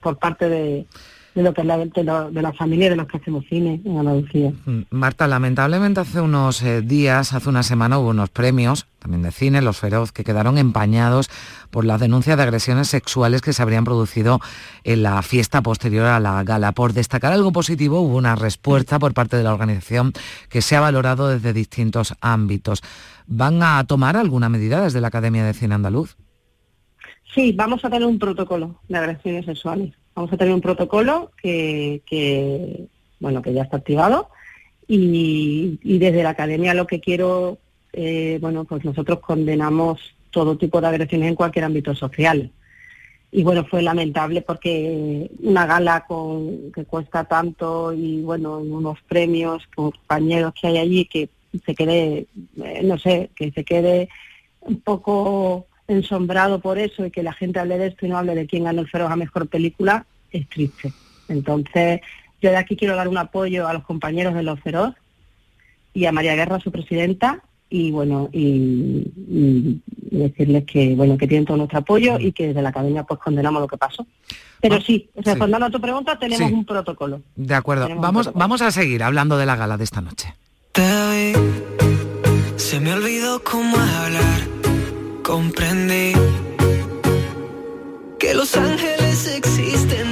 por 0.00 0.18
parte 0.18 0.48
de, 0.48 0.86
lo 1.34 1.52
que 1.52 1.62
es 1.62 1.66
la, 1.66 1.78
de, 1.78 2.42
la 2.42 2.52
familia 2.52 2.90
de 2.90 2.96
los 2.96 3.06
que 3.06 3.16
hacemos 3.16 3.44
cine 3.48 3.80
en 3.84 3.98
Andalucía. 3.98 4.52
Mm, 4.64 4.82
Marta, 4.90 5.26
lamentablemente 5.26 6.00
hace 6.00 6.20
unos 6.20 6.62
eh, 6.62 6.82
días, 6.82 7.32
hace 7.32 7.48
una 7.48 7.62
semana 7.62 7.98
hubo 7.98 8.10
unos 8.10 8.30
premios, 8.30 8.86
también 8.98 9.22
de 9.22 9.32
cine, 9.32 9.62
Los 9.62 9.78
Feroz, 9.78 10.12
que 10.12 10.24
quedaron 10.24 10.58
empañados 10.58 11.30
por 11.70 11.84
las 11.84 12.00
denuncias 12.00 12.36
de 12.36 12.42
agresiones 12.42 12.88
sexuales 12.88 13.42
que 13.42 13.52
se 13.52 13.62
habrían 13.62 13.84
producido 13.84 14.40
en 14.84 15.02
la 15.02 15.20
fiesta 15.22 15.62
posterior 15.62 16.06
a 16.06 16.20
la 16.20 16.42
gala. 16.44 16.72
Por 16.72 16.92
destacar 16.92 17.32
algo 17.32 17.52
positivo, 17.52 18.00
hubo 18.00 18.16
una 18.16 18.36
respuesta 18.36 18.98
por 18.98 19.14
parte 19.14 19.36
de 19.36 19.42
la 19.42 19.52
organización 19.52 20.12
que 20.48 20.62
se 20.62 20.76
ha 20.76 20.80
valorado 20.80 21.28
desde 21.28 21.52
distintos 21.52 22.14
ámbitos. 22.20 22.82
¿Van 23.26 23.62
a 23.62 23.84
tomar 23.86 24.16
alguna 24.16 24.48
medida 24.48 24.82
desde 24.82 25.00
la 25.00 25.08
Academia 25.08 25.44
de 25.44 25.54
Cine 25.54 25.74
Andaluz? 25.74 26.16
Sí, 27.36 27.52
vamos 27.52 27.84
a 27.84 27.90
tener 27.90 28.08
un 28.08 28.18
protocolo 28.18 28.80
de 28.88 28.96
agresiones 28.96 29.44
sexuales. 29.44 29.92
Vamos 30.14 30.32
a 30.32 30.38
tener 30.38 30.54
un 30.54 30.62
protocolo 30.62 31.32
que, 31.42 32.88
bueno, 33.20 33.42
que 33.42 33.52
ya 33.52 33.62
está 33.62 33.76
activado 33.76 34.30
y, 34.88 35.78
desde 35.98 36.22
la 36.22 36.30
academia 36.30 36.72
lo 36.72 36.86
que 36.86 36.98
quiero, 36.98 37.58
eh, 37.92 38.38
bueno, 38.40 38.64
pues 38.64 38.86
nosotros 38.86 39.20
condenamos 39.20 40.00
todo 40.30 40.56
tipo 40.56 40.80
de 40.80 40.86
agresiones 40.86 41.28
en 41.28 41.34
cualquier 41.34 41.66
ámbito 41.66 41.94
social. 41.94 42.50
Y 43.30 43.42
bueno, 43.42 43.66
fue 43.66 43.82
lamentable 43.82 44.40
porque 44.40 45.30
una 45.40 45.66
gala 45.66 46.06
con, 46.06 46.72
que 46.72 46.86
cuesta 46.86 47.24
tanto 47.24 47.92
y 47.92 48.22
bueno, 48.22 48.60
unos 48.60 49.02
premios 49.02 49.62
compañeros 49.74 50.54
que 50.58 50.68
hay 50.68 50.78
allí 50.78 51.04
que 51.04 51.28
se 51.66 51.74
quede, 51.74 52.28
eh, 52.64 52.80
no 52.82 52.96
sé, 52.96 53.28
que 53.36 53.50
se 53.50 53.62
quede 53.62 54.08
un 54.62 54.80
poco 54.80 55.66
ensombrado 55.88 56.60
por 56.60 56.78
eso 56.78 57.04
y 57.06 57.10
que 57.10 57.22
la 57.22 57.32
gente 57.32 57.58
hable 57.58 57.78
de 57.78 57.88
esto 57.88 58.06
y 58.06 58.08
no 58.08 58.18
hable 58.18 58.34
de 58.34 58.46
quién 58.46 58.64
ganó 58.64 58.80
el 58.80 58.88
Feroz 58.88 59.10
a 59.10 59.16
Mejor 59.16 59.48
Película, 59.48 60.06
es 60.30 60.48
triste. 60.48 60.92
Entonces, 61.28 62.00
yo 62.40 62.50
de 62.50 62.56
aquí 62.56 62.76
quiero 62.76 62.96
dar 62.96 63.08
un 63.08 63.18
apoyo 63.18 63.66
a 63.66 63.72
los 63.72 63.84
compañeros 63.84 64.34
de 64.34 64.42
Los 64.42 64.60
Feroz 64.60 64.94
y 65.94 66.06
a 66.06 66.12
María 66.12 66.34
Guerra, 66.34 66.60
su 66.60 66.70
presidenta, 66.70 67.42
y 67.68 67.90
bueno, 67.90 68.28
y, 68.32 69.10
decirles 70.10 70.64
que 70.64 70.94
bueno 70.94 71.18
que 71.18 71.26
tienen 71.26 71.44
todo 71.44 71.56
nuestro 71.56 71.80
apoyo 71.80 72.18
y 72.18 72.32
que 72.32 72.48
desde 72.48 72.62
la 72.62 72.68
academia 72.68 73.02
pues 73.02 73.18
condenamos 73.20 73.60
lo 73.60 73.68
que 73.68 73.76
pasó. 73.76 74.06
Pero 74.60 74.80
sí, 74.80 75.10
respondiendo 75.16 75.66
a 75.66 75.70
tu 75.70 75.80
pregunta, 75.80 76.18
tenemos 76.18 76.50
un 76.50 76.64
protocolo. 76.64 77.22
De 77.34 77.54
acuerdo. 77.54 77.88
vamos, 77.96 78.32
vamos 78.34 78.62
a 78.62 78.70
seguir 78.70 79.02
hablando 79.02 79.36
de 79.36 79.46
la 79.46 79.56
gala 79.56 79.76
de 79.76 79.84
esta 79.84 80.00
noche. 80.00 80.34
se 82.56 82.80
me 82.80 82.94
olvidó 82.94 83.42
cómo 83.42 83.76
hablar 83.76 84.65
comprendí 85.26 86.12
que 88.16 88.32
los 88.32 88.56
ángeles 88.56 89.26
existen. 89.34 90.05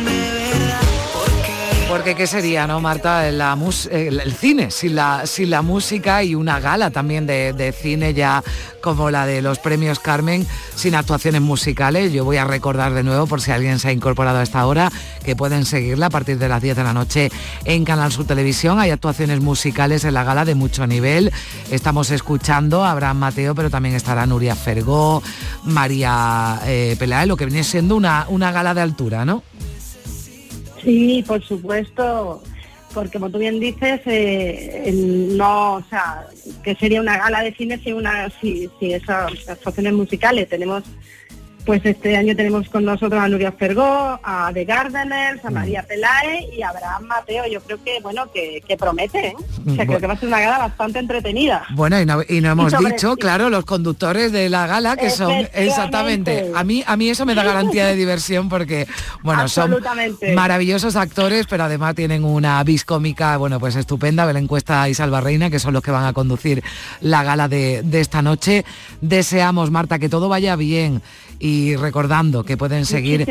Porque 2.05 2.17
qué 2.17 2.27
sería, 2.27 2.67
¿no, 2.67 2.83
Marta? 2.83 3.31
La 3.31 3.57
el, 3.91 4.33
cine, 4.35 4.71
sin 4.71 4.95
la, 4.95 5.25
sin 5.25 5.49
la 5.49 5.63
música 5.63 6.23
y 6.23 6.35
una 6.35 6.61
gala 6.61 6.91
también 6.91 7.27
de, 7.27 7.55
de, 7.55 7.73
cine 7.73 8.13
ya 8.13 8.45
como 8.83 9.11
la 9.11 9.25
de 9.25 9.41
los 9.41 9.59
premios 9.59 10.01
Carmen, 10.01 10.47
sin 10.75 10.95
actuaciones 10.95 11.41
musicales. 11.41 12.13
Yo 12.13 12.27
voy 12.27 12.37
a 12.37 12.45
recordar 12.45 12.93
de 12.93 13.03
nuevo, 13.05 13.27
por 13.27 13.41
si 13.41 13.53
alguien 13.53 13.79
se 13.79 13.89
ha 13.89 13.93
incorporado 13.93 14.41
a 14.41 14.43
esta 14.43 14.67
hora, 14.67 14.93
que 15.25 15.35
pueden 15.35 15.65
seguirla 15.65 16.07
a 16.07 16.11
partir 16.11 16.37
de 16.37 16.47
las 16.47 16.61
10 16.61 16.77
de 16.77 16.85
la 16.85 16.93
noche 16.93 17.33
en 17.65 17.87
Canal 17.87 18.13
Sur 18.13 18.27
Televisión. 18.27 18.79
Hay 18.81 18.91
actuaciones 18.91 19.41
musicales 19.41 20.05
en 20.05 20.13
la 20.13 20.25
gala 20.25 20.45
de 20.45 20.55
mucho 20.55 20.87
nivel. 20.87 21.33
Estamos 21.71 22.11
escuchando 22.11 22.85
Abraham 22.85 23.17
Mateo, 23.17 23.55
pero 23.55 23.71
también 23.71 23.95
estará 23.95 24.27
Nuria 24.27 24.55
Fergó, 24.55 25.23
María 25.65 26.61
eh, 26.67 26.97
Pelae, 26.99 27.27
lo 27.27 27.39
que 27.39 27.47
viene 27.47 27.65
siendo 27.65 27.97
una, 27.97 28.27
una 28.29 28.53
gala 28.53 28.75
de 28.75 28.83
altura, 28.83 29.25
¿no? 29.25 29.43
Sí, 30.85 31.25
por 31.27 31.43
supuesto, 31.43 32.43
porque 32.93 33.19
como 33.19 33.31
tú 33.31 33.39
bien 33.39 33.59
dices, 33.59 34.01
eh, 34.07 34.93
no, 35.33 35.75
o 35.75 35.83
sea, 35.85 36.27
que 36.63 36.75
sería 36.75 37.01
una 37.01 37.17
gala 37.17 37.43
de 37.43 37.55
cine 37.55 37.79
si 37.83 37.93
una, 37.93 38.31
si, 38.41 38.71
si 38.79 38.93
esas 38.93 39.33
actuaciones 39.49 39.95
musicales 39.95 40.49
tenemos 40.49 40.85
pues 41.65 41.85
este 41.85 42.17
año 42.17 42.37
tenemos 42.37 42.69
con 42.69 42.85
nosotros 42.85 43.21
a 43.21 43.29
Nuria 43.29 43.53
Fergó, 43.53 44.21
a 44.23 44.51
The 44.53 44.65
Gardeners, 44.65 45.45
a 45.45 45.51
mm. 45.51 45.55
María 45.55 45.83
Pelae 45.83 46.51
y 46.57 46.63
a 46.63 46.69
Abraham 46.69 47.05
Mateo. 47.05 47.45
Yo 47.51 47.61
creo 47.61 47.83
que, 47.83 48.01
bueno, 48.03 48.31
que, 48.33 48.77
promete, 48.79 49.29
¿eh? 49.29 49.35
O 49.67 49.75
sea, 49.75 49.87
creo 49.87 49.99
que 49.99 50.07
va 50.07 50.15
a 50.15 50.17
ser 50.19 50.29
una 50.29 50.41
gala 50.41 50.59
bastante 50.59 50.99
entretenida. 50.99 51.65
Bueno, 51.75 52.01
y 52.01 52.07
no, 52.07 52.23
hemos 52.51 52.73
dicho, 52.79 53.17
claro, 53.17 53.51
los 53.51 53.65
conductores 53.65 54.33
de 54.33 54.49
la 54.49 54.67
gala, 54.67 54.97
que 54.97 55.11
son 55.11 55.33
exactamente. 55.55 56.51
A 56.55 56.65
mí, 56.65 56.85
a 56.87 56.97
mí 56.97 57.09
eso 57.09 57.25
me 57.25 57.35
da 57.35 57.45
garantía 57.45 57.87
de 57.87 57.97
diversión 57.97 58.49
porque, 58.49 58.87
bueno, 59.23 59.49
son 59.49 59.77
maravillosos 60.35 60.97
actores, 60.97 61.47
pero 61.49 61.65
además 61.65 61.95
tienen 61.95 62.25
una 62.25 62.63
vis 62.65 62.85
cómica, 62.85 63.37
bueno, 63.37 63.59
pues 63.59 63.77
estupenda. 63.77 64.27
Belén 64.27 64.47
Cuesta 64.47 64.89
y 64.89 64.95
Salva 64.95 65.21
Reina, 65.21 65.51
que 65.51 65.59
son 65.59 65.73
los 65.73 65.83
que 65.83 65.91
van 65.91 66.05
a 66.05 66.13
conducir 66.13 66.63
la 67.01 67.23
gala 67.23 67.49
de, 67.49 67.83
de 67.83 68.01
esta 68.01 68.23
noche. 68.23 68.65
Deseamos, 69.01 69.71
Marta, 69.71 69.99
que 69.99 70.09
todo 70.09 70.29
vaya 70.29 70.57
bien 70.57 71.03
y 71.39 71.54
recordando 71.77 72.45
que 72.45 72.57
pueden 72.57 72.87
seguir 72.87 73.27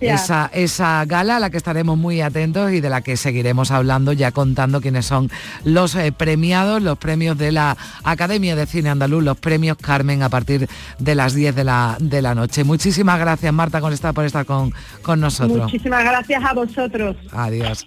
esa, 0.00 0.50
esa 0.52 1.04
gala 1.04 1.36
a 1.36 1.40
la 1.40 1.50
que 1.50 1.56
estaremos 1.56 1.96
muy 1.96 2.20
atentos 2.20 2.72
y 2.72 2.80
de 2.80 2.88
la 2.88 3.00
que 3.00 3.16
seguiremos 3.16 3.70
hablando 3.70 4.12
ya 4.12 4.32
contando 4.32 4.80
quiénes 4.80 5.06
son 5.06 5.30
los 5.64 5.94
eh, 5.94 6.12
premiados, 6.12 6.82
los 6.82 6.98
premios 6.98 7.36
de 7.38 7.52
la 7.52 7.76
Academia 8.04 8.56
de 8.56 8.66
Cine 8.66 8.90
Andaluz, 8.90 9.22
los 9.22 9.38
premios 9.38 9.76
Carmen 9.76 10.22
a 10.22 10.28
partir 10.28 10.68
de 10.98 11.14
las 11.14 11.34
10 11.34 11.54
de 11.54 11.64
la, 11.64 11.96
de 12.00 12.22
la 12.22 12.34
noche. 12.34 12.64
Muchísimas 12.64 13.18
gracias 13.18 13.52
Marta 13.52 13.80
por 13.80 13.92
estar, 13.92 14.14
por 14.14 14.24
estar 14.24 14.46
con, 14.46 14.72
con 15.02 15.20
nosotros. 15.20 15.64
Muchísimas 15.64 16.04
gracias 16.04 16.44
a 16.44 16.52
vosotros. 16.52 17.16
Adiós. 17.32 17.86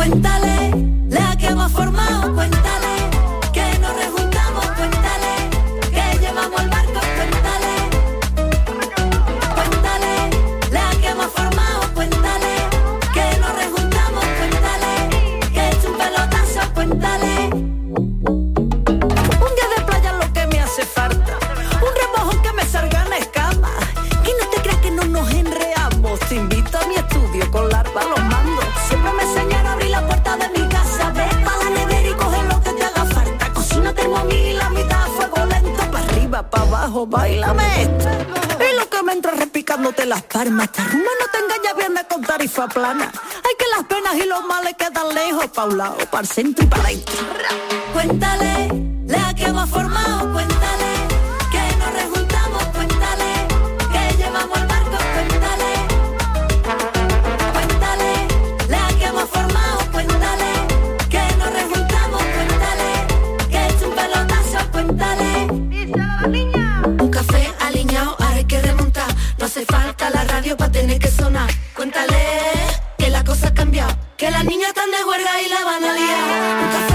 Cuéntale 0.00 0.70
que 1.38 1.50
nos 1.52 1.72
rejuntamos, 1.74 2.30
cuéntale 2.34 2.59
abajo, 36.80 37.06
bailame 37.06 37.82
esta. 37.82 38.12
Y 38.58 38.78
lo 38.78 38.88
que 38.88 39.02
me 39.02 39.12
entra 39.12 39.32
repicándote 39.32 40.06
las 40.06 40.22
palmas, 40.22 40.66
esta 40.66 40.84
rumba 40.84 41.10
no 41.20 41.26
te 41.32 41.38
engañas 41.38 41.76
bien 41.76 42.06
con 42.08 42.22
tarifa 42.22 42.68
plana. 42.68 43.12
Hay 43.44 43.54
que 43.58 43.64
las 43.76 43.86
penas 43.86 44.14
y 44.16 44.28
los 44.28 44.44
males 44.44 44.74
quedan 44.78 45.14
lejos, 45.14 45.46
pa' 45.48 45.64
un 45.64 45.78
lado, 45.78 45.96
para 46.10 46.22
el 46.22 46.28
centro 46.28 46.64
y 46.64 46.68
para 46.68 46.84
adentro. 46.84 47.14
Cuéntale, 47.92 48.68
la 49.06 49.34
que 49.34 49.44
hemos 49.44 49.68
formado, 49.68 50.32
cuéntale, 50.32 50.59
radio 70.50 70.56
para 70.56 70.72
tener 70.72 70.98
que 70.98 71.08
sonar. 71.08 71.50
Cuéntale 71.74 72.16
que 72.98 73.08
la 73.10 73.24
cosa 73.24 73.48
ha 73.48 73.54
cambiado, 73.54 73.96
que 74.16 74.30
las 74.30 74.44
niñas 74.44 74.68
están 74.68 74.90
de 74.90 75.04
huelga 75.04 75.42
y 75.42 75.48
la 75.48 75.64
van 75.64 75.84
a 75.84 75.92
liar. 75.92 76.89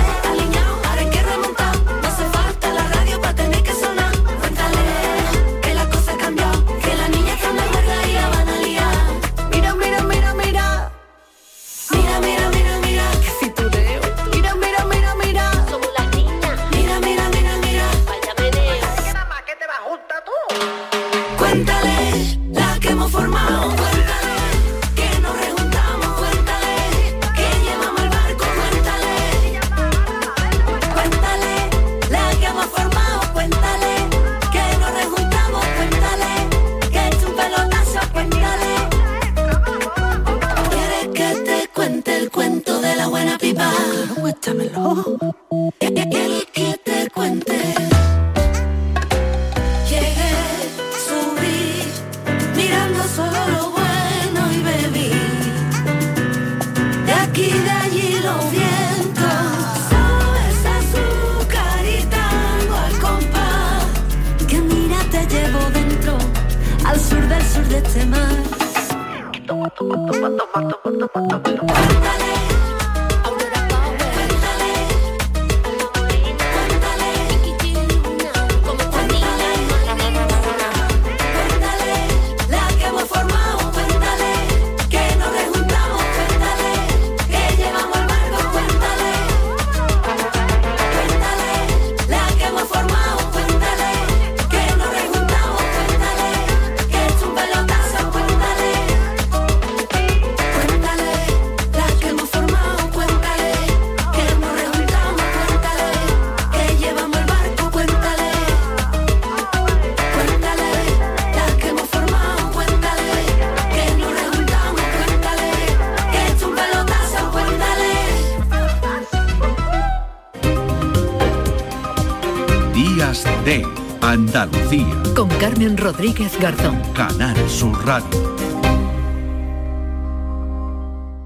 Andalucía. 124.06 124.86
Con 125.15 125.28
Carmen 125.30 125.78
Rodríguez 125.78 126.32
Garzón. 126.39 126.80
Canal 126.94 127.36
Sur 127.50 127.84
Radio. 127.86 128.36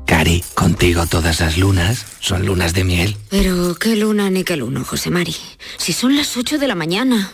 Cari, 0.05 0.41
contigo 0.55 1.05
todas 1.05 1.41
las 1.41 1.57
lunas 1.57 2.05
son 2.21 2.45
lunas 2.45 2.73
de 2.73 2.85
miel. 2.85 3.17
Pero 3.29 3.75
qué 3.75 3.97
luna 3.97 4.29
ni 4.29 4.45
qué 4.45 4.55
luno, 4.55 4.85
José 4.85 5.09
Mari. 5.09 5.35
Si 5.77 5.91
son 5.91 6.15
las 6.15 6.37
8 6.37 6.57
de 6.57 6.67
la 6.67 6.75
mañana. 6.75 7.33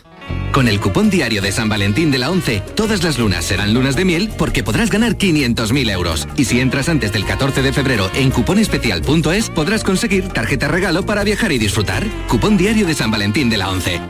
Con 0.52 0.68
el 0.68 0.80
cupón 0.80 1.12
diario 1.12 1.44
de 1.44 1.52
San 1.52 1.70
Valentín 1.70 2.10
de 2.10 2.18
la 2.18 2.32
11, 2.32 2.64
todas 2.76 3.04
las 3.04 3.20
lunas 3.20 3.46
serán 3.46 3.74
lunas 3.74 3.96
de 3.96 4.04
miel 4.04 4.32
porque 4.38 4.64
podrás 4.64 4.90
ganar 4.90 5.16
500.000 5.16 5.92
euros. 5.92 6.28
Y 6.38 6.46
si 6.46 6.60
entras 6.60 6.90
antes 6.90 7.12
del 7.12 7.24
14 7.24 7.62
de 7.62 7.72
febrero 7.72 8.10
en 8.16 8.32
cuponespecial.es, 8.32 9.52
podrás 9.52 9.84
conseguir 9.84 10.28
tarjeta 10.30 10.68
regalo 10.68 11.06
para 11.06 11.24
viajar 11.24 11.52
y 11.52 11.60
disfrutar. 11.60 12.04
Cupón 12.28 12.58
diario 12.58 12.88
de 12.88 12.96
San 12.96 13.12
Valentín 13.12 13.50
de 13.50 13.58
la 13.58 13.70
11. 13.70 14.02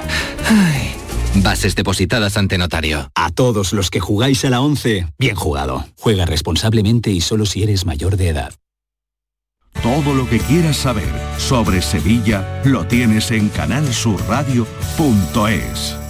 Ay, 0.48 0.96
bases 1.44 1.76
depositadas 1.76 2.38
ante 2.38 2.58
notario. 2.58 3.12
A 3.16 3.32
todos 3.32 3.74
los 3.74 3.90
que 3.90 4.00
jugáis 4.00 4.46
a 4.46 4.50
la 4.50 4.62
11, 4.62 5.08
bien 5.18 5.36
jugado. 5.36 5.86
Juega 5.98 6.26
responsablemente 6.26 7.12
y 7.12 7.22
solo 7.22 7.46
si 7.46 7.64
eres 7.64 7.86
mayor 7.86 8.18
de 8.18 8.30
edad. 8.30 8.54
Todo 9.82 10.14
lo 10.14 10.28
que 10.28 10.40
quieras 10.40 10.78
saber 10.78 11.10
sobre 11.38 11.82
Sevilla 11.82 12.62
lo 12.64 12.88
tienes 12.88 13.32
en 13.32 13.50
canalsurradio.es. 13.50 16.05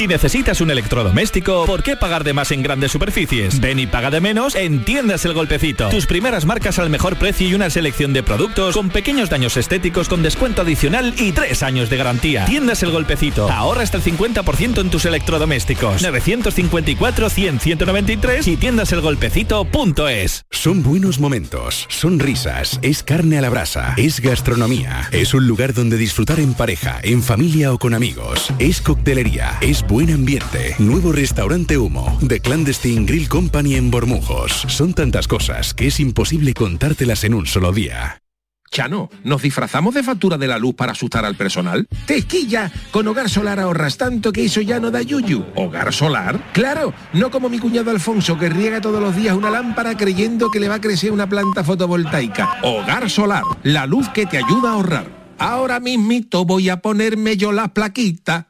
Si 0.00 0.08
necesitas 0.08 0.62
un 0.62 0.70
electrodoméstico, 0.70 1.66
¿por 1.66 1.82
qué 1.82 1.94
pagar 1.94 2.24
de 2.24 2.32
más 2.32 2.52
en 2.52 2.62
grandes 2.62 2.90
superficies? 2.90 3.60
Ven 3.60 3.78
y 3.78 3.86
paga 3.86 4.10
de 4.10 4.22
menos 4.22 4.54
en 4.54 4.82
Tiendas 4.82 5.26
El 5.26 5.34
Golpecito. 5.34 5.90
Tus 5.90 6.06
primeras 6.06 6.46
marcas 6.46 6.78
al 6.78 6.88
mejor 6.88 7.16
precio 7.16 7.46
y 7.46 7.52
una 7.52 7.68
selección 7.68 8.14
de 8.14 8.22
productos 8.22 8.74
con 8.74 8.88
pequeños 8.88 9.28
daños 9.28 9.58
estéticos 9.58 10.08
con 10.08 10.22
descuento 10.22 10.62
adicional 10.62 11.12
y 11.18 11.32
tres 11.32 11.62
años 11.62 11.90
de 11.90 11.98
garantía. 11.98 12.46
Tiendas 12.46 12.82
El 12.82 12.92
Golpecito. 12.92 13.50
Ahorra 13.50 13.82
hasta 13.82 13.98
el 13.98 14.02
50% 14.02 14.80
en 14.80 14.88
tus 14.88 15.04
electrodomésticos. 15.04 16.02
954-100-193 16.02 18.46
y 18.46 18.56
tiendaselgolpecito.es. 18.56 20.46
Son 20.50 20.82
buenos 20.82 21.20
momentos, 21.20 21.84
son 21.90 22.20
risas, 22.20 22.80
es 22.80 23.02
carne 23.02 23.36
a 23.36 23.42
la 23.42 23.50
brasa, 23.50 23.92
es 23.98 24.20
gastronomía, 24.20 25.10
es 25.12 25.34
un 25.34 25.46
lugar 25.46 25.74
donde 25.74 25.98
disfrutar 25.98 26.40
en 26.40 26.54
pareja, 26.54 27.00
en 27.02 27.22
familia 27.22 27.74
o 27.74 27.78
con 27.78 27.92
amigos, 27.92 28.50
es 28.58 28.80
coctelería, 28.80 29.58
es 29.60 29.84
buen 29.90 30.08
ambiente, 30.12 30.76
nuevo 30.78 31.10
restaurante 31.10 31.76
Humo, 31.76 32.16
The 32.24 32.38
Clandestine 32.38 33.04
Grill 33.06 33.28
Company 33.28 33.74
en 33.74 33.90
Bormujos. 33.90 34.52
Son 34.68 34.94
tantas 34.94 35.26
cosas 35.26 35.74
que 35.74 35.88
es 35.88 35.98
imposible 35.98 36.54
contártelas 36.54 37.24
en 37.24 37.34
un 37.34 37.44
solo 37.44 37.72
día. 37.72 38.22
Chano, 38.70 39.10
¿nos 39.24 39.42
disfrazamos 39.42 39.92
de 39.94 40.04
factura 40.04 40.38
de 40.38 40.46
la 40.46 40.60
luz 40.60 40.76
para 40.76 40.92
asustar 40.92 41.24
al 41.24 41.34
personal? 41.34 41.88
¡Tequilla! 42.06 42.70
Con 42.92 43.08
Hogar 43.08 43.28
Solar 43.28 43.58
ahorras 43.58 43.96
tanto 43.96 44.30
que 44.30 44.44
eso 44.44 44.60
ya 44.60 44.78
no 44.78 44.92
da 44.92 45.02
yuyu. 45.02 45.44
¿Hogar 45.56 45.92
Solar? 45.92 46.52
¡Claro! 46.52 46.94
No 47.12 47.32
como 47.32 47.48
mi 47.48 47.58
cuñado 47.58 47.90
Alfonso 47.90 48.38
que 48.38 48.48
riega 48.48 48.80
todos 48.80 49.02
los 49.02 49.16
días 49.16 49.36
una 49.36 49.50
lámpara 49.50 49.96
creyendo 49.96 50.52
que 50.52 50.60
le 50.60 50.68
va 50.68 50.76
a 50.76 50.80
crecer 50.80 51.10
una 51.10 51.28
planta 51.28 51.64
fotovoltaica. 51.64 52.60
Hogar 52.62 53.10
Solar, 53.10 53.42
la 53.64 53.86
luz 53.86 54.08
que 54.10 54.24
te 54.24 54.38
ayuda 54.38 54.70
a 54.70 54.74
ahorrar. 54.74 55.34
Ahora 55.38 55.80
mismito 55.80 56.44
voy 56.44 56.68
a 56.68 56.80
ponerme 56.80 57.36
yo 57.36 57.50
la 57.50 57.74
plaquita. 57.74 58.49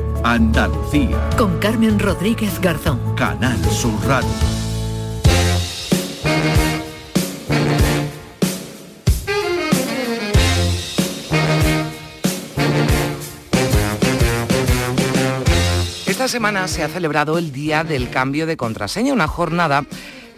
Andalucía. 0.23 1.29
Con 1.35 1.57
Carmen 1.57 1.97
Rodríguez 1.97 2.59
Garzón. 2.61 3.15
Canal 3.15 3.57
Sur 3.65 3.93
Radio. 4.05 4.29
Esta 16.05 16.27
semana 16.27 16.67
se 16.67 16.83
ha 16.83 16.87
celebrado 16.87 17.39
el 17.39 17.51
Día 17.51 17.83
del 17.83 18.11
Cambio 18.11 18.45
de 18.45 18.55
Contraseña, 18.55 19.13
una 19.13 19.27
jornada 19.27 19.85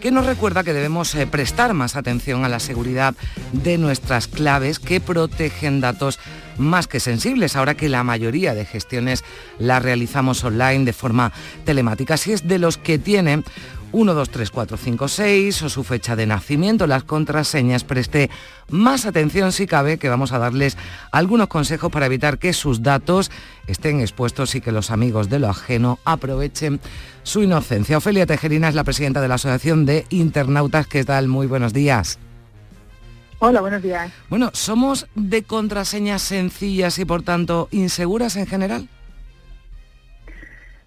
que 0.04 0.10
nos 0.10 0.26
recuerda 0.26 0.64
que 0.64 0.74
debemos 0.74 1.14
eh, 1.14 1.26
prestar 1.26 1.72
más 1.72 1.96
atención 1.96 2.44
a 2.44 2.50
la 2.50 2.60
seguridad 2.60 3.14
de 3.52 3.78
nuestras 3.78 4.28
claves 4.28 4.78
que 4.78 5.00
protegen 5.00 5.80
datos 5.80 6.18
más 6.58 6.86
que 6.86 7.00
sensibles, 7.00 7.56
ahora 7.56 7.74
que 7.74 7.88
la 7.88 8.04
mayoría 8.04 8.52
de 8.52 8.66
gestiones 8.66 9.24
las 9.58 9.82
realizamos 9.82 10.44
online 10.44 10.84
de 10.84 10.92
forma 10.92 11.32
telemática. 11.64 12.18
Si 12.18 12.34
es 12.34 12.46
de 12.46 12.58
los 12.58 12.76
que 12.76 12.98
tienen 12.98 13.44
1, 13.94 14.12
2, 14.12 14.28
3, 14.28 14.50
4, 14.50 14.76
5, 14.76 15.08
6 15.08 15.62
o 15.62 15.68
su 15.68 15.84
fecha 15.84 16.16
de 16.16 16.26
nacimiento, 16.26 16.88
las 16.88 17.04
contraseñas, 17.04 17.84
preste 17.84 18.28
más 18.68 19.06
atención 19.06 19.52
si 19.52 19.68
cabe, 19.68 19.98
que 19.98 20.08
vamos 20.08 20.32
a 20.32 20.40
darles 20.40 20.76
algunos 21.12 21.46
consejos 21.46 21.92
para 21.92 22.06
evitar 22.06 22.38
que 22.38 22.52
sus 22.52 22.82
datos 22.82 23.30
estén 23.68 24.00
expuestos 24.00 24.56
y 24.56 24.60
que 24.60 24.72
los 24.72 24.90
amigos 24.90 25.30
de 25.30 25.38
lo 25.38 25.48
ajeno 25.48 26.00
aprovechen 26.04 26.80
su 27.22 27.42
inocencia. 27.42 27.98
Ofelia 27.98 28.26
Tejerina 28.26 28.68
es 28.68 28.74
la 28.74 28.82
presidenta 28.82 29.20
de 29.20 29.28
la 29.28 29.36
Asociación 29.36 29.86
de 29.86 30.06
Internautas. 30.10 30.88
¿Qué 30.88 31.04
tal? 31.04 31.28
Muy 31.28 31.46
buenos 31.46 31.72
días. 31.72 32.18
Hola, 33.38 33.60
buenos 33.60 33.80
días. 33.80 34.10
Bueno, 34.28 34.50
¿somos 34.54 35.06
de 35.14 35.44
contraseñas 35.44 36.22
sencillas 36.22 36.98
y 36.98 37.04
por 37.04 37.22
tanto 37.22 37.68
inseguras 37.70 38.34
en 38.34 38.46
general? 38.46 38.88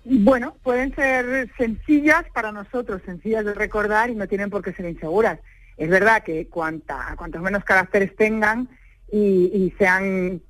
Bueno, 0.10 0.56
pueden 0.64 0.96
ser 0.96 1.50
sencillas 1.58 2.24
para 2.34 2.54
nosotros, 2.54 3.02
sencillas 3.06 3.44
de 3.44 3.54
recordar 3.54 4.10
y 4.10 4.16
no 4.16 4.26
tienen 4.28 4.50
por 4.50 4.64
qué 4.64 4.72
ser 4.72 4.86
inseguras. 4.86 5.40
Es 5.76 5.90
verdad 5.90 6.24
que 6.24 6.48
cuanta, 6.48 7.14
cuantos 7.18 7.42
menos 7.42 7.66
caracteres 7.66 8.16
tengan 8.16 8.70
y, 9.12 9.74
sean 9.78 10.42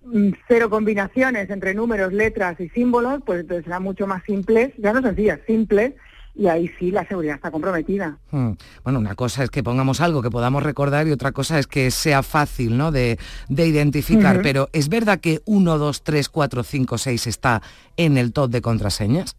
cero 0.48 0.70
combinaciones 0.70 1.50
entre 1.50 1.74
números, 1.74 2.14
letras 2.14 2.60
y 2.60 2.70
símbolos, 2.70 3.22
pues 3.26 3.42
entonces 3.42 3.66
serán 3.66 3.82
mucho 3.82 4.06
más 4.06 4.24
simples, 4.24 4.74
ya 4.78 4.94
no 4.94 5.02
sencillas, 5.02 5.40
simples, 5.48 5.94
y 6.36 6.48
ahí 6.48 6.72
sí 6.78 6.92
la 6.92 7.08
seguridad 7.08 7.36
está 7.36 7.50
comprometida. 7.50 8.20
Hmm. 8.30 8.52
Bueno, 8.84 9.00
una 9.00 9.16
cosa 9.16 9.44
es 9.44 9.50
que 9.50 9.64
pongamos 9.64 10.02
algo 10.02 10.22
que 10.22 10.30
podamos 10.30 10.62
recordar 10.62 11.08
y 11.08 11.12
otra 11.12 11.32
cosa 11.32 11.58
es 11.58 11.66
que 11.66 11.90
sea 11.90 12.22
fácil 12.22 12.78
¿no? 12.78 12.92
de, 12.92 13.18
identificar, 13.50 14.42
pero 14.44 14.70
¿es 14.72 14.88
verdad 14.88 15.20
que 15.20 15.42
1, 15.46 15.78
2, 15.80 16.04
3, 16.04 16.30
4, 16.30 16.64
5, 16.64 16.98
6 17.00 17.28
está 17.28 17.64
en 17.98 18.18
el 18.18 18.34
top 18.34 18.52
de 18.52 18.62
contraseñas? 18.62 19.36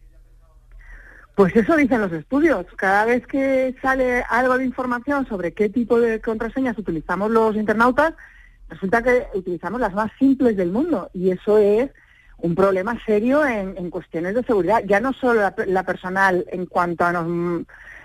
Pues 1.39 1.55
eso 1.55 1.77
dicen 1.77 2.01
los 2.01 2.11
estudios. 2.11 2.65
Cada 2.75 3.05
vez 3.05 3.25
que 3.25 3.73
sale 3.81 4.25
algo 4.29 4.57
de 4.57 4.65
información 4.65 5.25
sobre 5.25 5.53
qué 5.53 5.69
tipo 5.69 5.97
de 5.97 6.19
contraseñas 6.19 6.77
utilizamos 6.77 7.31
los 7.31 7.55
internautas, 7.55 8.13
resulta 8.67 9.01
que 9.01 9.25
utilizamos 9.33 9.79
las 9.79 9.93
más 9.93 10.11
simples 10.19 10.57
del 10.57 10.69
mundo. 10.69 11.09
Y 11.13 11.31
eso 11.31 11.57
es 11.57 11.91
un 12.39 12.55
problema 12.55 13.01
serio 13.05 13.47
en, 13.47 13.89
cuestiones 13.89 14.35
de 14.35 14.43
seguridad, 14.43 14.83
ya 14.85 14.99
no 14.99 15.13
solo 15.13 15.49
la, 15.65 15.83
personal 15.83 16.45
en 16.51 16.65
cuanto 16.65 17.05
a 17.05 17.25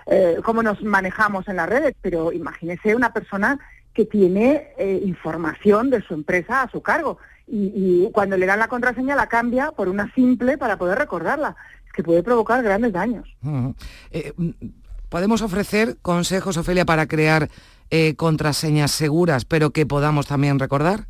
eh, 0.05 0.37
cómo 0.41 0.63
nos 0.63 0.81
manejamos 0.81 1.49
en 1.49 1.57
las 1.57 1.67
redes, 1.67 1.93
pero 2.01 2.31
imagínese 2.31 2.95
una 2.95 3.11
persona 3.11 3.59
que 3.93 4.05
tiene 4.05 4.69
eh, 4.77 5.01
información 5.03 5.89
de 5.89 6.01
su 6.03 6.13
empresa 6.13 6.61
a 6.61 6.69
su 6.69 6.81
cargo. 6.81 7.17
Y, 7.47 8.09
cuando 8.13 8.37
le 8.37 8.45
dan 8.45 8.59
la 8.59 8.69
contraseña 8.69 9.15
la 9.15 9.27
cambia 9.27 9.71
por 9.71 9.89
una 9.89 10.11
simple 10.13 10.57
para 10.57 10.77
poder 10.77 10.97
recordarla 10.97 11.57
que 11.95 12.03
puede 12.03 12.21
provocar 12.21 12.61
grandes 12.61 12.93
daños. 12.93 13.27
Eh, 14.11 14.33
mm, 14.35 14.49
podemos 15.09 15.41
ofrecer 15.41 15.97
consejos, 16.01 16.57
Ofelia, 16.57 16.85
para 16.85 17.07
crear 17.07 17.49
eh, 17.89 18.15
contraseñas 18.15 18.91
seguras, 18.91 19.45
pero 19.45 19.71
que 19.71 19.85
podamos 19.85 20.27
también 20.27 20.59
recordar. 20.59 21.07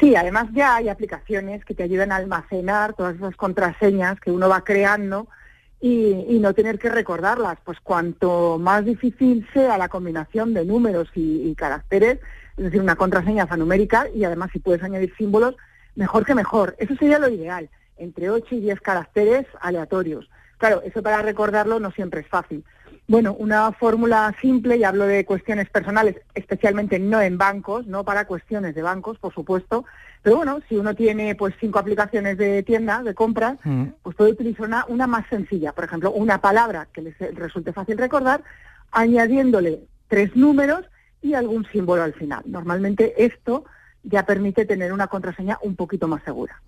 Sí, 0.00 0.16
además 0.16 0.46
ya 0.52 0.76
hay 0.76 0.88
aplicaciones 0.88 1.64
que 1.64 1.74
te 1.74 1.84
ayudan 1.84 2.10
a 2.12 2.16
almacenar 2.16 2.94
todas 2.94 3.14
esas 3.16 3.36
contraseñas 3.36 4.18
que 4.18 4.32
uno 4.32 4.48
va 4.48 4.62
creando 4.62 5.28
y, 5.80 6.38
no 6.40 6.52
tener 6.52 6.78
que 6.78 6.88
recordarlas. 6.88 7.58
Pues 7.64 7.78
cuanto 7.80 8.58
más 8.58 8.84
difícil 8.84 9.46
sea 9.52 9.78
la 9.78 9.88
combinación 9.88 10.52
de 10.54 10.64
números 10.64 11.08
y, 11.14 11.48
y 11.48 11.54
caracteres, 11.54 12.18
es 12.56 12.64
decir, 12.64 12.80
una 12.80 12.96
contraseña 12.96 13.44
alfanumérica 13.44 14.08
y 14.14 14.24
además 14.24 14.50
si 14.52 14.58
puedes 14.58 14.82
añadir 14.82 15.14
símbolos, 15.16 15.54
mejor 15.94 16.24
que 16.24 16.34
mejor. 16.34 16.74
Eso 16.78 16.94
sería 16.96 17.18
lo 17.18 17.28
ideal 17.28 17.68
entre 17.96 18.30
8 18.30 18.54
y 18.54 18.60
10 18.60 18.80
caracteres 18.80 19.46
aleatorios. 19.60 20.28
Claro, 20.58 20.82
eso 20.84 21.02
para 21.02 21.22
recordarlo 21.22 21.80
no 21.80 21.90
siempre 21.90 22.20
es 22.20 22.28
fácil. 22.28 22.64
Bueno, 23.06 23.34
una 23.34 23.70
fórmula 23.72 24.34
simple, 24.40 24.78
y 24.78 24.84
hablo 24.84 25.04
de 25.04 25.26
cuestiones 25.26 25.68
personales, 25.68 26.16
especialmente 26.34 26.98
no 26.98 27.20
en 27.20 27.36
bancos, 27.36 27.86
no 27.86 28.02
para 28.02 28.26
cuestiones 28.26 28.74
de 28.74 28.80
bancos, 28.80 29.18
por 29.18 29.34
supuesto, 29.34 29.84
pero 30.22 30.36
bueno, 30.36 30.60
si 30.70 30.76
uno 30.76 30.94
tiene 30.94 31.34
pues 31.34 31.54
cinco 31.60 31.78
aplicaciones 31.78 32.38
de 32.38 32.62
tienda, 32.62 33.02
de 33.02 33.12
compras, 33.12 33.58
mm. 33.62 33.84
pues 34.02 34.16
puede 34.16 34.32
utilizar 34.32 34.66
una, 34.66 34.86
una 34.88 35.06
más 35.06 35.26
sencilla, 35.28 35.72
por 35.72 35.84
ejemplo, 35.84 36.12
una 36.12 36.40
palabra 36.40 36.88
que 36.94 37.02
les 37.02 37.18
resulte 37.34 37.74
fácil 37.74 37.98
recordar, 37.98 38.42
añadiéndole 38.90 39.80
tres 40.08 40.34
números 40.34 40.86
y 41.20 41.34
algún 41.34 41.66
símbolo 41.72 42.02
al 42.02 42.14
final. 42.14 42.42
Normalmente 42.46 43.22
esto 43.22 43.66
ya 44.04 44.26
permite 44.26 44.66
tener 44.66 44.92
una 44.92 45.06
contraseña 45.06 45.58
un 45.62 45.76
poquito 45.76 46.06
más 46.06 46.22
segura. 46.22 46.60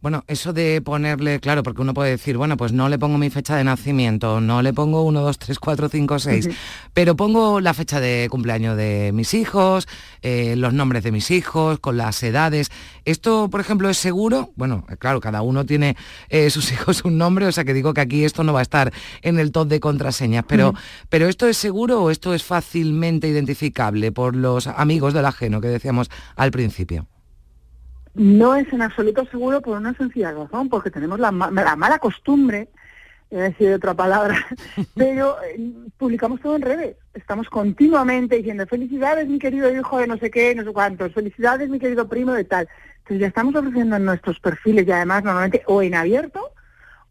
Bueno, 0.00 0.24
eso 0.26 0.52
de 0.52 0.82
ponerle, 0.82 1.38
claro, 1.40 1.62
porque 1.62 1.82
uno 1.82 1.94
puede 1.94 2.10
decir, 2.10 2.36
bueno, 2.36 2.56
pues 2.56 2.72
no 2.72 2.88
le 2.88 2.98
pongo 2.98 3.18
mi 3.18 3.30
fecha 3.30 3.56
de 3.56 3.64
nacimiento, 3.64 4.40
no 4.40 4.62
le 4.62 4.72
pongo 4.72 5.02
1, 5.02 5.20
2, 5.20 5.38
3, 5.38 5.58
4, 5.58 5.88
5, 5.88 6.18
6, 6.18 6.48
pero 6.92 7.16
pongo 7.16 7.60
la 7.60 7.72
fecha 7.72 8.00
de 8.00 8.26
cumpleaños 8.30 8.76
de 8.76 9.12
mis 9.14 9.32
hijos, 9.34 9.86
eh, 10.22 10.56
los 10.56 10.72
nombres 10.72 11.04
de 11.04 11.12
mis 11.12 11.30
hijos, 11.30 11.78
con 11.78 11.96
las 11.96 12.20
edades. 12.22 12.70
¿Esto, 13.04 13.48
por 13.48 13.60
ejemplo, 13.60 13.88
es 13.88 13.98
seguro? 13.98 14.50
Bueno, 14.56 14.84
claro, 14.98 15.20
cada 15.20 15.42
uno 15.42 15.64
tiene 15.64 15.96
eh, 16.28 16.50
sus 16.56 16.72
hijos 16.72 17.04
un 17.04 17.16
nombre, 17.16 17.46
o 17.46 17.52
sea 17.52 17.64
que 17.64 17.74
digo 17.74 17.94
que 17.94 18.00
aquí 18.00 18.24
esto 18.24 18.42
no 18.42 18.52
va 18.52 18.58
a 18.60 18.62
estar 18.62 18.92
en 19.22 19.38
el 19.38 19.52
top 19.52 19.68
de 19.68 19.78
contraseñas, 19.78 20.44
pero, 20.48 20.74
pero 21.08 21.28
¿esto 21.28 21.46
es 21.46 21.56
seguro 21.56 22.02
o 22.02 22.10
esto 22.10 22.34
es 22.34 22.42
fácilmente 22.42 23.28
identificable 23.28 24.10
por 24.10 24.34
los 24.34 24.66
amigos 24.66 25.14
del 25.14 25.26
ajeno 25.26 25.60
que 25.60 25.68
decíamos 25.68 26.10
al 26.34 26.50
principio? 26.56 27.06
No 28.14 28.54
es 28.54 28.72
en 28.72 28.80
absoluto 28.80 29.26
seguro 29.26 29.60
por 29.60 29.76
una 29.76 29.94
sencilla 29.94 30.32
razón, 30.32 30.70
porque 30.70 30.90
tenemos 30.90 31.20
la, 31.20 31.30
mala 31.30 31.98
costumbre, 31.98 32.70
voy 33.30 33.40
a 33.40 33.44
decir 33.44 33.74
otra 33.74 33.92
palabra, 33.92 34.36
pero 34.94 35.36
eh, 35.42 35.72
publicamos 35.98 36.40
todo 36.40 36.56
en 36.56 36.62
redes. 36.62 36.96
Estamos 37.12 37.50
continuamente 37.50 38.36
diciendo 38.36 38.66
felicidades 38.66 39.28
mi 39.28 39.38
querido 39.38 39.70
hijo 39.70 39.98
de 39.98 40.06
no 40.06 40.16
sé 40.16 40.30
qué, 40.30 40.54
no 40.54 40.64
sé 40.64 40.72
cuántos, 40.72 41.12
felicidades 41.12 41.68
mi 41.68 41.78
querido 41.78 42.08
primo 42.08 42.32
de 42.32 42.44
tal. 42.44 42.68
Entonces 42.98 43.20
ya 43.20 43.26
estamos 43.26 43.54
ofreciendo 43.54 43.96
en 43.96 44.06
nuestros 44.06 44.40
perfiles 44.40 44.86
y 44.86 44.92
además 44.92 45.22
normalmente 45.22 45.62
o 45.66 45.82
en 45.82 45.94
abierto, 45.94 46.52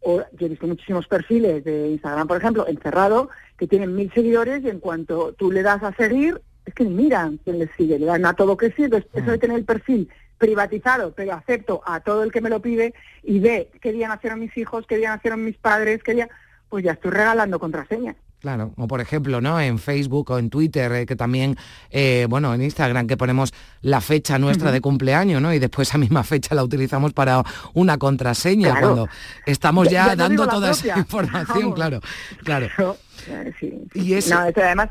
o 0.00 0.22
yo 0.32 0.46
he 0.46 0.48
visto 0.48 0.66
muchísimos 0.66 1.06
perfiles 1.06 1.62
de 1.64 1.90
Instagram, 1.90 2.26
por 2.26 2.36
ejemplo, 2.36 2.66
encerrado, 2.66 3.30
que 3.56 3.68
tienen 3.68 3.94
mil 3.94 4.12
seguidores 4.12 4.64
y 4.64 4.70
en 4.70 4.80
cuanto 4.80 5.34
tú 5.34 5.52
le 5.52 5.62
das 5.62 5.82
a 5.84 5.92
seguir, 5.94 6.42
es 6.66 6.74
que 6.74 6.84
miran 6.84 7.38
quién 7.38 7.58
les 7.58 7.70
sigue, 7.76 7.98
le 7.98 8.06
dan 8.06 8.26
a 8.26 8.34
todo 8.34 8.56
que 8.56 8.72
sí, 8.72 8.84
entonces 8.84 9.08
eso 9.14 9.30
de 9.30 9.38
tener 9.38 9.56
el 9.56 9.64
perfil 9.64 10.10
privatizado, 10.36 11.14
pero 11.14 11.32
acepto 11.32 11.80
a 11.86 12.00
todo 12.00 12.22
el 12.22 12.32
que 12.32 12.40
me 12.40 12.50
lo 12.50 12.60
pide 12.60 12.92
y 13.22 13.38
ve 13.38 13.70
qué 13.80 13.92
día 13.92 14.08
nacieron 14.08 14.40
mis 14.40 14.56
hijos, 14.56 14.86
qué 14.86 14.98
día 14.98 15.10
nacieron 15.10 15.44
mis 15.44 15.56
padres, 15.56 16.02
qué 16.02 16.14
día, 16.14 16.28
pues 16.68 16.84
ya 16.84 16.92
estoy 16.92 17.12
regalando 17.12 17.58
contraseñas. 17.58 18.16
Claro, 18.46 18.72
o 18.76 18.86
por 18.86 19.00
ejemplo, 19.00 19.40
¿no? 19.40 19.58
En 19.58 19.76
Facebook 19.76 20.30
o 20.30 20.38
en 20.38 20.50
Twitter, 20.50 20.92
eh, 20.92 21.04
que 21.04 21.16
también, 21.16 21.56
eh, 21.90 22.28
bueno, 22.30 22.54
en 22.54 22.62
Instagram, 22.62 23.08
que 23.08 23.16
ponemos 23.16 23.52
la 23.82 24.00
fecha 24.00 24.38
nuestra 24.38 24.70
de 24.70 24.80
cumpleaños, 24.80 25.42
¿no? 25.42 25.52
Y 25.52 25.58
después 25.58 25.88
esa 25.88 25.98
misma 25.98 26.22
fecha 26.22 26.54
la 26.54 26.62
utilizamos 26.62 27.12
para 27.12 27.42
una 27.74 27.98
contraseña, 27.98 28.78
cuando 28.78 29.08
estamos 29.46 29.88
ya, 29.88 30.14
dando 30.14 30.46
toda 30.46 30.70
esa 30.70 30.96
información, 30.96 31.72
claro, 31.72 32.00
claro. 32.44 32.68
Sí, 33.58 33.82
y 33.94 34.12
eso... 34.12 34.38
además, 34.38 34.90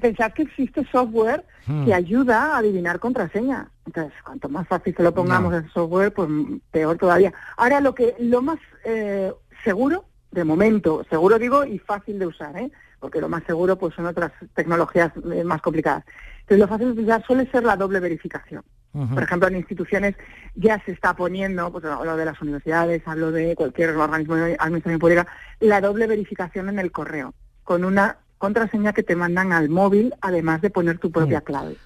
pensad 0.00 0.32
que 0.32 0.42
existe 0.42 0.86
software 0.92 1.44
que 1.84 1.92
ayuda 1.92 2.54
a 2.54 2.58
adivinar 2.58 3.00
contraseña. 3.00 3.68
Entonces, 3.84 4.12
cuanto 4.24 4.48
más 4.48 4.68
fácil 4.68 4.94
se 4.96 5.02
lo 5.02 5.12
pongamos 5.12 5.52
en 5.54 5.68
software, 5.70 6.12
pues 6.14 6.28
peor 6.70 6.98
todavía. 6.98 7.34
Ahora, 7.56 7.80
lo 7.80 7.96
que 7.96 8.14
lo 8.20 8.42
más 8.42 8.60
eh, 8.84 9.32
seguro, 9.64 10.04
de 10.30 10.44
momento, 10.44 11.04
seguro 11.08 11.38
digo, 11.38 11.64
y 11.64 11.78
fácil 11.78 12.18
de 12.18 12.26
usar, 12.26 12.56
¿eh? 12.56 12.70
porque 13.00 13.20
lo 13.20 13.28
más 13.28 13.44
seguro 13.44 13.76
pues 13.76 13.94
son 13.94 14.06
otras 14.06 14.32
tecnologías 14.54 15.12
eh, 15.32 15.44
más 15.44 15.62
complicadas. 15.62 16.04
Entonces, 16.40 16.58
lo 16.58 16.68
fácil 16.68 16.86
de 16.86 16.92
utilizar 16.92 17.26
suele 17.26 17.50
ser 17.50 17.64
la 17.64 17.76
doble 17.76 18.00
verificación. 18.00 18.62
Por 19.12 19.22
ejemplo, 19.22 19.46
en 19.48 19.56
instituciones 19.56 20.14
ya 20.54 20.82
se 20.86 20.92
está 20.92 21.14
poniendo, 21.14 21.70
pues 21.70 21.84
hablo 21.84 22.16
de 22.16 22.24
las 22.24 22.40
universidades, 22.40 23.02
hablo 23.04 23.30
de 23.30 23.54
cualquier 23.54 23.90
organismo 23.90 24.36
de 24.36 24.56
administración 24.58 24.98
pública, 24.98 25.26
la 25.60 25.82
doble 25.82 26.06
verificación 26.06 26.70
en 26.70 26.78
el 26.78 26.90
correo 26.90 27.34
con 27.62 27.84
una 27.84 28.16
contraseña 28.38 28.94
que 28.94 29.02
te 29.02 29.14
mandan 29.14 29.52
al 29.52 29.68
móvil, 29.68 30.14
además 30.22 30.62
de 30.62 30.70
poner 30.70 30.98
tu 30.98 31.10
propia 31.10 31.40
mm. 31.40 31.42
clave. 31.42 31.76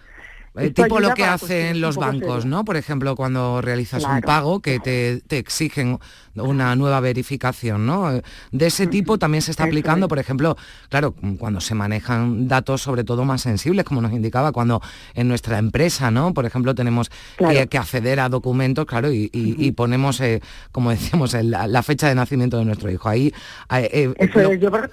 Eh, 0.56 0.70
tipo 0.70 0.98
lo 0.98 1.14
que 1.14 1.24
hacen 1.24 1.80
los 1.80 1.96
bancos. 1.96 2.44
¿no? 2.44 2.64
Por 2.64 2.76
ejemplo, 2.76 3.14
cuando 3.14 3.60
realizas 3.60 4.02
un 4.04 4.20
pago 4.20 4.60
que 4.60 4.80
te, 4.80 5.20
te 5.26 5.38
exigen 5.38 5.98
una 6.34 6.74
nueva 6.74 6.98
verificación, 7.00 7.86
¿no? 7.86 8.10
De 8.50 8.66
ese 8.66 8.86
tipo 8.88 9.16
también 9.18 9.42
se 9.42 9.52
está 9.52 9.62
Eso 9.64 9.68
aplicando, 9.70 10.06
es. 10.06 10.08
por 10.08 10.18
ejemplo, 10.18 10.56
claro, 10.88 11.14
cuando 11.38 11.60
se 11.60 11.74
manejan 11.74 12.48
datos 12.48 12.82
sobre 12.82 13.04
todo 13.04 13.24
más 13.24 13.42
sensibles, 13.42 13.84
como 13.84 14.00
nos 14.00 14.12
indicaba, 14.12 14.50
cuando 14.52 14.80
en 15.14 15.28
nuestra 15.28 15.58
empresa, 15.58 16.10
¿no? 16.10 16.34
Por 16.34 16.46
ejemplo, 16.46 16.74
tenemos 16.74 17.10
que, 17.10 17.16
Claro. 17.36 17.68
que 17.68 17.78
acceder 17.78 18.18
a 18.20 18.28
documentos, 18.28 18.86
claro, 18.86 19.12
y, 19.12 19.30
y- 19.32 19.54
y 19.66 19.72
ponemos, 19.72 20.20
eh, 20.20 20.40
como 20.72 20.90
decíamos, 20.90 21.32
el- 21.34 21.50
la, 21.50 21.66
la 21.68 21.82
fecha 21.82 22.08
de 22.08 22.14
nacimiento 22.16 22.58
de 22.58 22.64
nuestro 22.64 22.90
hijo. 22.90 23.08
Ahí, 23.08 23.28
eh, 23.70 23.88
eh, 23.92 24.14
Eso 24.18 24.40
lo- 24.40 24.50
es, 24.52 24.60
yo 24.60 24.70
por-. 24.70 24.90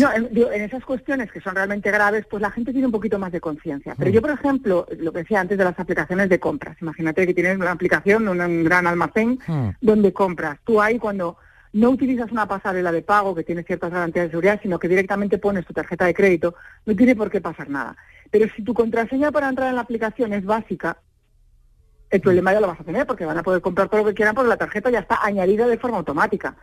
No, 0.00 0.10
en, 0.10 0.32
digo, 0.32 0.50
en 0.50 0.62
esas 0.62 0.82
cuestiones 0.84 1.30
que 1.30 1.40
son 1.42 1.54
realmente 1.54 1.90
graves, 1.90 2.24
pues 2.30 2.40
la 2.40 2.50
gente 2.50 2.72
tiene 2.72 2.86
un 2.86 2.92
poquito 2.92 3.18
más 3.18 3.30
de 3.30 3.40
conciencia. 3.42 3.94
Pero 3.98 4.10
Mm. 4.10 4.14
yo, 4.14 4.20
por 4.22 4.30
ejemplo, 4.30 4.86
lo 4.98 5.12
que 5.12 5.18
decía 5.18 5.40
antes 5.40 5.58
de 5.58 5.64
las 5.64 5.78
aplicaciones 5.78 6.28
de 6.30 6.40
compras, 6.40 6.76
imagínate 6.80 7.26
que 7.26 7.34
tienes 7.34 7.56
una 7.58 7.72
aplicación, 7.72 8.26
un, 8.26 8.40
un 8.40 8.64
gran 8.64 8.86
almacén 8.86 9.38
Mm. 9.46 9.68
donde 9.82 10.12
compras. 10.14 10.58
Tú 10.64 10.80
ahí 10.80 10.98
cuando 10.98 11.36
no 11.74 11.90
utilizas 11.90 12.30
una 12.32 12.46
pasarela 12.46 12.90
de 12.90 13.02
pago 13.02 13.34
que 13.34 13.44
tiene 13.44 13.64
ciertas 13.64 13.90
garantías 13.90 14.26
de 14.26 14.30
seguridad, 14.30 14.60
sino 14.62 14.78
que 14.78 14.88
directamente 14.88 15.36
pones 15.38 15.66
tu 15.66 15.72
tarjeta 15.74 16.06
de 16.06 16.14
crédito, 16.14 16.54
no 16.86 16.96
tiene 16.96 17.14
por 17.14 17.30
qué 17.30 17.40
pasar 17.42 17.68
nada. 17.68 17.94
Pero 18.30 18.46
si 18.56 18.62
tu 18.62 18.72
contraseña 18.72 19.30
para 19.30 19.48
entrar 19.50 19.68
en 19.68 19.74
la 19.76 19.82
aplicación 19.82 20.32
es 20.32 20.44
básica, 20.44 20.96
el 22.10 22.20
problema 22.20 22.52
ya 22.52 22.60
lo 22.60 22.66
vas 22.66 22.80
a 22.80 22.84
tener 22.84 23.06
porque 23.06 23.24
van 23.24 23.38
a 23.38 23.42
poder 23.42 23.60
comprar 23.62 23.88
todo 23.88 24.02
lo 24.02 24.06
que 24.08 24.14
quieran 24.14 24.34
porque 24.34 24.48
la 24.48 24.56
tarjeta 24.58 24.90
ya 24.90 24.98
está 25.00 25.18
añadida 25.22 25.66
de 25.66 25.78
forma 25.78 25.96
automática. 25.98 26.56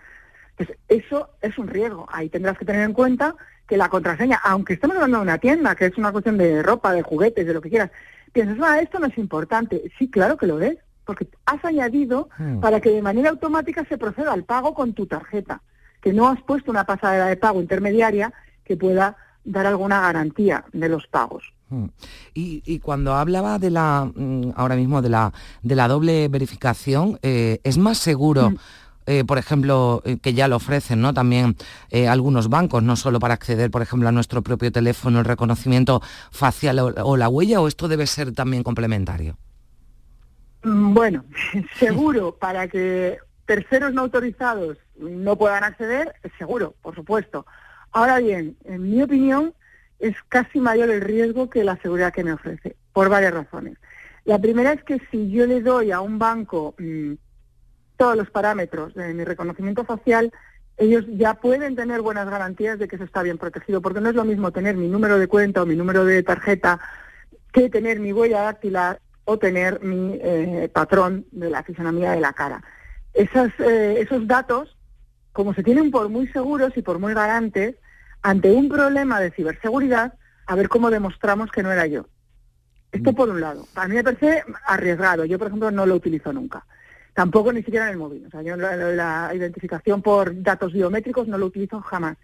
Entonces, 0.60 0.78
eso 0.90 1.30
es 1.42 1.58
un 1.58 1.68
riesgo. 1.68 2.06
Ahí 2.12 2.30
tendrás 2.30 2.58
que 2.58 2.66
tener 2.66 2.84
en 2.84 2.94
cuenta 2.94 3.36
que 3.66 3.78
la 3.78 3.90
contraseña, 3.90 4.40
aunque 4.44 4.74
estemos 4.74 4.96
hablando 4.98 5.18
de 5.18 5.24
una 5.24 5.38
tienda, 5.38 5.76
que 5.76 5.86
es 5.86 5.98
una 5.98 6.12
cuestión 6.12 6.38
de 6.38 6.62
ropa, 6.62 6.92
de 6.92 7.02
juguetes, 7.02 7.48
de 7.48 7.54
lo 7.54 7.62
que 7.62 7.70
quieras, 7.70 7.92
piensas, 8.34 8.58
ah, 8.62 8.80
esto 8.82 9.00
no 9.00 9.08
es 9.08 9.18
importante. 9.18 9.90
Sí, 9.98 10.10
claro 10.10 10.38
que 10.38 10.48
lo 10.48 10.60
es, 10.60 10.78
porque 11.06 11.28
has 11.46 11.64
añadido 11.64 12.30
Mm. 12.38 12.60
para 12.60 12.82
que 12.82 12.90
de 12.90 13.02
manera 13.02 13.30
automática 13.30 13.86
se 13.86 13.98
proceda 13.98 14.34
al 14.34 14.44
pago 14.44 14.74
con 14.74 14.94
tu 14.94 15.06
tarjeta, 15.08 15.62
que 16.02 16.14
no 16.14 16.28
has 16.28 16.42
puesto 16.44 16.72
una 16.72 16.84
pasarela 16.86 17.28
de 17.28 17.38
pago 17.38 17.62
intermediaria 17.62 18.34
que 18.66 18.76
pueda 18.76 19.16
dar 19.46 19.66
alguna 19.66 20.02
garantía 20.02 20.66
de 20.74 20.90
los 20.90 21.08
pagos. 21.08 21.54
Mm. 21.70 21.86
Y, 22.34 22.62
y 22.66 22.80
cuando 22.80 23.14
hablaba 23.16 23.60
de 23.60 23.70
la, 23.70 24.12
mm, 24.14 24.52
ahora 24.56 24.76
mismo 24.76 25.02
de 25.02 25.10
la, 25.10 25.32
de 25.64 25.76
la 25.76 25.88
doble 25.88 26.28
verificación, 26.28 27.18
eh, 27.22 27.60
¿es 27.64 27.78
más 27.78 27.98
seguro, 28.00 28.54
eh, 29.10 29.26
por 29.26 29.40
ejemplo, 29.40 30.04
eh, 30.06 30.20
que 30.22 30.36
ya 30.36 30.48
lo 30.48 30.58
ofrecen, 30.58 31.02
¿no? 31.02 31.16
También 31.16 31.56
eh, 31.90 32.08
algunos 32.08 32.48
bancos, 32.48 32.84
no 32.84 32.96
solo 32.96 33.20
para 33.20 33.34
acceder, 33.34 33.72
por 33.72 33.82
ejemplo, 33.82 34.08
a 34.08 34.12
nuestro 34.12 34.44
propio 34.44 34.72
teléfono, 34.72 35.18
el 35.18 35.26
reconocimiento 35.26 36.00
facial 36.30 36.78
o, 36.80 37.18
la 37.18 37.28
huella, 37.28 37.60
o 37.60 37.68
esto 37.68 37.88
debe 37.88 38.06
ser 38.06 38.34
también 38.34 38.62
complementario? 38.62 39.36
Mm, 40.62 40.94
Bueno, 40.94 41.26
seguro 41.80 42.36
para 42.36 42.68
que 42.68 43.18
terceros 43.48 43.96
no 43.96 44.02
autorizados 44.02 44.78
no 45.00 45.36
puedan 45.36 45.64
acceder, 45.64 46.14
seguro, 46.38 46.76
por 46.84 46.94
supuesto. 46.94 47.48
Ahora 47.92 48.20
bien, 48.20 48.58
en 48.66 48.92
mi 48.92 49.02
opinión, 49.02 49.56
es 49.98 50.16
casi 50.28 50.60
mayor 50.60 50.92
el 50.92 51.02
riesgo 51.02 51.50
que 51.50 51.64
la 51.64 51.78
seguridad 51.78 52.14
que 52.14 52.24
me 52.24 52.34
ofrece, 52.34 52.76
por 52.94 53.10
varias 53.10 53.34
razones. 53.34 53.76
La 54.26 54.38
primera 54.38 54.74
es 54.74 54.84
que 54.84 55.02
si 55.10 55.32
yo 55.32 55.48
le 55.48 55.62
doy 55.62 55.90
a 55.90 56.00
un 56.00 56.20
banco 56.20 56.76
mm, 56.78 57.14
todos 58.00 58.16
los 58.16 58.32
parámetros 58.32 58.94
de 58.94 59.14
mi 59.14 59.26
reconocimiento 59.26 59.84
facial, 59.84 60.32
ellos 60.78 61.04
ya 61.10 61.34
pueden 61.34 61.76
tener 61.76 62.02
buenas 62.02 62.30
garantías 62.30 62.80
de 62.80 62.88
que 62.88 62.96
eso 62.96 63.04
está 63.04 63.22
bien 63.24 63.38
protegido, 63.38 63.82
porque 63.82 64.00
no 64.00 64.08
es 64.08 64.16
lo 64.16 64.24
mismo 64.24 64.54
tener 64.54 64.78
mi 64.78 64.88
número 64.88 65.20
de 65.20 65.28
cuenta 65.28 65.62
o 65.62 65.66
mi 65.66 65.76
número 65.76 66.06
de 66.06 66.24
tarjeta 66.24 66.80
que 67.52 67.70
tener 67.70 68.00
mi 68.00 68.14
huella 68.14 68.44
dactilar 68.44 69.02
o 69.26 69.38
tener 69.38 69.84
mi 69.84 70.18
eh, 70.22 70.70
patrón 70.74 71.26
de 71.32 71.50
la 71.50 71.62
fisonomía 71.62 72.12
de 72.12 72.22
la 72.22 72.32
cara. 72.32 72.64
Esas, 73.14 73.52
eh, 73.60 73.98
esos 74.00 74.26
datos, 74.26 74.78
como 75.34 75.54
se 75.54 75.62
tienen 75.62 75.92
por 75.92 76.08
muy 76.08 76.26
seguros 76.28 76.72
y 76.78 76.82
por 76.82 77.00
muy 77.00 77.14
garantes, 77.14 77.76
ante 78.22 78.50
un 78.50 78.70
problema 78.70 79.20
de 79.20 79.32
ciberseguridad, 79.32 80.14
a 80.46 80.56
ver 80.56 80.70
cómo 80.70 80.90
demostramos 80.90 81.52
que 81.52 81.64
no 81.64 81.72
era 81.74 81.86
yo. 81.86 82.06
Esto 82.94 83.12
por 83.12 83.28
un 83.28 83.42
lado. 83.42 83.68
A 83.76 83.90
mí 83.90 83.96
me 83.96 84.06
parece 84.06 84.46
arriesgado. 84.66 85.26
Yo, 85.26 85.38
por 85.38 85.48
ejemplo, 85.48 85.70
no 85.70 85.86
lo 85.86 85.96
utilizo 85.96 86.32
nunca. 86.32 86.66
Tampoco 87.20 87.52
ni 87.52 87.64
siquiera 87.64 87.88
en 87.88 87.92
el 87.92 87.98
móvil. 87.98 88.26
O 88.28 88.30
sea, 88.30 88.42
yo 88.42 88.56
la, 88.56 88.78
la 88.78 89.32
identificación 89.36 90.02
por 90.02 90.42
datos 90.42 90.72
biométricos 90.72 91.28
no 91.28 91.38
lo 91.38 91.48
utilizo 91.48 91.82
jamás. 91.82 92.16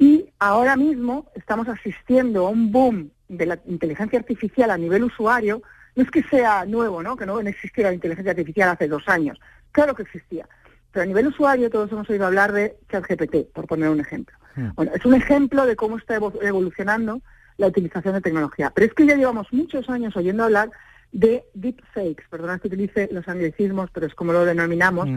Y 0.00 0.26
ahora 0.40 0.74
mismo 0.74 1.30
estamos 1.36 1.68
asistiendo 1.68 2.48
a 2.48 2.50
un 2.50 2.72
boom 2.72 3.10
de 3.28 3.46
la 3.46 3.60
inteligencia 3.66 4.18
artificial 4.18 4.72
a 4.72 4.76
nivel 4.76 5.04
usuario. 5.04 5.62
No 5.94 6.02
es 6.02 6.10
que 6.10 6.24
sea 6.24 6.64
nuevo, 6.64 7.04
¿no? 7.04 7.14
Que 7.16 7.24
no 7.24 7.38
existiera 7.38 7.90
la 7.90 7.94
inteligencia 7.94 8.32
artificial 8.32 8.70
hace 8.70 8.88
dos 8.88 9.04
años. 9.08 9.38
Claro 9.70 9.94
que 9.94 10.02
existía. 10.02 10.48
Pero 10.90 11.04
a 11.04 11.06
nivel 11.06 11.28
usuario 11.28 11.70
todos 11.70 11.92
hemos 11.92 12.10
oído 12.10 12.26
hablar 12.26 12.50
de 12.50 12.76
ChatGPT, 12.90 13.52
por 13.54 13.68
poner 13.68 13.90
un 13.90 14.00
ejemplo. 14.00 14.36
Bueno, 14.74 14.90
es 14.92 15.04
un 15.06 15.14
ejemplo 15.14 15.66
de 15.66 15.76
cómo 15.76 15.98
está 15.98 16.16
evo- 16.18 16.36
evolucionando 16.42 17.22
la 17.58 17.68
utilización 17.68 18.14
de 18.14 18.20
tecnología. 18.22 18.72
Pero 18.74 18.86
es 18.88 18.92
que 18.94 19.06
ya 19.06 19.14
llevamos 19.14 19.46
muchos 19.52 19.88
años 19.88 20.16
oyendo 20.16 20.42
hablar 20.42 20.70
de 21.12 21.44
deepfakes, 21.52 22.24
perdona 22.30 22.58
que 22.58 22.68
utilice 22.68 23.08
los 23.12 23.28
anglicismos, 23.28 23.90
pero 23.92 24.06
es 24.06 24.14
como 24.14 24.32
lo 24.32 24.44
denominamos, 24.44 25.08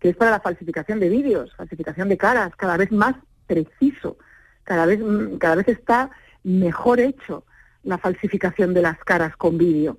que 0.00 0.08
es 0.08 0.16
para 0.16 0.30
la 0.30 0.40
falsificación 0.40 0.98
de 0.98 1.10
vídeos, 1.10 1.54
falsificación 1.54 2.08
de 2.08 2.16
caras, 2.16 2.56
cada 2.56 2.78
vez 2.78 2.90
más 2.90 3.14
preciso, 3.46 4.16
cada 4.64 4.86
vez, 4.86 5.00
mm, 5.00 5.36
cada 5.36 5.56
vez 5.56 5.68
está 5.68 6.10
mejor 6.42 7.00
hecho 7.00 7.44
la 7.84 7.98
falsificación 7.98 8.72
de 8.72 8.82
las 8.82 8.98
caras 9.04 9.36
con 9.36 9.58
vídeo. 9.58 9.98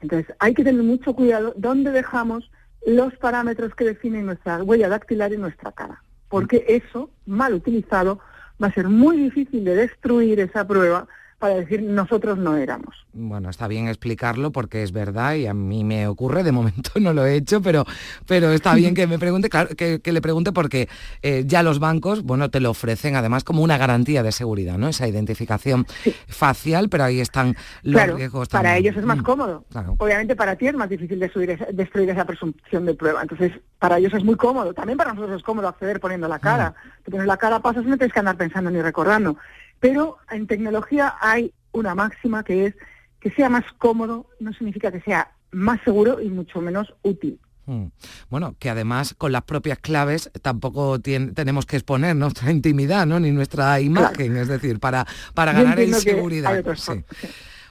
Entonces, 0.00 0.34
hay 0.38 0.52
que 0.52 0.64
tener 0.64 0.82
mucho 0.82 1.14
cuidado 1.14 1.54
dónde 1.56 1.90
dejamos 1.90 2.50
los 2.84 3.16
parámetros 3.16 3.74
que 3.74 3.84
definen 3.84 4.26
nuestra 4.26 4.62
huella 4.62 4.88
dactilar 4.88 5.32
y 5.32 5.38
nuestra 5.38 5.72
cara, 5.72 6.02
porque 6.28 6.64
eso, 6.68 7.10
mal 7.24 7.54
utilizado, 7.54 8.18
va 8.62 8.66
a 8.66 8.72
ser 8.72 8.88
muy 8.88 9.16
difícil 9.16 9.64
de 9.64 9.74
destruir 9.74 10.40
esa 10.40 10.66
prueba 10.66 11.06
para 11.42 11.56
decir 11.56 11.82
nosotros 11.82 12.38
no 12.38 12.56
éramos. 12.56 12.94
Bueno, 13.12 13.50
está 13.50 13.66
bien 13.68 13.88
explicarlo 13.88 14.52
porque 14.52 14.82
es 14.84 14.92
verdad 14.92 15.34
y 15.34 15.46
a 15.46 15.52
mí 15.54 15.82
me 15.84 16.06
ocurre, 16.06 16.44
de 16.44 16.52
momento 16.52 16.92
no 17.00 17.12
lo 17.12 17.26
he 17.26 17.34
hecho, 17.34 17.60
pero, 17.60 17.84
pero 18.26 18.52
está 18.52 18.74
bien 18.76 18.94
que 18.94 19.06
me 19.08 19.18
pregunte, 19.18 19.48
claro, 19.50 19.70
que, 19.76 20.00
que 20.00 20.12
le 20.12 20.22
pregunte 20.22 20.52
porque 20.52 20.88
eh, 21.20 21.42
ya 21.44 21.64
los 21.64 21.80
bancos, 21.80 22.22
bueno, 22.22 22.48
te 22.48 22.60
lo 22.60 22.70
ofrecen 22.70 23.16
además 23.16 23.42
como 23.42 23.62
una 23.62 23.76
garantía 23.76 24.22
de 24.22 24.30
seguridad, 24.30 24.78
¿no? 24.78 24.86
Esa 24.88 25.08
identificación 25.08 25.84
facial, 26.28 26.88
pero 26.88 27.04
ahí 27.04 27.20
están 27.20 27.56
los 27.82 28.00
claro, 28.00 28.16
riesgos 28.16 28.48
para 28.48 28.76
ellos 28.76 28.96
es 28.96 29.04
más 29.04 29.18
Mm, 29.18 29.22
cómodo. 29.22 29.64
claro. 29.70 29.96
Obviamente 29.98 30.36
para 30.36 30.54
ti 30.56 30.68
es 30.68 30.74
más 30.74 30.88
difícil 30.88 31.18
destruir 31.18 31.50
esa, 31.50 31.66
destruir 31.72 32.08
esa 32.10 32.24
presunción 32.24 32.86
de 32.86 32.94
prueba. 32.94 33.20
Entonces, 33.22 33.52
para 33.80 33.98
ellos 33.98 34.14
es 34.14 34.24
muy 34.24 34.36
cómodo. 34.36 34.72
También 34.72 34.96
para 34.96 35.12
nosotros 35.12 35.36
es 35.38 35.42
cómodo 35.42 35.68
acceder 35.68 35.98
poniendo 36.00 36.28
la 36.28 36.38
cara. 36.38 36.74
Tú 37.04 37.10
pones 37.10 37.26
la 37.26 37.36
cara, 37.36 37.60
pasas 37.60 37.84
y 37.84 37.88
no 37.88 37.96
tienes 37.98 38.12
que 38.14 38.20
andar 38.20 38.36
pensando 38.36 38.70
ni 38.70 38.80
recordando. 38.80 39.36
Pero 39.82 40.18
en 40.30 40.46
tecnología 40.46 41.16
hay 41.20 41.52
una 41.72 41.96
máxima 41.96 42.44
que 42.44 42.66
es 42.66 42.74
que 43.18 43.30
sea 43.32 43.48
más 43.48 43.64
cómodo 43.78 44.26
no 44.38 44.52
significa 44.52 44.92
que 44.92 45.00
sea 45.00 45.32
más 45.50 45.80
seguro 45.84 46.20
y 46.20 46.28
mucho 46.28 46.60
menos 46.60 46.94
útil. 47.02 47.40
Mm. 47.66 47.86
Bueno, 48.30 48.54
que 48.60 48.70
además 48.70 49.14
con 49.18 49.32
las 49.32 49.42
propias 49.42 49.78
claves 49.78 50.30
tampoco 50.40 51.00
tenemos 51.00 51.66
que 51.66 51.76
exponer 51.76 52.14
nuestra 52.14 52.50
intimidad, 52.52 53.06
¿no? 53.06 53.18
Ni 53.18 53.32
nuestra 53.32 53.80
imagen, 53.80 54.36
es 54.36 54.46
decir, 54.46 54.78
para, 54.78 55.04
para 55.34 55.52
Yo 55.52 55.58
ganar 55.58 55.80
en 55.80 55.94
seguridad. 55.94 56.64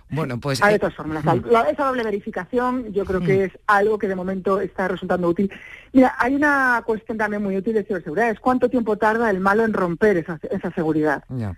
Bueno, 0.09 0.37
pues... 0.41 0.61
Hay 0.61 0.73
eh, 0.73 0.75
otras 0.75 0.93
fórmulas. 0.93 1.23
mm. 1.23 1.45
La- 1.49 1.69
esa 1.69 1.85
doble 1.85 2.03
verificación 2.03 2.91
yo 2.91 3.05
creo 3.05 3.21
que 3.21 3.45
es 3.45 3.51
algo 3.67 3.97
que 3.97 4.09
de 4.09 4.15
momento 4.15 4.59
está 4.59 4.89
resultando 4.89 5.29
útil. 5.29 5.49
Mira, 5.93 6.13
hay 6.19 6.35
una 6.35 6.83
cuestión 6.85 7.17
también 7.17 7.41
muy 7.41 7.55
útil 7.55 7.73
de 7.73 7.85
ciberseguridad, 7.85 8.29
es 8.29 8.39
cuánto 8.41 8.69
tiempo 8.69 8.97
tarda 8.97 9.29
el 9.29 9.39
malo 9.39 9.63
en 9.63 9.71
romper 9.71 10.17
esa, 10.17 10.39
esa 10.49 10.71
seguridad. 10.73 11.23
Ya. 11.29 11.55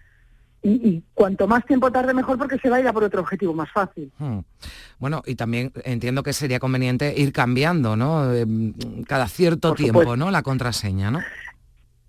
Y, 0.63 0.69
y 0.69 1.03
cuanto 1.13 1.45
más 1.45 1.65
tiempo 1.65 1.91
tarde 1.91 2.13
mejor 2.13 2.37
porque 2.37 2.57
se 2.57 2.69
va 2.69 2.77
a 2.77 2.79
ir 2.79 2.87
a 2.87 2.93
por 2.93 3.03
otro 3.03 3.19
objetivo 3.21 3.53
más 3.53 3.69
fácil. 3.71 4.11
Hmm. 4.17 4.39
Bueno, 4.97 5.21
y 5.25 5.35
también 5.35 5.73
entiendo 5.83 6.23
que 6.23 6.31
sería 6.31 6.59
conveniente 6.59 7.13
ir 7.17 7.33
cambiando, 7.33 7.97
¿no? 7.97 8.33
Eh, 8.33 8.45
Cada 9.05 9.27
cierto 9.27 9.69
Por 9.69 9.77
tiempo, 9.77 9.99
supuesto. 9.99 10.17
¿no? 10.17 10.31
La 10.31 10.41
contraseña, 10.41 11.11
¿no? 11.11 11.19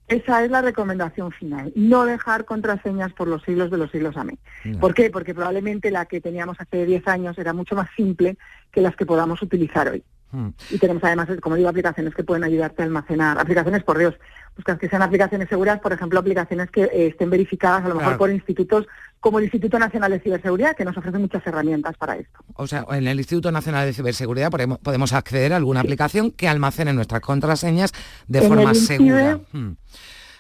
Esa 0.07 0.45
es 0.45 0.51
la 0.51 0.61
recomendación 0.61 1.33
final. 1.33 1.73
No 1.75 2.05
dejar 2.05 2.45
contraseñas 2.45 3.13
por 3.15 3.27
los 3.27 3.43
siglos 3.43 3.71
de 3.71 3.79
los 3.79 3.91
siglos. 3.91 4.17
Amén. 4.17 4.39
Ya. 4.65 4.79
¿Por 4.79 4.95
qué? 4.95 5.11
Porque 5.11 5.35
probablemente 5.35 5.91
la 5.91 6.05
que 6.05 6.21
teníamos 6.21 6.61
hace 6.61 6.85
10 6.85 7.09
años 7.09 7.39
era 7.39 7.53
mucho 7.55 7.75
más 7.75 7.89
simple 7.97 8.37
que 8.71 8.83
las 8.83 8.95
que 8.97 9.07
podamos 9.07 9.41
utilizar 9.41 9.89
hoy. 9.89 10.05
Hmm. 10.31 10.51
Y 10.71 10.79
tenemos 10.79 11.03
además, 11.05 11.29
como 11.41 11.57
digo, 11.57 11.71
aplicaciones 11.71 12.15
que 12.15 12.23
pueden 12.23 12.45
ayudarte 12.45 12.83
a 12.83 12.85
almacenar. 12.85 13.39
Aplicaciones, 13.39 13.83
por 13.83 13.99
Dios, 13.99 14.15
buscas 14.57 14.79
que 14.79 14.89
sean 14.89 15.03
aplicaciones 15.03 15.49
seguras, 15.49 15.81
por 15.81 15.93
ejemplo, 15.93 16.19
aplicaciones 16.21 16.71
que 16.71 16.83
eh, 16.85 17.09
estén 17.09 17.29
verificadas 17.31 17.85
a 17.85 17.89
lo 17.89 17.95
mejor 17.95 18.05
Claro. 18.05 18.19
por 18.19 18.31
institutos 18.31 18.87
como 19.21 19.39
el 19.39 19.45
Instituto 19.45 19.79
Nacional 19.79 20.11
de 20.13 20.21
Ciberseguridad, 20.21 20.77
que 20.77 20.85
nos 20.85 20.97
ofrece 20.99 21.17
muchas 21.19 21.47
herramientas 21.47 21.97
para 21.97 22.17
esto. 22.17 22.39
O 22.57 22.67
sea, 22.67 22.85
en 22.91 23.07
el 23.09 23.19
Instituto 23.19 23.51
Nacional 23.51 23.87
de 23.87 23.95
Ciberseguridad 23.95 24.51
podemos, 24.51 25.13
acceder 25.15 25.55
a 25.55 25.57
alguna 25.57 25.81
aplicación 25.81 26.31
que 26.31 26.47
almacene 26.47 26.93
nuestras 26.93 27.23
contraseñas 27.23 27.93
de 28.29 28.41
En 28.41 28.49
forma 28.49 28.75
segura. 28.75 29.41
Hmm. 29.53 29.73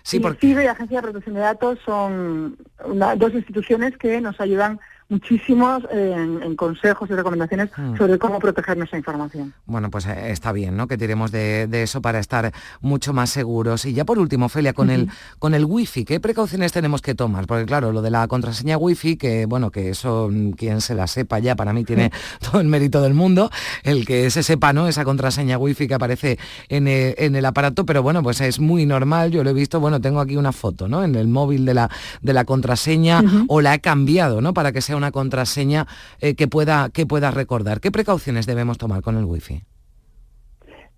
Sí, 0.02 0.20
porque... 0.20 0.46
Y 0.48 0.52
Agencia 0.54 0.98
de 0.98 1.02
Protección 1.02 1.34
de 1.34 1.40
Datos 1.40 1.78
son 1.86 2.58
una- 2.84 3.16
dos 3.16 3.32
instituciones 3.32 3.96
que 3.96 4.20
nos 4.20 4.38
ayudan 4.38 4.78
muchísimos 5.14 5.84
eh, 5.92 6.12
en, 6.16 6.42
en 6.42 6.56
consejos 6.56 7.08
y 7.10 7.14
recomendaciones 7.14 7.70
Mm. 7.76 7.96
sobre 7.96 8.18
cómo 8.18 8.38
proteger 8.38 8.76
nuestra 8.76 8.98
información. 8.98 9.52
Bueno, 9.66 9.90
pues 9.90 10.06
eh, 10.06 10.30
está 10.30 10.52
bien, 10.52 10.76
¿no? 10.76 10.86
Que 10.86 10.96
tiremos 10.98 11.30
de, 11.30 11.66
de 11.66 11.82
eso 11.82 12.00
para 12.02 12.18
estar 12.18 12.52
mucho 12.80 13.12
más 13.12 13.30
seguros. 13.30 13.84
Y 13.84 13.92
ya 13.92 14.04
por 14.04 14.18
último, 14.18 14.46
Ofelia, 14.46 14.72
con 14.72 14.90
el 14.90 15.08
con 15.38 15.54
el 15.54 15.64
wifi, 15.64 16.04
¿qué 16.04 16.20
precauciones 16.20 16.72
tenemos 16.72 17.00
que 17.02 17.14
tomar? 17.14 17.46
Porque 17.46 17.64
claro, 17.66 17.92
lo 17.92 18.02
de 18.02 18.10
la 18.10 18.26
contraseña 18.28 18.76
wifi, 18.76 19.16
que 19.16 19.46
bueno, 19.46 19.70
que 19.70 19.90
eso 19.90 20.28
mm, 20.30 20.50
quien 20.52 20.80
se 20.80 20.94
la 20.94 21.06
sepa 21.06 21.38
ya 21.38 21.54
para 21.56 21.72
mí 21.72 21.84
tiene 21.84 22.10
todo 22.50 22.60
el 22.60 22.68
mérito 22.68 23.00
del 23.02 23.14
mundo, 23.14 23.50
el 23.82 24.04
que 24.06 24.30
se 24.30 24.42
sepa, 24.42 24.72
¿no? 24.72 24.88
Esa 24.88 25.04
contraseña 25.04 25.58
wifi 25.58 25.86
que 25.88 25.94
aparece 25.94 26.38
en 26.68 26.88
el, 26.88 27.14
en 27.18 27.36
el 27.36 27.44
aparato, 27.44 27.84
pero 27.86 28.02
bueno, 28.02 28.22
pues 28.22 28.40
es 28.40 28.58
muy 28.60 28.86
normal. 28.86 29.30
Yo 29.30 29.44
lo 29.44 29.50
he 29.50 29.54
visto, 29.54 29.80
bueno, 29.80 30.00
tengo 30.00 30.20
aquí 30.20 30.36
una 30.36 30.52
foto, 30.52 30.88
¿no? 30.88 31.04
En 31.04 31.14
el 31.14 31.28
móvil 31.28 31.64
de 31.64 31.74
la 31.74 31.90
de 32.22 32.32
la 32.32 32.44
contraseña 32.44 33.22
o 33.48 33.60
la 33.60 33.74
he 33.74 33.80
cambiado, 33.80 34.40
¿no? 34.40 34.54
Para 34.54 34.72
que 34.72 34.80
sea 34.80 34.96
una 34.96 35.03
contraseña 35.12 35.86
eh, 36.20 36.34
que 36.34 36.48
pueda 36.48 36.88
que 36.90 37.06
pueda 37.06 37.30
recordar. 37.30 37.80
¿Qué 37.80 37.90
precauciones 37.90 38.46
debemos 38.46 38.78
tomar 38.78 39.02
con 39.02 39.16
el 39.16 39.24
wifi? 39.24 39.62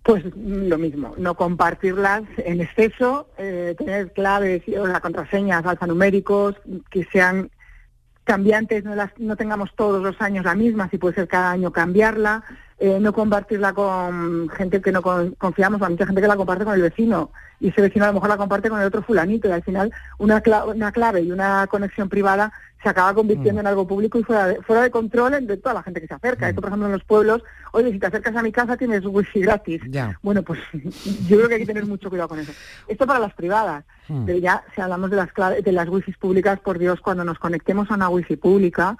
Pues 0.03 0.23
mm, 0.25 0.67
lo 0.69 0.77
mismo, 0.77 1.13
no 1.17 1.35
compartirlas 1.35 2.23
en 2.37 2.61
exceso, 2.61 3.29
eh, 3.37 3.75
tener 3.77 4.13
claves 4.13 4.63
y- 4.67 4.75
o 4.77 4.85
sea, 4.85 5.01
contraseñas 5.01 5.65
alfanuméricos 5.65 6.55
que 6.89 7.03
sean 7.11 7.49
cambiantes, 8.23 8.83
no, 8.83 8.95
las, 8.95 9.11
no 9.17 9.35
tengamos 9.35 9.71
todos 9.75 10.01
los 10.03 10.19
años 10.21 10.45
la 10.45 10.55
misma, 10.55 10.89
si 10.89 10.97
puede 10.97 11.15
ser 11.15 11.27
cada 11.27 11.51
año 11.51 11.71
cambiarla, 11.71 12.43
eh, 12.79 12.99
no 12.99 13.11
compartirla 13.13 13.73
con 13.73 14.49
gente 14.49 14.81
que 14.81 14.91
no 14.91 15.01
con- 15.01 15.31
confiamos, 15.35 15.81
hay 15.81 15.89
mucha 15.91 16.05
gente 16.05 16.21
que 16.21 16.27
la 16.27 16.35
comparte 16.37 16.63
con 16.65 16.73
el 16.75 16.81
vecino 16.81 17.31
y 17.59 17.69
ese 17.69 17.81
vecino 17.81 18.05
a 18.05 18.09
lo 18.09 18.13
mejor 18.13 18.29
la 18.29 18.37
comparte 18.37 18.69
con 18.69 18.79
el 18.79 18.85
otro 18.85 19.01
fulanito 19.01 19.47
y 19.47 19.51
al 19.51 19.63
final 19.63 19.91
una, 20.19 20.43
cla- 20.43 20.63
una 20.75 20.91
clave 20.91 21.21
y 21.21 21.31
una 21.31 21.65
conexión 21.67 22.07
privada 22.07 22.51
se 22.83 22.89
acaba 22.89 23.15
convirtiendo 23.15 23.59
en 23.61 23.65
algo 23.65 23.87
público 23.87 24.19
y 24.19 24.23
fuera 24.23 24.45
de, 24.45 24.61
fuera 24.61 24.83
de 24.83 24.91
control 24.91 25.47
de 25.47 25.57
toda 25.57 25.73
la 25.73 25.81
gente 25.81 25.99
que 25.99 26.05
se 26.07 26.13
acerca. 26.13 26.47
Esto, 26.47 26.61
por 26.61 26.69
ejemplo, 26.69 26.85
en 26.85 26.93
los 26.93 27.03
pueblos, 27.03 27.41
oye, 27.71 27.91
si 27.91 27.97
te 27.97 28.05
acercas 28.05 28.35
a 28.35 28.43
mi 28.43 28.51
casa 28.51 28.77
tienes 28.77 29.03
wifi 29.03 29.39
gratis. 29.41 29.81
Bueno, 30.21 30.43
pues 30.43 30.59
yo 31.27 31.37
creo 31.37 31.47
que 31.49 31.55
hay 31.55 31.61
que 31.61 31.65
tener 31.65 31.87
mucho 31.87 32.09
cuidado 32.09 32.29
con 32.29 32.37
eso. 32.39 32.51
Esto 32.87 33.07
para 33.07 33.17
las 33.19 33.33
privadas. 33.33 33.83
Pero 34.27 34.37
ya, 34.37 34.63
si 34.75 34.81
hablamos 34.81 35.09
de 35.09 35.15
las 35.17 35.33
clave- 35.33 35.63
de 35.63 35.71
las 35.71 35.89
wifi 35.89 36.11
públicas, 36.11 36.59
por 36.59 36.77
Dios, 36.77 37.01
cuando 37.01 37.23
nos 37.23 37.39
conectemos 37.39 37.89
a 37.89 37.95
una 37.95 38.09
wifi 38.09 38.35
pública, 38.35 38.95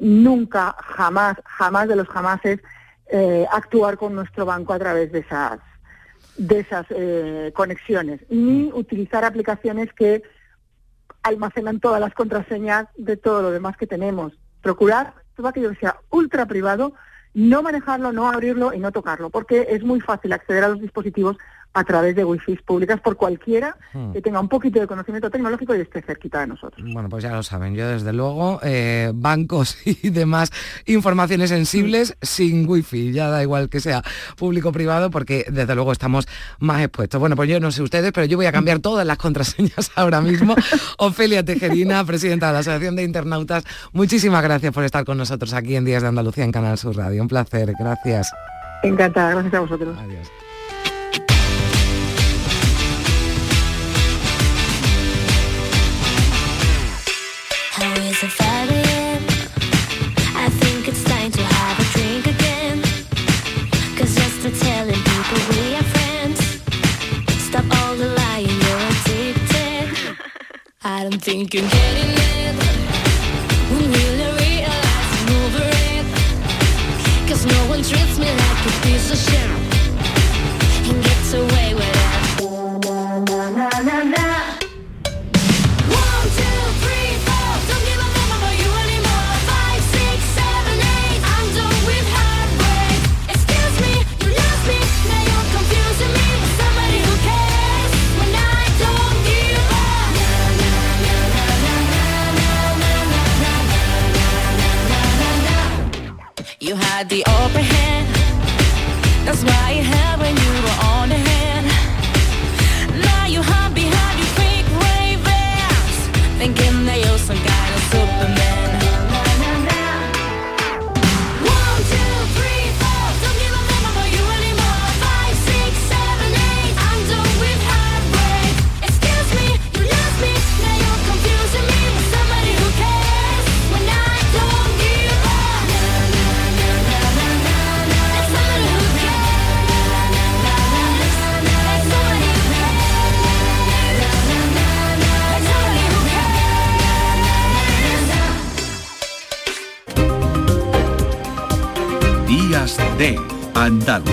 nunca, 0.00 0.74
jamás, 0.80 1.36
jamás 1.44 1.88
de 1.88 1.96
los 1.96 2.08
jamases, 2.08 2.60
eh, 3.06 3.46
actuar 3.50 3.96
con 3.98 4.14
nuestro 4.14 4.46
banco 4.46 4.72
a 4.72 4.78
través 4.78 5.12
de 5.12 5.20
esas 5.20 5.60
de 6.36 6.60
esas 6.60 6.86
eh, 6.90 7.52
conexiones, 7.54 8.20
ni 8.30 8.70
utilizar 8.72 9.24
aplicaciones 9.24 9.92
que 9.92 10.22
almacenan 11.22 11.78
todas 11.78 12.00
las 12.00 12.14
contraseñas 12.14 12.86
de 12.96 13.16
todo 13.16 13.42
lo 13.42 13.50
demás 13.50 13.76
que 13.76 13.86
tenemos. 13.86 14.32
Procurar 14.62 15.14
todo 15.36 15.48
aquello 15.48 15.70
que 15.70 15.80
sea 15.80 15.98
ultra 16.10 16.46
privado, 16.46 16.94
no 17.34 17.62
manejarlo, 17.62 18.12
no 18.12 18.28
abrirlo 18.28 18.72
y 18.72 18.78
no 18.78 18.92
tocarlo, 18.92 19.30
porque 19.30 19.68
es 19.70 19.82
muy 19.82 20.00
fácil 20.00 20.32
acceder 20.32 20.64
a 20.64 20.68
los 20.68 20.80
dispositivos 20.80 21.36
a 21.74 21.84
través 21.84 22.14
de 22.14 22.24
wifi 22.24 22.56
públicas 22.56 23.00
por 23.00 23.16
cualquiera 23.16 23.76
Hmm. 23.92 24.12
que 24.12 24.22
tenga 24.22 24.40
un 24.40 24.48
poquito 24.48 24.80
de 24.80 24.86
conocimiento 24.86 25.30
tecnológico 25.30 25.74
y 25.74 25.80
esté 25.80 26.00
cerquita 26.02 26.40
de 26.40 26.46
nosotros. 26.48 26.86
Bueno, 26.92 27.08
pues 27.08 27.22
ya 27.22 27.32
lo 27.32 27.42
saben, 27.42 27.74
yo 27.74 27.88
desde 27.88 28.12
luego, 28.12 28.58
eh, 28.62 29.10
bancos 29.14 29.76
y 29.86 30.10
demás 30.10 30.50
informaciones 30.86 31.50
sensibles 31.50 32.16
sin 32.22 32.68
wifi, 32.68 33.12
ya 33.12 33.28
da 33.28 33.42
igual 33.42 33.68
que 33.68 33.80
sea 33.80 34.02
público 34.36 34.70
o 34.70 34.72
privado, 34.72 35.10
porque 35.10 35.44
desde 35.50 35.74
luego 35.74 35.92
estamos 35.92 36.26
más 36.58 36.80
expuestos. 36.82 37.20
Bueno, 37.20 37.36
pues 37.36 37.48
yo 37.48 37.60
no 37.60 37.70
sé 37.70 37.82
ustedes, 37.82 38.12
pero 38.12 38.26
yo 38.26 38.36
voy 38.36 38.46
a 38.46 38.52
cambiar 38.52 38.78
todas 38.80 39.06
las 39.06 39.18
contraseñas 39.18 39.90
ahora 39.96 40.20
mismo. 40.20 40.54
Ofelia 40.98 41.44
Tejerina, 41.44 42.04
presidenta 42.04 42.48
de 42.48 42.52
la 42.54 42.58
Asociación 42.60 42.96
de 42.96 43.04
Internautas, 43.04 43.64
muchísimas 43.92 44.42
gracias 44.42 44.72
por 44.72 44.84
estar 44.84 45.04
con 45.04 45.18
nosotros 45.18 45.52
aquí 45.54 45.76
en 45.76 45.84
Días 45.84 46.02
de 46.02 46.08
Andalucía 46.08 46.44
en 46.44 46.52
Canal 46.52 46.78
Sur 46.78 46.96
Radio. 46.96 47.22
Un 47.22 47.28
placer, 47.28 47.72
gracias. 47.78 48.32
Encantada, 48.82 49.30
gracias 49.32 49.54
a 49.54 49.60
vosotros. 49.60 49.96
Adiós. 49.98 50.51
Is 58.22 58.28
it 58.28 58.34
Friday? 58.36 59.18
I 60.36 60.48
think 60.48 60.86
it's 60.86 61.02
time 61.02 61.32
to 61.32 61.42
have 61.42 61.76
a 61.80 61.84
drink 61.92 62.26
again. 62.28 62.80
Cause 63.98 64.14
just 64.14 64.62
telling 64.62 65.02
people 65.10 65.40
we 65.50 65.74
are 65.74 65.82
friends. 65.82 66.38
Stop 67.42 67.64
all 67.78 67.96
the 67.96 68.14
lying, 68.14 68.46
you're 68.46 68.84
addicted. 68.94 70.16
I 70.84 71.02
don't 71.02 71.20
think 71.20 71.52
you're 71.52 71.68
getting 71.68 72.12
it. 72.38 72.54
When 73.72 73.90
will 73.90 74.36
realize 74.38 75.10
I'm 75.18 75.30
over 75.42 75.66
it? 75.90 76.06
Cause 77.28 77.44
no 77.44 77.60
one 77.70 77.82
treats 77.82 78.18
me 78.20 78.30
like 78.30 78.66
a 78.66 78.86
piece 78.86 79.10
of 79.10 79.18
shit. 79.18 79.71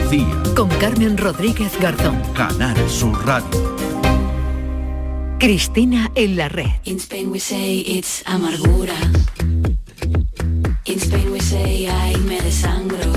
Andalucía. 0.09 0.53
Con 0.55 0.69
Carmen 0.79 1.17
Rodríguez 1.17 1.79
Garzón. 1.79 2.19
Canal 2.33 2.75
Sur 2.89 3.25
Radio. 3.25 3.75
Cristina 5.39 6.11
en 6.15 6.35
la 6.35 6.49
red. 6.49 6.67
In 6.85 6.97
Spain 6.97 7.31
we 7.31 7.39
say 7.39 7.83
it's 7.85 8.23
amargura. 8.25 8.95
In 10.85 10.99
Spain 10.99 11.31
we 11.31 11.39
say 11.39 11.87
ay 11.87 12.17
me 12.17 12.41
desangro. 12.41 13.08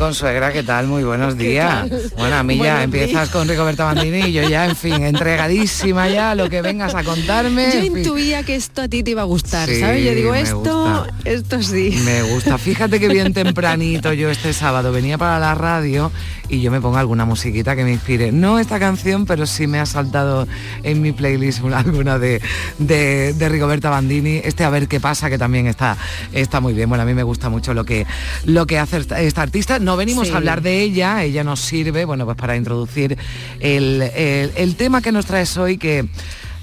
Consuegra, 0.00 0.50
¿qué 0.50 0.62
tal? 0.62 0.86
Muy 0.86 1.04
buenos 1.04 1.36
días. 1.36 1.86
Bueno, 2.16 2.36
a 2.36 2.42
mí 2.42 2.56
ya 2.56 2.82
empiezas 2.82 3.28
con 3.28 3.46
Rigoberta 3.46 3.84
Bandini 3.84 4.28
y 4.28 4.32
yo 4.32 4.48
ya, 4.48 4.64
en 4.64 4.74
fin, 4.74 5.04
entregadísima 5.04 6.08
ya 6.08 6.30
a 6.30 6.34
lo 6.34 6.48
que 6.48 6.62
vengas 6.62 6.94
a 6.94 7.04
contarme. 7.04 7.66
Yo 7.66 7.80
fin. 7.82 7.98
intuía 7.98 8.42
que 8.42 8.54
esto 8.54 8.80
a 8.80 8.88
ti 8.88 9.02
te 9.02 9.10
iba 9.10 9.20
a 9.20 9.26
gustar, 9.26 9.68
Sí, 9.68 9.78
¿sabes? 9.78 10.02
Yo 10.02 10.14
digo, 10.14 10.34
esto, 10.34 10.56
gusta. 10.56 11.06
esto 11.26 11.62
sí. 11.62 12.00
Me 12.02 12.22
gusta. 12.22 12.56
Fíjate 12.56 12.98
que 12.98 13.08
bien 13.08 13.34
tempranito 13.34 14.14
yo 14.14 14.30
este 14.30 14.54
sábado 14.54 14.90
venía 14.90 15.18
para 15.18 15.38
la 15.38 15.54
radio 15.54 16.10
y 16.50 16.60
yo 16.60 16.70
me 16.70 16.80
pongo 16.80 16.96
alguna 16.98 17.24
musiquita 17.24 17.76
que 17.76 17.84
me 17.84 17.92
inspire. 17.92 18.32
No 18.32 18.58
esta 18.58 18.78
canción, 18.78 19.24
pero 19.26 19.46
sí 19.46 19.66
me 19.66 19.78
ha 19.78 19.86
saltado 19.86 20.46
en 20.82 21.00
mi 21.00 21.12
playlist 21.12 21.62
una- 21.62 21.78
alguna 21.78 22.18
de, 22.18 22.40
de, 22.78 23.32
de 23.34 23.48
Rigoberta 23.48 23.88
Bandini. 23.90 24.40
Este 24.44 24.64
A 24.64 24.70
ver 24.70 24.88
qué 24.88 25.00
pasa, 25.00 25.30
que 25.30 25.38
también 25.38 25.66
está, 25.66 25.96
está 26.32 26.60
muy 26.60 26.72
bien. 26.74 26.88
Bueno, 26.88 27.02
a 27.02 27.06
mí 27.06 27.14
me 27.14 27.22
gusta 27.22 27.48
mucho 27.48 27.72
lo 27.74 27.84
que, 27.84 28.06
lo 28.44 28.66
que 28.66 28.78
hace 28.78 28.98
esta, 28.98 29.20
esta 29.20 29.42
artista. 29.42 29.78
No 29.78 29.96
venimos 29.96 30.28
Sí. 30.28 30.34
a 30.34 30.36
hablar 30.38 30.60
de 30.60 30.80
ella, 30.80 31.22
ella 31.24 31.44
nos 31.44 31.60
sirve, 31.60 32.04
bueno, 32.04 32.24
pues 32.24 32.36
para 32.36 32.56
introducir 32.56 33.16
el, 33.60 34.02
el- 34.02 34.52
el 34.56 34.76
tema 34.76 35.00
que 35.02 35.12
nos 35.12 35.26
traes 35.26 35.56
hoy 35.56 35.78
que 35.78 36.06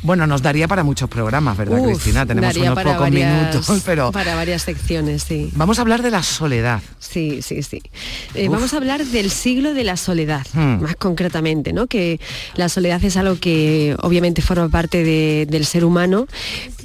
Bueno, 0.04 0.28
nos 0.28 0.42
daría 0.44 0.68
para 0.68 0.84
muchos 0.84 1.10
programas, 1.10 1.58
¿verdad, 1.58 1.80
Uf, 1.80 1.88
Cristina? 1.88 2.26
Tenemos 2.26 2.56
unos 2.56 2.76
pocos 2.84 3.00
varias- 3.00 3.52
minutos, 3.54 3.82
pero 3.86 4.12
Para 4.12 4.36
varias 4.36 4.62
secciones, 4.62 5.24
sí. 5.24 5.50
vamos 5.56 5.80
a 5.80 5.82
hablar 5.82 6.02
de 6.04 6.12
la 6.12 6.22
soledad. 6.24 6.82
Sí, 7.00 7.42
sí, 7.42 7.64
sí. 7.64 7.82
Eh, 8.36 8.48
vamos 8.48 8.74
a 8.74 8.78
hablar 8.78 9.04
del 9.06 9.32
siglo 9.32 9.74
de 9.74 9.84
la 9.84 9.98
soledad, 9.98 10.46
Hmm. 10.54 10.82
más 10.84 10.96
concretamente, 10.96 11.74
¿no? 11.74 11.88
Que 11.88 12.20
la 12.56 12.70
soledad 12.70 13.04
es 13.04 13.18
algo 13.18 13.40
que 13.40 13.96
obviamente 14.02 14.42
forma 14.42 14.70
parte 14.70 15.04
de- 15.04 15.48
del 15.50 15.66
ser 15.66 15.84
humano, 15.84 16.28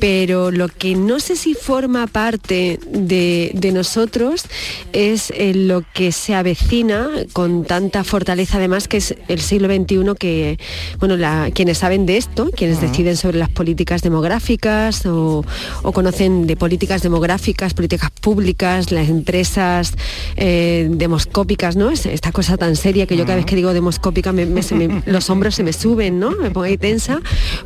pero 0.00 0.50
lo 0.50 0.68
que 0.68 0.94
no 0.94 1.20
sé 1.20 1.36
si 1.36 1.54
forma 1.54 2.06
parte 2.06 2.80
de, 2.90 3.50
de 3.54 3.72
nosotros 3.72 4.44
es 4.92 5.30
eh, 5.36 5.52
lo 5.54 5.82
que 5.92 6.12
se 6.12 6.34
avecina 6.34 7.08
con 7.34 7.64
tanta 7.64 8.04
fortaleza, 8.04 8.56
además, 8.56 8.88
que 8.88 8.96
es 8.96 9.14
el 9.28 9.40
siglo 9.40 9.68
XXI 9.68 10.14
que, 10.18 10.58
bueno, 10.98 11.16
la- 11.16 11.50
quienes 11.54 11.78
saben 11.78 12.06
de 12.06 12.16
esto, 12.16 12.50
quienes 12.56 12.80
deciden 12.80 13.01
sobre 13.16 13.38
las 13.38 13.48
políticas 13.50 14.02
demográficas 14.02 15.04
o, 15.06 15.44
o 15.82 15.92
conocen 15.92 16.46
de 16.46 16.56
políticas 16.56 17.02
demográficas, 17.02 17.74
políticas 17.74 18.10
públicas, 18.20 18.90
las 18.92 19.08
empresas 19.08 19.94
eh, 20.36 20.88
demoscópicas, 20.90 21.76
¿no? 21.76 21.90
Es 21.90 22.06
esta 22.06 22.32
cosa 22.32 22.56
tan 22.56 22.76
seria 22.76 23.06
que 23.06 23.16
yo 23.16 23.24
cada 23.24 23.36
vez 23.36 23.46
que 23.46 23.56
digo 23.56 23.72
demoscópica 23.74 24.32
me- 24.32 24.46
me- 24.46 24.62
se 24.62 24.74
me- 24.74 25.02
los 25.06 25.28
hombros 25.30 25.54
se 25.54 25.62
me 25.62 25.72
suben, 25.72 26.18
¿no? 26.18 26.30
Me 26.30 26.50
pongo 26.50 26.62
ahí 26.64 26.78
tensa. 26.78 27.20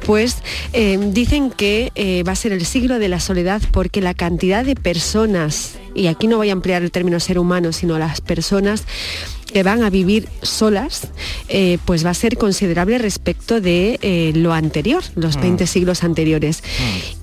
Pues 0.07 0.39
eh, 0.73 0.99
dicen 1.13 1.51
que 1.51 1.93
eh, 1.95 2.23
va 2.27 2.33
a 2.33 2.37
ser 2.37 2.53
el 2.53 2.65
siglo 2.67 2.99
de 2.99 3.09
la 3.09 3.21
soledad 3.21 3.63
porque 3.73 4.01
la 4.01 4.15
cantidad 4.15 4.65
de 4.65 4.75
personas, 4.75 5.75
y 5.95 6.07
aquí 6.09 6.27
no 6.27 6.37
voy 6.39 6.49
a 6.49 6.53
emplear 6.53 6.83
el 6.83 6.91
término 6.91 7.21
ser 7.21 7.39
humano, 7.39 7.73
sino 7.73 7.99
las 7.99 8.21
personas 8.21 8.85
que 9.57 9.63
van 9.63 9.83
a 9.83 9.89
vivir 9.89 10.29
solas, 10.43 11.09
eh, 11.49 11.79
pues 11.87 12.05
va 12.05 12.11
a 12.11 12.15
ser 12.15 12.37
considerable 12.37 12.99
respecto 12.99 13.63
de 13.63 13.99
eh, 14.03 14.33
lo 14.35 14.53
anterior, 14.53 15.03
los 15.15 15.41
20 15.41 15.67
siglos 15.67 16.05
anteriores. 16.05 16.63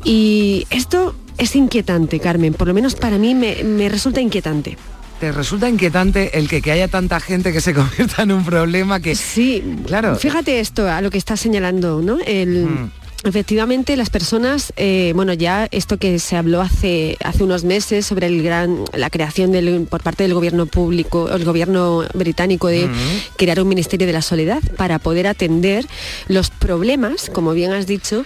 Y 0.04 0.66
esto 0.72 1.14
es 1.38 1.56
inquietante, 1.56 2.20
Carmen, 2.20 2.56
por 2.56 2.68
lo 2.68 2.74
menos 2.74 2.96
para 2.96 3.20
mí 3.20 3.36
me, 3.36 3.64
me 3.64 3.88
resulta 3.88 4.20
inquietante. 4.20 4.80
¿Te 5.20 5.32
resulta 5.32 5.70
inquietante 5.70 6.40
el 6.40 6.50
que, 6.50 6.64
que 6.64 6.72
haya 6.72 6.88
tanta 6.88 7.20
gente 7.20 7.54
que 7.54 7.62
se 7.62 7.72
convierta 7.76 8.24
en 8.24 8.32
un 8.32 8.44
problema 8.44 9.00
que... 9.00 9.14
Sí, 9.14 9.64
claro. 9.86 10.16
Fíjate 10.16 10.60
esto, 10.60 10.90
a 10.90 11.02
lo 11.02 11.12
que 11.12 11.20
está 11.20 11.38
señalando, 11.38 12.02
¿no? 12.02 12.18
El, 12.26 12.90
Efectivamente, 13.26 13.96
las 13.96 14.10
personas, 14.10 14.74
eh, 14.76 15.14
bueno, 15.16 15.32
ya 15.34 15.68
esto 15.72 15.98
que 15.98 16.20
se 16.20 16.36
habló 16.36 16.60
hace, 16.62 17.18
hace 17.24 17.44
unos 17.44 17.64
meses 17.64 18.06
sobre 18.06 18.28
el 18.28 18.44
gran, 18.44 18.84
la 18.94 19.10
creación 19.10 19.52
del- 19.54 19.88
por 19.90 20.04
parte 20.04 20.24
del 20.24 20.34
gobierno 20.34 20.66
público, 20.66 21.30
el 21.32 21.46
gobierno 21.46 22.04
británico 22.14 22.68
de 22.68 22.90
crear 23.38 23.62
un 23.62 23.70
ministerio 23.70 24.06
de 24.08 24.14
la 24.14 24.22
soledad 24.22 24.62
para 24.76 25.00
poder 25.00 25.28
atender 25.28 25.86
los 26.28 26.50
problemas, 26.50 27.30
como 27.30 27.54
bien 27.54 27.72
has 27.72 27.88
dicho, 27.88 28.26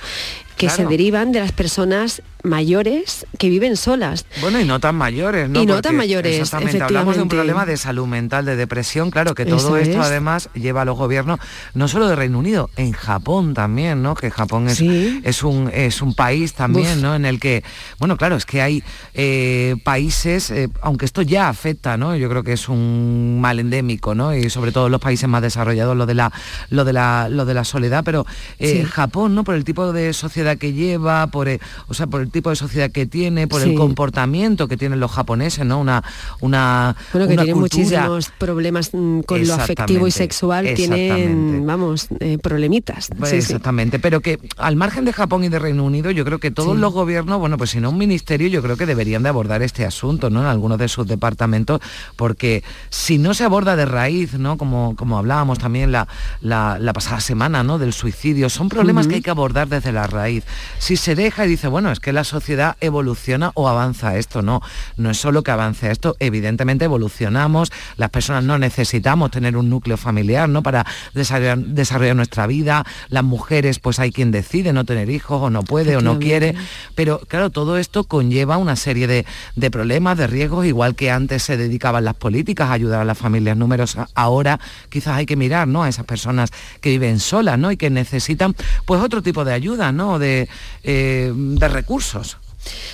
que 0.58 0.68
se 0.72 0.82
derivan 0.90 1.32
de 1.32 1.42
las 1.42 1.52
personas 1.52 2.24
mayores 2.48 3.26
que 3.38 3.50
viven 3.50 3.78
solas. 3.78 4.26
Bueno, 4.42 4.60
y 4.60 4.66
no 4.66 4.80
tan 4.80 4.96
mayores, 4.96 5.50
¿no? 5.50 5.62
Y 5.62 5.66
no 5.66 5.74
Porque, 5.76 5.90
tan 5.90 5.96
mayores, 5.98 6.40
Exactamente, 6.40 6.82
hablamos 6.84 7.16
de 7.16 7.22
un 7.22 7.30
problema 7.30 7.66
de 7.66 7.78
salud 7.78 8.08
mental, 8.08 8.46
de 8.46 8.56
depresión, 8.56 9.12
claro, 9.12 9.36
que 9.36 9.46
todo 9.46 9.58
Eso 9.58 9.78
esto 9.78 10.00
es. 10.00 10.06
además 10.06 10.50
lleva 10.54 10.82
a 10.82 10.86
los 10.86 10.98
gobiernos, 10.98 11.40
no 11.74 11.88
solo 11.88 12.08
de 12.08 12.16
Reino 12.16 12.40
Unido, 12.40 12.70
en 12.76 12.92
Japón 12.94 13.54
también, 13.54 14.02
¿no? 14.02 14.16
Que 14.16 14.32
Japón 14.32 14.68
es, 14.68 14.82
es, 14.82 15.44
un, 15.44 15.70
es 15.74 16.02
un 16.02 16.14
país 16.14 16.54
también, 16.54 16.98
Uf. 16.98 17.04
¿no? 17.04 17.16
En 17.16 17.26
el 17.26 17.40
que, 17.40 17.64
bueno, 18.00 18.18
claro, 18.18 18.36
es 18.36 18.46
que 18.46 18.62
hay 18.62 18.84
eh, 19.14 19.76
países, 19.84 20.52
eh, 20.52 20.70
aunque 20.82 21.06
esto 21.06 21.22
ya 21.22 21.50
afecta, 21.50 21.98
¿no? 21.98 22.16
Yo 22.16 22.30
creo 22.30 22.44
que 22.44 22.54
es 22.54 22.70
un 22.70 23.40
mal 23.42 23.60
endémico, 23.60 24.16
¿no? 24.16 24.36
Y 24.36 24.50
sobre 24.50 24.72
todo 24.72 24.86
en 24.88 24.92
los 24.92 25.02
países 25.02 25.28
más 25.28 25.42
desarrollados, 25.42 25.96
lo 25.98 26.06
de 26.06 26.14
la, 26.16 26.32
lo 26.70 26.86
de 26.86 26.94
la, 26.94 27.28
lo 27.30 27.46
de 27.46 27.54
la 27.54 27.64
soledad, 27.64 28.04
pero 28.04 28.26
eh, 28.60 28.68
Sí. 28.68 28.84
Japón, 28.84 29.34
¿no? 29.36 29.44
Por 29.44 29.56
el 29.56 29.64
tipo 29.64 29.92
de 29.94 30.14
sociedad 30.14 30.58
que 30.58 30.74
lleva, 30.74 31.28
por, 31.28 31.48
eh, 31.48 31.60
o 31.88 31.94
sea, 31.94 32.08
por 32.08 32.22
el 32.22 32.30
tipo 32.38 32.50
de 32.50 32.56
sociedad 32.56 32.92
que 32.92 33.06
tiene, 33.06 33.48
por 33.48 33.62
Sí. 33.62 33.70
el 33.72 33.76
comportamiento 33.76 34.68
que 34.68 34.78
tienen 34.78 35.00
los 35.00 35.12
japoneses, 35.12 35.66
¿no? 35.66 35.80
Una, 35.80 36.04
una, 36.42 36.96
Bueno, 37.12 37.28
que 37.28 37.34
una 37.34 37.44
tienen 37.44 37.60
cultura- 37.62 38.08
muchísimos 38.10 38.30
problemas 38.38 38.90
mm, 38.94 39.22
con 39.22 39.46
lo 39.48 39.54
afectivo 39.54 40.08
y 40.08 40.12
sexual, 40.12 40.68
tienen, 40.76 41.66
vamos, 41.66 42.08
eh, 42.20 42.38
problemitas. 42.38 43.10
Pues 43.18 43.32
Sí, 43.32 43.36
sí. 43.42 43.42
exactamente, 43.54 44.00
pero 44.00 44.22
que 44.22 44.40
al 44.58 44.76
margen 44.76 45.06
de 45.06 45.14
Japón 45.14 45.44
y 45.44 45.50
de 45.50 45.60
Reino 45.60 45.84
Unido, 45.84 46.12
yo 46.12 46.24
creo 46.26 46.40
que 46.40 46.52
todos 46.52 46.78
los 46.78 46.94
gobiernos, 46.94 47.40
bueno, 47.40 47.58
pues 47.58 47.72
si 47.72 47.80
no 47.80 47.90
un 47.90 47.98
ministerio, 47.98 48.48
yo 48.48 48.62
creo 48.62 48.78
que 48.78 48.86
deberían 48.86 49.24
de 49.24 49.30
abordar 49.30 49.62
este 49.62 49.86
asunto, 49.86 50.30
¿no? 50.30 50.42
En 50.42 50.48
algunos 50.48 50.78
de 50.78 50.88
sus 50.88 51.08
departamentos, 51.08 51.82
porque 52.16 52.64
si 52.90 53.18
no 53.18 53.34
se 53.34 53.44
aborda 53.44 53.76
de 53.76 53.86
raíz, 53.86 54.34
¿no? 54.36 54.58
Como, 54.58 54.96
como 54.96 55.18
hablábamos 55.18 55.60
también 55.60 55.92
la, 55.92 56.08
la, 56.42 56.78
la 56.80 56.94
pasada 56.94 57.20
semana, 57.20 57.64
¿no? 57.64 57.78
Del 57.80 57.94
suicidio, 57.94 58.50
son 58.50 58.70
problemas 58.70 59.08
que 59.08 59.16
hay 59.16 59.22
que 59.22 59.30
abordar 59.30 59.68
desde 59.68 59.92
la 59.92 60.08
raíz. 60.08 60.44
Si 60.80 60.96
se 60.98 61.16
deja 61.16 61.46
y 61.46 61.50
dice, 61.50 61.68
bueno, 61.68 61.92
es 61.92 62.00
que 62.00 62.14
la 62.18 62.24
sociedad 62.24 62.78
evoluciona 62.82 63.52
o 63.54 63.70
avanza 63.70 64.18
esto, 64.18 64.42
no, 64.42 64.64
no 64.98 65.12
es 65.12 65.20
solo 65.20 65.44
que 65.44 65.52
avance 65.52 65.92
esto, 65.92 66.16
evidentemente 66.20 66.86
evolucionamos, 66.86 67.72
las 67.96 68.10
personas 68.10 68.44
no 68.44 68.58
necesitamos 68.58 69.30
tener 69.30 69.56
un 69.56 69.70
núcleo 69.70 69.98
familiar, 69.98 70.50
¿no? 70.50 70.64
Para 70.64 70.84
desarrollar, 71.14 71.60
desarrollar 71.60 72.16
nuestra 72.16 72.48
vida, 72.48 72.88
las 73.10 73.24
mujeres, 73.24 73.78
pues 73.78 74.00
hay 74.00 74.12
quien 74.12 74.32
decide 74.32 74.74
no 74.74 74.84
tener 74.84 75.12
hijos 75.12 75.44
o 75.44 75.52
no 75.52 75.62
puede 75.62 75.96
o 75.96 76.02
no 76.02 76.18
quiere, 76.18 76.56
pero 76.96 77.20
claro, 77.28 77.52
todo 77.52 77.78
esto 77.78 78.06
conlleva 78.06 78.58
una 78.58 78.76
serie 78.76 79.06
de, 79.06 79.28
de 79.56 79.70
problemas, 79.70 80.18
de 80.18 80.26
riesgos, 80.26 80.66
igual 80.66 80.96
que 80.96 81.12
antes 81.12 81.44
se 81.44 81.56
dedicaban 81.56 82.04
las 82.04 82.16
políticas 82.16 82.70
a 82.70 82.74
ayudar 82.74 83.02
a 83.02 83.06
las 83.06 83.20
familias 83.20 83.58
numerosas, 83.58 84.10
ahora 84.16 84.60
quizás 84.90 85.18
hay 85.18 85.28
que 85.28 85.36
mirar, 85.36 85.68
¿no? 85.68 85.84
A 85.84 85.90
esas 85.90 86.06
personas 86.06 86.50
que 86.82 86.90
viven 86.90 87.20
solas, 87.20 87.60
¿no? 87.60 87.72
Y 87.72 87.78
que 87.78 87.92
necesitan, 87.92 88.56
pues 88.86 89.02
otro 89.02 89.22
tipo 89.22 89.46
de 89.46 89.54
ayuda, 89.54 89.92
¿no? 89.92 90.18
De, 90.18 90.50
eh, 90.82 91.32
de 91.36 91.68
recursos. 91.68 92.07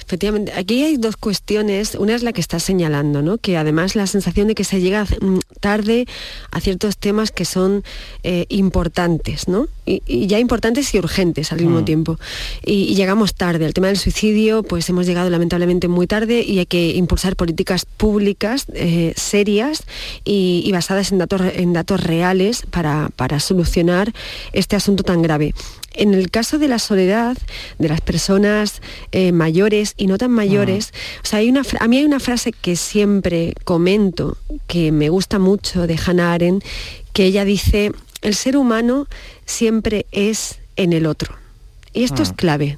Efectivamente, 0.05 0.51
aquí 0.55 0.83
hay 0.83 0.97
dos 0.97 1.17
cuestiones. 1.17 1.95
Una 1.95 2.13
es 2.13 2.21
la 2.21 2.31
que 2.33 2.41
estás 2.41 2.61
señalando, 2.63 3.21
¿no? 3.23 3.39
Que 3.39 3.57
además 3.57 3.95
la 3.95 4.05
sensación 4.05 4.47
de 4.47 4.55
que 4.55 4.63
se 4.63 4.81
llega 4.81 5.03
mm, 5.05 5.39
tarde 5.59 6.05
a 6.51 6.59
ciertos 6.59 6.97
temas 6.97 7.31
que 7.31 7.45
son 7.45 7.83
eh, 8.23 8.45
importantes, 8.49 9.47
¿no? 9.47 9.67
Y, 9.85 10.03
y 10.05 10.27
ya 10.27 10.39
importantes 10.39 10.93
y 10.93 10.99
urgentes 10.99 11.51
al 11.51 11.59
mismo 11.61 11.81
Mm. 11.81 11.85
tiempo. 11.85 12.19
Y, 12.63 12.83
y 12.83 12.95
llegamos 12.95 13.33
tarde. 13.33 13.65
El 13.65 13.73
tema 13.73 13.87
del 13.87 13.97
suicidio, 13.97 14.61
pues 14.61 14.87
hemos 14.89 15.07
llegado 15.07 15.29
lamentablemente 15.29 15.87
muy 15.87 16.05
tarde 16.05 16.41
y 16.41 16.59
hay 16.59 16.65
que 16.67 16.91
impulsar 16.91 17.35
políticas 17.35 17.85
públicas 17.85 18.65
eh, 18.73 19.13
serias 19.15 19.83
y, 20.23 20.61
y 20.65 20.71
basadas 20.71 21.11
en 21.11 21.17
datos, 21.17 21.41
en 21.55 21.73
datos 21.73 22.03
reales 22.03 22.63
para, 22.69 23.09
para 23.15 23.39
solucionar 23.39 24.13
este 24.51 24.75
asunto 24.75 25.03
tan 25.03 25.21
grave. 25.23 25.53
En 25.93 26.13
el 26.13 26.29
caso 26.31 26.57
de 26.59 26.67
la 26.67 26.79
soledad, 26.79 27.37
de 27.77 27.87
las 27.87 28.01
personas 28.01 28.81
eh, 29.11 29.31
mayores 29.31 29.93
y 29.97 30.07
no 30.07 30.17
tan 30.17 30.31
mayores, 30.31 30.93
o 31.23 31.25
sea, 31.25 31.39
hay 31.39 31.49
una, 31.49 31.61
a 31.79 31.87
mí 31.87 31.97
hay 31.97 32.05
una 32.05 32.19
frase 32.19 32.51
que 32.51 32.75
siempre 32.75 33.53
comento, 33.63 34.37
que 34.67 34.91
me 34.91 35.09
gusta 35.09 35.39
mucho 35.39 35.85
de 35.87 35.99
Hannah 36.03 36.33
Arendt, 36.33 36.63
que 37.13 37.25
ella 37.25 37.45
dice, 37.45 37.91
el 38.21 38.33
ser 38.35 38.57
humano 38.57 39.07
siempre 39.45 40.05
es 40.11 40.59
en 40.75 40.93
el 40.93 41.05
otro. 41.05 41.35
Y 41.93 42.03
esto 42.03 42.23
es 42.23 42.29
Ah. 42.31 42.35
clave. 42.35 42.77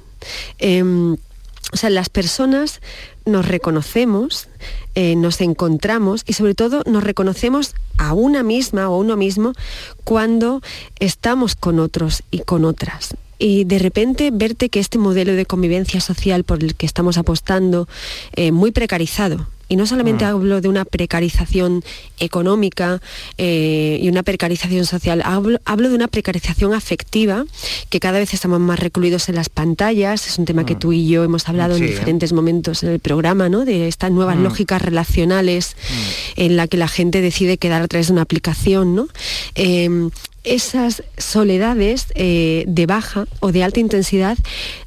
Em, 0.58 1.16
o 1.72 1.76
sea, 1.76 1.90
las 1.90 2.08
personas 2.08 2.80
nos 3.24 3.46
reconocemos, 3.46 4.48
eh, 4.94 5.16
nos 5.16 5.40
encontramos 5.40 6.22
y 6.26 6.32
sobre 6.34 6.54
todo 6.54 6.82
nos 6.86 7.02
reconocemos 7.02 7.74
a 7.98 8.12
una 8.12 8.42
misma 8.42 8.88
o 8.88 8.94
a 8.94 8.98
uno 8.98 9.16
mismo 9.16 9.52
cuando 10.04 10.62
estamos 11.00 11.56
con 11.56 11.80
otros 11.80 12.22
y 12.30 12.40
con 12.40 12.64
otras. 12.64 13.16
Y 13.38 13.64
de 13.64 13.78
repente 13.78 14.30
verte 14.32 14.68
que 14.68 14.80
este 14.80 14.98
modelo 14.98 15.32
de 15.32 15.44
convivencia 15.44 16.00
social 16.00 16.44
por 16.44 16.62
el 16.62 16.74
que 16.74 16.86
estamos 16.86 17.18
apostando, 17.18 17.88
eh, 18.34 18.52
muy 18.52 18.70
precarizado, 18.70 19.46
y 19.68 19.76
no 19.76 19.86
solamente 19.86 20.24
hablo 20.24 20.60
de 20.60 20.68
una 20.68 20.84
precarización 20.84 21.82
económica 22.18 23.00
eh, 23.38 23.98
y 24.00 24.08
una 24.08 24.22
precarización 24.22 24.86
social, 24.86 25.22
hablo, 25.24 25.58
hablo 25.64 25.88
de 25.88 25.94
una 25.94 26.08
precarización 26.08 26.72
afectiva, 26.74 27.44
que 27.90 28.00
cada 28.00 28.18
vez 28.18 28.32
estamos 28.34 28.60
más 28.60 28.78
recluidos 28.78 29.28
en 29.28 29.34
las 29.34 29.48
pantallas, 29.48 30.26
es 30.28 30.38
un 30.38 30.44
tema 30.44 30.64
que 30.66 30.74
tú 30.74 30.92
y 30.92 31.08
yo 31.08 31.24
hemos 31.24 31.48
hablado 31.48 31.76
Sí. 31.76 31.82
en 31.84 31.88
diferentes 31.90 32.32
momentos 32.32 32.82
en 32.82 32.90
el 32.90 33.00
programa, 33.00 33.48
¿no? 33.48 33.64
de 33.64 33.88
estas 33.88 34.10
nuevas 34.10 34.36
Mm. 34.36 34.42
lógicas 34.44 34.82
relacionales 34.82 35.76
en 36.36 36.56
la 36.56 36.68
que 36.68 36.76
la 36.76 36.88
gente 36.88 37.20
decide 37.20 37.58
quedar 37.58 37.82
a 37.82 37.88
través 37.88 38.06
de 38.08 38.12
una 38.12 38.22
aplicación. 38.22 38.94
¿no? 38.94 39.08
Em, 39.54 40.10
esas 40.46 41.02
soledades 41.18 42.06
eh, 42.14 42.64
de 42.66 42.86
baja 42.86 43.26
o 43.40 43.52
de 43.52 43.64
alta 43.64 43.80
intensidad 43.80 44.38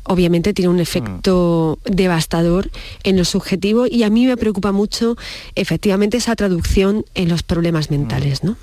obviamente 0.04 0.54
tienen 0.54 0.74
un 0.74 0.80
efecto 0.80 1.78
devastador 1.86 2.72
en 3.04 3.18
lo 3.18 3.26
subjetivo 3.26 3.86
y 3.86 4.04
a 4.04 4.10
mí 4.10 4.26
me 4.26 4.38
preocupa 4.38 4.72
mucho 4.72 5.18
efectivamente 5.56 6.18
esa 6.18 6.36
traducción 6.36 7.06
en 7.14 7.30
los 7.30 7.44
problemas 7.44 7.92
mentales, 7.92 8.44
¿no? 8.44 8.58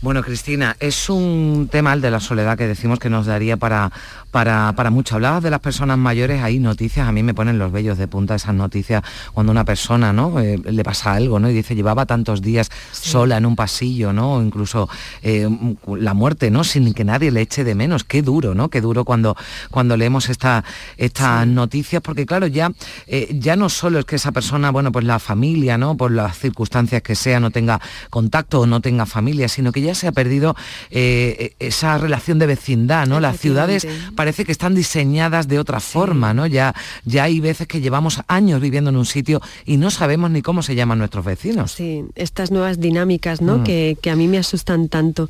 Bueno, 0.00 0.22
Cristina, 0.22 0.76
es 0.78 1.10
un 1.10 1.68
tema 1.72 1.92
el 1.92 2.00
de 2.00 2.12
la 2.12 2.20
soledad 2.20 2.56
que 2.56 2.68
decimos 2.68 3.00
que 3.00 3.10
nos 3.10 3.26
daría 3.26 3.56
para, 3.56 3.90
para, 4.30 4.72
para 4.76 4.90
mucho. 4.90 5.16
Hablabas 5.16 5.42
de 5.42 5.50
las 5.50 5.58
personas 5.58 5.98
mayores, 5.98 6.40
hay 6.40 6.60
noticias, 6.60 7.08
a 7.08 7.10
mí 7.10 7.24
me 7.24 7.34
ponen 7.34 7.58
los 7.58 7.72
vellos 7.72 7.98
de 7.98 8.06
punta 8.06 8.36
esas 8.36 8.54
noticias 8.54 9.02
cuando 9.34 9.50
una 9.50 9.64
persona 9.64 10.12
¿no? 10.12 10.38
Eh, 10.38 10.56
le 10.56 10.84
pasa 10.84 11.14
algo, 11.14 11.40
¿no? 11.40 11.50
Y 11.50 11.52
dice, 11.52 11.74
llevaba 11.74 12.06
tantos 12.06 12.42
días 12.42 12.70
sola 12.92 13.38
en 13.38 13.46
un 13.46 13.56
pasillo, 13.56 14.12
¿no? 14.12 14.34
O 14.34 14.42
incluso 14.42 14.88
eh, 15.22 15.48
la 15.88 16.14
muerte, 16.14 16.52
¿no? 16.52 16.62
Sin 16.62 16.94
que 16.94 17.04
nadie 17.04 17.32
le 17.32 17.40
eche 17.40 17.64
de 17.64 17.74
menos. 17.74 18.04
Qué 18.04 18.22
duro, 18.22 18.54
¿no? 18.54 18.70
Qué 18.70 18.80
duro 18.80 19.04
cuando, 19.04 19.36
cuando 19.72 19.96
leemos 19.96 20.28
esta, 20.28 20.62
estas 20.96 21.44
noticias, 21.44 22.02
porque 22.02 22.24
claro, 22.24 22.46
ya, 22.46 22.70
eh, 23.08 23.28
ya 23.32 23.56
no 23.56 23.68
solo 23.68 23.98
es 23.98 24.04
que 24.04 24.14
esa 24.14 24.30
persona, 24.30 24.70
bueno, 24.70 24.92
pues 24.92 25.04
la 25.04 25.18
familia, 25.18 25.76
¿no? 25.76 25.96
Por 25.96 26.12
las 26.12 26.38
circunstancias 26.38 27.02
que 27.02 27.16
sea, 27.16 27.40
no 27.40 27.50
tenga 27.50 27.80
contacto 28.10 28.60
o 28.60 28.66
no 28.66 28.80
tenga 28.80 29.04
familia, 29.04 29.48
sino 29.48 29.72
que 29.72 29.80
ya 29.80 29.87
se 29.94 30.06
ha 30.08 30.12
perdido 30.12 30.56
eh, 30.90 31.54
esa 31.58 31.98
relación 31.98 32.38
de 32.38 32.46
vecindad, 32.46 33.06
¿no? 33.06 33.20
Las 33.20 33.38
ciudades 33.38 33.86
parece 34.14 34.44
que 34.44 34.52
están 34.52 34.74
diseñadas 34.74 35.48
de 35.48 35.58
otra 35.58 35.80
forma, 35.80 36.32
¿no? 36.34 36.46
Ya, 36.46 36.74
ya 37.04 37.24
hay 37.24 37.40
veces 37.40 37.66
que 37.66 37.80
llevamos 37.80 38.20
años 38.28 38.60
viviendo 38.60 38.90
en 38.90 38.96
un 38.96 39.06
sitio 39.06 39.40
y 39.66 39.76
no 39.76 39.90
sabemos 39.90 40.30
ni 40.30 40.42
cómo 40.42 40.62
se 40.62 40.74
llaman 40.74 40.98
nuestros 40.98 41.24
vecinos. 41.24 41.72
Sí, 41.72 42.04
estas 42.14 42.50
nuevas 42.50 42.80
dinámicas, 42.80 43.40
¿no? 43.40 43.58
Mm. 43.58 43.64
Que, 43.64 43.96
que 44.00 44.10
a 44.10 44.16
mí 44.16 44.26
me 44.28 44.38
asustan 44.38 44.88
tanto. 44.88 45.28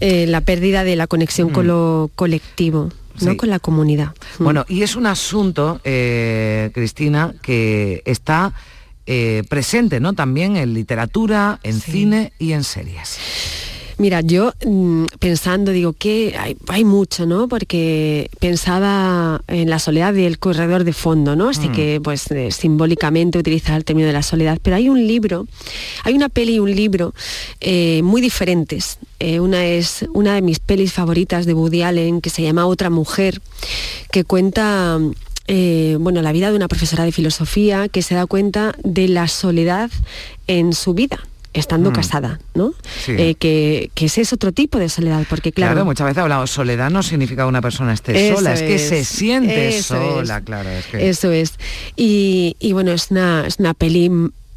Eh, 0.00 0.26
la 0.26 0.40
pérdida 0.40 0.84
de 0.84 0.96
la 0.96 1.06
conexión 1.06 1.50
con 1.50 1.66
Mm. 1.66 1.68
lo 1.68 2.10
colectivo, 2.14 2.90
¿no? 3.20 3.36
Con 3.36 3.48
la 3.50 3.58
comunidad. 3.58 4.12
Mm. 4.38 4.44
Bueno, 4.44 4.64
y 4.68 4.82
es 4.82 4.94
un 4.96 5.06
asunto, 5.06 5.80
eh, 5.84 6.70
Cristina, 6.74 7.34
que 7.42 8.02
está 8.04 8.52
eh, 9.06 9.44
presente, 9.48 10.00
¿no? 10.00 10.14
También 10.14 10.56
en 10.56 10.74
literatura, 10.74 11.60
en 11.62 11.80
cine 11.80 12.32
y 12.40 12.52
en 12.52 12.64
series. 12.64 13.18
Mira, 13.98 14.20
yo 14.20 14.52
mm, 14.66 15.06
pensando, 15.18 15.72
digo 15.72 15.94
que 15.94 16.36
hay, 16.38 16.56
hay 16.68 16.84
mucho, 16.84 17.24
¿no? 17.24 17.48
Porque 17.48 18.30
pensaba 18.40 19.40
en 19.48 19.70
la 19.70 19.78
soledad 19.78 20.12
del 20.12 20.38
corredor 20.38 20.84
de 20.84 20.92
fondo, 20.92 21.34
¿no? 21.34 21.48
Así 21.48 21.70
Mm. 21.70 21.72
que, 21.72 22.00
pues, 22.04 22.30
eh, 22.30 22.50
simbólicamente 22.50 23.38
utilizar 23.38 23.74
el 23.76 23.84
término 23.86 24.06
de 24.06 24.12
la 24.12 24.22
soledad. 24.22 24.58
Pero 24.62 24.76
hay 24.76 24.90
un 24.90 25.06
libro, 25.06 25.46
hay 26.04 26.12
una 26.12 26.28
peli 26.28 26.56
y 26.56 26.58
un 26.58 26.74
libro 26.74 27.14
eh, 27.60 28.02
muy 28.02 28.20
diferentes. 28.20 28.98
Eh, 29.18 29.40
una 29.40 29.64
es 29.64 30.04
una 30.12 30.34
de 30.34 30.42
mis 30.42 30.58
pelis 30.58 30.92
favoritas 30.92 31.46
de 31.46 31.54
Woody 31.54 31.80
Allen, 31.80 32.20
que 32.20 32.28
se 32.28 32.42
llama 32.42 32.66
Otra 32.66 32.90
Mujer, 32.90 33.40
que 34.12 34.24
cuenta 34.24 34.98
eh, 35.48 35.96
bueno, 36.00 36.22
la 36.22 36.32
vida 36.32 36.50
de 36.50 36.56
una 36.56 36.68
profesora 36.68 37.04
de 37.04 37.12
filosofía 37.12 37.88
que 37.88 38.02
se 38.02 38.14
da 38.16 38.26
cuenta 38.26 38.74
de 38.82 39.06
la 39.08 39.28
soledad 39.28 39.90
en 40.48 40.72
su 40.72 40.92
vida 40.92 41.20
estando 41.60 41.90
Mm. 41.90 41.94
casada, 41.94 42.40
¿no? 42.54 42.72
Sí. 43.04 43.12
Eh, 43.18 43.34
que, 43.38 43.90
que 43.94 44.06
ese 44.06 44.20
es 44.22 44.32
otro 44.32 44.52
tipo 44.52 44.78
de 44.78 44.88
soledad, 44.88 45.24
porque 45.28 45.52
Claro, 45.52 45.72
claro, 45.72 45.84
muchas 45.84 46.06
veces 46.06 46.22
hablamos, 46.22 46.50
soledad 46.50 46.90
no 46.90 47.02
significa 47.02 47.42
que 47.44 47.48
una 47.48 47.60
persona 47.62 47.92
esté 47.92 48.34
sola, 48.34 48.54
es, 48.54 48.62
que 48.62 48.78
se 48.78 49.04
siente 49.04 49.82
sola, 49.82 50.38
es. 50.38 50.44
claro. 50.44 50.68
Es 50.70 50.86
que... 50.86 51.08
Eso 51.08 51.30
es. 51.32 51.54
Y, 51.96 52.56
y 52.60 52.72
bueno, 52.72 52.92
es 52.92 53.10
una, 53.10 53.46
es 53.46 53.58
una 53.58 53.74
peli, 53.74 54.10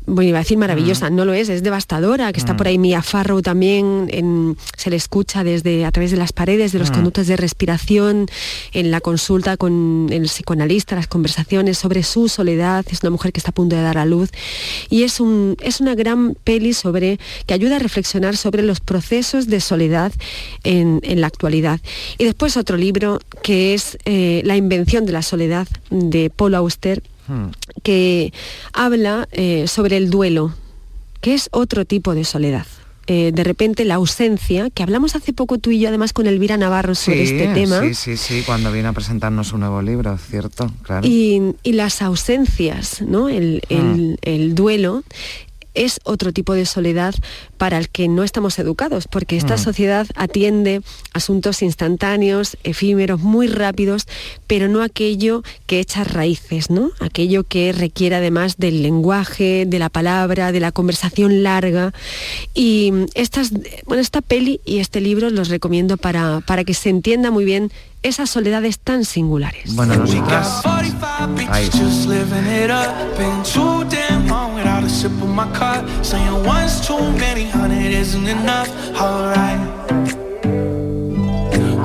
bueno, 0.09 0.29
iba 0.29 0.39
a 0.39 0.41
decir 0.41 0.57
maravillosa, 0.57 1.09
no 1.09 1.25
lo 1.25 1.33
es, 1.33 1.49
es 1.49 1.63
devastadora, 1.63 2.31
que 2.33 2.39
está 2.39 2.53
Mm. 2.53 2.57
por 2.57 2.67
ahí 2.67 2.77
Mia 2.77 3.01
Farrow 3.01 3.41
también, 3.41 4.07
en- 4.11 4.57
se 4.77 4.89
le 4.89 4.95
escucha 4.95 5.43
desde 5.43 5.85
a 5.85 5.91
través 5.91 6.11
de 6.11 6.17
las 6.17 6.33
paredes, 6.33 6.71
de 6.71 6.79
los 6.79 6.89
Mm. 6.91 6.93
conductos 6.95 7.27
de 7.27 7.37
respiración, 7.37 8.27
en 8.73 8.91
la 8.91 9.01
consulta 9.01 9.57
con 9.57 10.07
el 10.11 10.23
psicoanalista, 10.23 10.95
las 10.95 11.07
conversaciones 11.07 11.77
sobre 11.77 12.03
su 12.03 12.27
soledad, 12.29 12.85
es 12.89 13.01
una 13.03 13.11
mujer 13.11 13.31
que 13.31 13.39
está 13.39 13.51
a 13.51 13.53
punto 13.53 13.75
de 13.75 13.81
dar 13.81 13.97
a 13.97 14.05
luz. 14.05 14.29
Y 14.89 15.03
es, 15.03 15.19
un, 15.19 15.55
es 15.61 15.79
una 15.81 15.95
gran 15.95 16.35
peli 16.43 16.73
sobre, 16.73 17.19
que 17.45 17.53
ayuda 17.53 17.77
a 17.77 17.79
reflexionar 17.79 18.35
sobre 18.37 18.63
los 18.63 18.79
procesos 18.79 19.47
de 19.47 19.59
soledad 19.61 20.11
en, 20.63 20.99
en 21.03 21.21
la 21.21 21.27
actualidad. 21.27 21.79
Y 22.17 22.25
después 22.25 22.57
otro 22.57 22.77
libro 22.77 23.19
que 23.43 23.73
es 23.73 23.97
eh, 24.05 24.41
La 24.45 24.55
invención 24.57 25.05
de 25.05 25.11
la 25.11 25.21
soledad 25.21 25.67
de 25.89 26.29
Paul 26.29 26.55
Auster, 26.55 27.01
Hmm. 27.29 27.51
que 27.83 28.33
habla 28.73 29.27
eh, 29.31 29.67
sobre 29.67 29.97
el 29.97 30.09
duelo, 30.09 30.53
que 31.21 31.35
es 31.35 31.47
otro 31.51 31.85
tipo 31.85 32.15
de 32.15 32.23
soledad. 32.25 32.65
Eh, 33.11 33.31
de 33.33 33.43
repente 33.43 33.85
la 33.85 33.95
ausencia, 33.95 34.69
que 34.69 34.83
hablamos 34.83 35.15
hace 35.15 35.33
poco 35.33 35.57
tú 35.57 35.71
y 35.71 35.79
yo 35.79 35.89
además 35.89 36.13
con 36.13 36.27
Elvira 36.27 36.57
Navarro 36.57 36.93
sobre 36.95 37.25
Sí, 37.25 37.33
este 37.35 37.53
tema, 37.55 37.81
sí, 37.81 37.93
sí, 37.95 38.17
sí, 38.17 38.43
cuando 38.45 38.71
vino 38.71 38.89
a 38.89 38.93
presentarnos 38.93 39.51
un 39.53 39.61
nuevo 39.61 39.81
libro, 39.81 40.15
¿cierto? 40.17 40.71
Claro. 40.83 41.07
y, 41.07 41.55
y 41.63 41.73
las 41.73 42.01
ausencias, 42.03 43.01
¿no? 43.01 43.27
el, 43.29 43.61
el- 43.69 44.19
el 44.21 44.53
duelo, 44.53 45.03
es 45.73 45.99
otro 46.03 46.33
tipo 46.33 46.53
de 46.53 46.65
soledad 46.65 47.13
para 47.59 47.77
el 47.77 47.89
que 47.89 48.07
no 48.07 48.23
estamos 48.23 48.57
educados, 48.57 49.07
porque 49.07 49.37
esta 49.37 49.55
Mm. 49.55 49.59
sociedad 49.59 50.07
atiende 50.15 50.81
asuntos 51.13 51.61
instantáneos, 51.61 52.57
efímeros, 52.63 53.19
muy 53.19 53.45
rápidos, 53.47 54.07
pero 54.47 54.67
no 54.67 54.81
aquello 54.81 55.43
que 55.67 55.79
echa 55.79 56.03
raíces, 56.03 56.71
¿no? 56.71 56.91
Aquello 56.99 57.43
que 57.43 57.71
requiere 57.73 58.15
además 58.15 58.57
del 58.57 58.81
lenguaje, 58.81 59.65
de 59.67 59.77
la 59.77 59.89
palabra, 59.89 60.51
de 60.51 60.61
la 60.61 60.71
conversación 60.71 61.43
larga. 61.43 61.93
Y 62.55 62.91
estas, 63.13 63.51
bueno, 63.85 64.01
esta 64.01 64.21
peli 64.21 64.61
y 64.65 64.79
este 64.79 65.01
libro 65.01 65.29
los 65.29 65.49
recomiendo 65.49 65.97
para, 65.97 66.39
para 66.39 66.63
que 66.63 66.73
se 66.73 66.89
entienda 66.89 67.29
muy 67.29 67.45
bien 67.45 67.71
esas 68.01 68.29
soledades 68.29 68.79
tan 68.79 69.03
singulares. 69.03 69.75
Bueno, 69.75 69.95
nosotras... 69.95 70.61
45 70.63 71.27
bitches 71.35 72.07
Ahí. 72.07 72.19
Hundred 77.51 77.91
isn't 77.91 78.27
enough, 78.27 78.69
alright. 78.99 79.59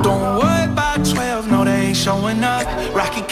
Don't 0.03 0.39
worry 0.39 0.65
about 0.71 1.05
12, 1.05 1.49
no, 1.49 1.63
they 1.65 1.87
ain't 1.87 1.97
showing 1.97 2.43
up. 2.43 2.65
Rocket 2.93 3.27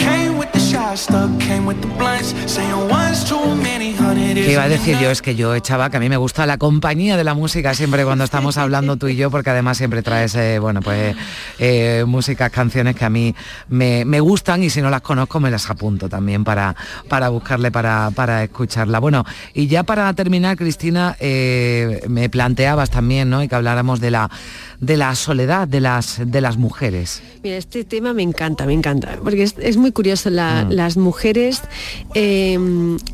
¿Qué 4.36 4.52
iba 4.52 4.64
a 4.64 4.70
decir 4.70 4.98
yo? 5.00 5.10
Es 5.10 5.24
que 5.24 5.36
yo, 5.36 5.58
Chava, 5.58 5.90
que 5.90 5.98
a 5.98 6.00
mí 6.00 6.08
me 6.08 6.18
gusta 6.18 6.46
la 6.46 6.58
compañía 6.58 7.18
de 7.18 7.24
la 7.24 7.34
música 7.34 7.74
siempre 7.74 8.04
cuando 8.04 8.24
estamos 8.24 8.58
hablando 8.58 8.96
tú 8.98 9.08
y 9.08 9.16
yo, 9.16 9.32
porque 9.32 9.50
además 9.50 9.78
siempre 9.78 10.04
traes, 10.04 10.36
eh, 10.36 10.60
bueno, 10.60 10.82
pues 10.82 11.16
eh, 11.58 12.04
músicas, 12.08 12.52
canciones 12.52 12.96
que 12.96 13.06
a 13.06 13.10
mí 13.10 13.34
me, 13.70 14.06
me 14.06 14.20
gustan 14.20 14.62
y 14.62 14.70
si 14.70 14.82
no 14.82 14.92
las 14.92 15.02
conozco 15.02 15.40
me 15.40 15.50
las 15.50 15.68
apunto 15.70 16.10
también 16.10 16.44
para, 16.44 16.76
para 17.10 17.30
buscarle, 17.30 17.72
para, 17.72 18.12
para 18.12 18.44
escucharla. 18.44 19.00
Bueno, 19.00 19.26
y 19.54 19.68
ya 19.68 19.84
para 19.84 20.14
terminar, 20.14 20.58
Cristina, 20.58 21.16
eh, 21.20 22.04
me 22.08 22.30
planteabas 22.30 22.92
también, 22.92 23.32
¿no? 23.32 23.42
Y 23.42 23.48
que 23.48 23.56
habláramos 23.56 24.00
de 24.00 24.12
la, 24.12 24.30
de 24.86 24.98
la 24.98 25.16
soledad 25.16 25.68
de 25.68 25.80
las, 25.82 26.20
de 26.26 26.42
las 26.42 26.58
mujeres. 26.58 27.22
Mira, 27.44 27.58
este 27.58 27.84
tema 27.84 28.14
me 28.14 28.24
encanta, 28.24 28.66
me 28.66 28.74
encanta, 28.74 29.18
porque 29.24 29.44
es, 29.44 29.56
es 29.60 29.76
muy 29.78 29.92
curioso. 29.92 30.30
la- 30.30 30.66
Mm. 30.66 30.72
Las 30.72 30.98
mujeres 30.98 31.62
eh, 32.16 32.54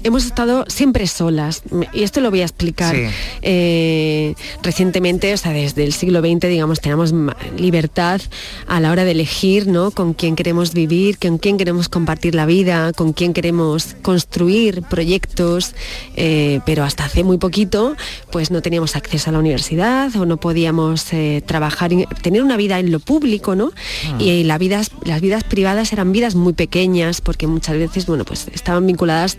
hemos 0.03 0.25
estado 0.25 0.65
siempre 0.67 1.07
solas, 1.07 1.63
y 1.93 2.03
esto 2.03 2.21
lo 2.21 2.29
voy 2.29 2.41
a 2.41 2.45
explicar. 2.45 2.95
Sí. 2.95 3.03
Eh, 3.41 4.35
recientemente, 4.61 5.33
o 5.33 5.37
sea, 5.37 5.51
desde 5.51 5.83
el 5.83 5.93
siglo 5.93 6.19
XX, 6.21 6.47
digamos, 6.47 6.79
tenemos 6.79 7.13
libertad 7.57 8.21
a 8.67 8.79
la 8.79 8.91
hora 8.91 9.03
de 9.05 9.11
elegir, 9.11 9.67
¿no? 9.67 9.91
Con 9.91 10.13
quién 10.13 10.35
queremos 10.35 10.73
vivir, 10.73 11.17
con 11.17 11.37
quién 11.37 11.57
queremos 11.57 11.89
compartir 11.89 12.35
la 12.35 12.45
vida, 12.45 12.93
con 12.93 13.13
quién 13.13 13.33
queremos 13.33 13.95
construir 14.01 14.81
proyectos, 14.83 15.73
eh, 16.15 16.59
pero 16.65 16.83
hasta 16.83 17.05
hace 17.05 17.23
muy 17.23 17.37
poquito, 17.37 17.95
pues 18.31 18.51
no 18.51 18.61
teníamos 18.61 18.95
acceso 18.95 19.29
a 19.29 19.33
la 19.33 19.39
universidad 19.39 20.15
o 20.15 20.25
no 20.25 20.37
podíamos 20.37 21.11
eh, 21.13 21.41
trabajar, 21.59 21.91
en- 21.91 22.05
tener 22.21 22.41
una 22.41 22.55
vida 22.57 22.79
en 22.79 22.91
lo 22.91 22.99
público, 22.99 23.53
¿no? 23.55 23.71
Y 24.17 24.43
la 24.43 24.57
vidas, 24.57 24.91
las 25.03 25.19
vidas 25.19 25.43
privadas 25.43 25.91
eran 25.91 26.11
vidas 26.13 26.35
muy 26.35 26.53
pequeñas 26.53 27.19
porque 27.21 27.47
muchas 27.47 27.77
veces, 27.77 28.05
bueno, 28.05 28.23
pues 28.23 28.47
estaban 28.53 28.87
vinculadas 28.87 29.37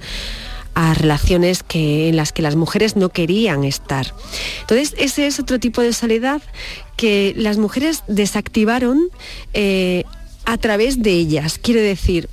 a 0.75 0.95
relaciones 0.95 1.63
que, 1.63 2.09
en 2.11 2.17
las 2.17 2.33
que 2.33 2.43
las 2.43 2.57
mujeres 2.57 2.95
no 2.95 3.09
querían 3.09 3.65
estar. 3.65 4.13
Entonces, 4.61 4.95
ese 4.99 5.27
es 5.27 5.41
otro 5.41 5.59
tipo 5.59 5.81
de 5.81 5.93
soledad 5.93 6.41
que 6.97 7.33
las 7.37 7.57
mujeres 7.57 8.03
desactivaron 8.07 9.09
eh, 9.55 10.05
a 10.45 10.59
través 10.59 11.03
de 11.03 11.13
ellas. 11.13 11.59
Quiero 11.59 11.81
decir, 11.81 12.29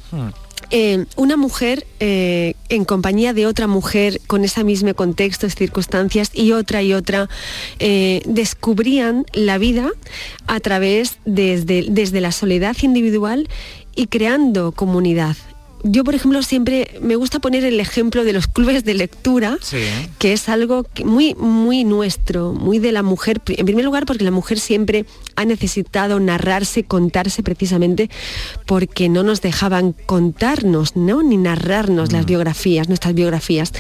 eh, 0.70 1.06
una 1.16 1.38
mujer 1.38 1.86
eh, 2.00 2.56
en 2.70 2.84
compañía 2.84 3.34
de 3.34 3.46
otra 3.46 3.68
mujer 3.68 4.20
con 4.28 4.44
ese 4.44 4.64
mismo 4.64 4.94
contexto, 4.94 5.50
circunstancias 5.50 6.32
y 6.34 6.52
otra 6.52 6.84
y 6.84 6.94
otra, 6.94 7.30
eh, 7.80 8.22
descubrían 8.26 9.26
la 9.34 9.58
vida 9.58 9.90
a 10.46 10.60
través 10.60 11.20
desde, 11.26 11.86
desde 11.90 12.22
la 12.22 12.32
soledad 12.32 12.76
individual 12.82 13.48
y 13.96 14.08
creando 14.08 14.74
comunidad. 14.74 15.38
Yo, 15.84 16.04
por 16.04 16.16
ejemplo, 16.16 16.42
siempre 16.42 16.98
me 17.02 17.16
gusta 17.16 17.40
poner 17.40 17.64
el 17.64 17.80
ejemplo 17.80 18.24
de 18.24 18.34
los 18.34 18.48
clubes 18.48 18.84
de 18.84 18.94
lectura, 18.96 19.58
Sí. 19.62 19.78
que 20.18 20.34
es 20.34 20.50
algo 20.50 20.84
que- 20.84 21.06
muy, 21.06 21.36
muy 21.36 21.84
nuestro, 21.84 22.54
muy 22.54 22.80
de 22.80 22.92
la 22.92 23.04
mujer. 23.04 23.42
En 23.48 23.66
primer 23.66 23.86
lugar, 23.86 24.06
porque 24.06 24.24
la 24.24 24.32
mujer 24.32 24.60
siempre 24.60 25.06
ha 25.36 25.46
necesitado 25.46 26.20
narrarse, 26.20 26.84
contarse 26.84 27.44
precisamente 27.44 28.10
porque 28.66 29.08
no 29.08 29.24
nos 29.24 29.42
dejaban 29.42 29.94
contarnos, 30.06 30.96
¿no? 30.96 31.22
Ni 31.22 31.38
narrarnos 31.38 32.12
las 32.12 32.26
biografías, 32.26 32.88
nuestras 32.88 33.14
biografías. 33.14 33.72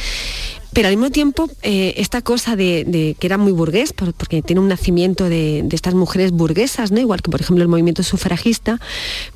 Pero 0.77 0.89
al 0.89 0.95
mismo 0.95 1.09
tiempo 1.09 1.49
eh, 1.63 1.95
esta 1.97 2.21
cosa 2.21 2.55
de, 2.55 3.15
que 3.19 3.25
era 3.25 3.39
muy 3.39 3.51
burgués, 3.51 3.93
porque 3.93 4.43
tiene 4.43 4.59
un 4.59 4.67
nacimiento 4.67 5.27
de, 5.27 5.67
estas 5.71 5.95
mujeres 5.95 6.29
burguesas, 6.29 6.91
¿no? 6.91 6.99
igual 6.99 7.23
que 7.23 7.31
por 7.31 7.41
ejemplo 7.41 7.63
el 7.63 7.67
movimiento 7.67 8.03
sufragista, 8.03 8.79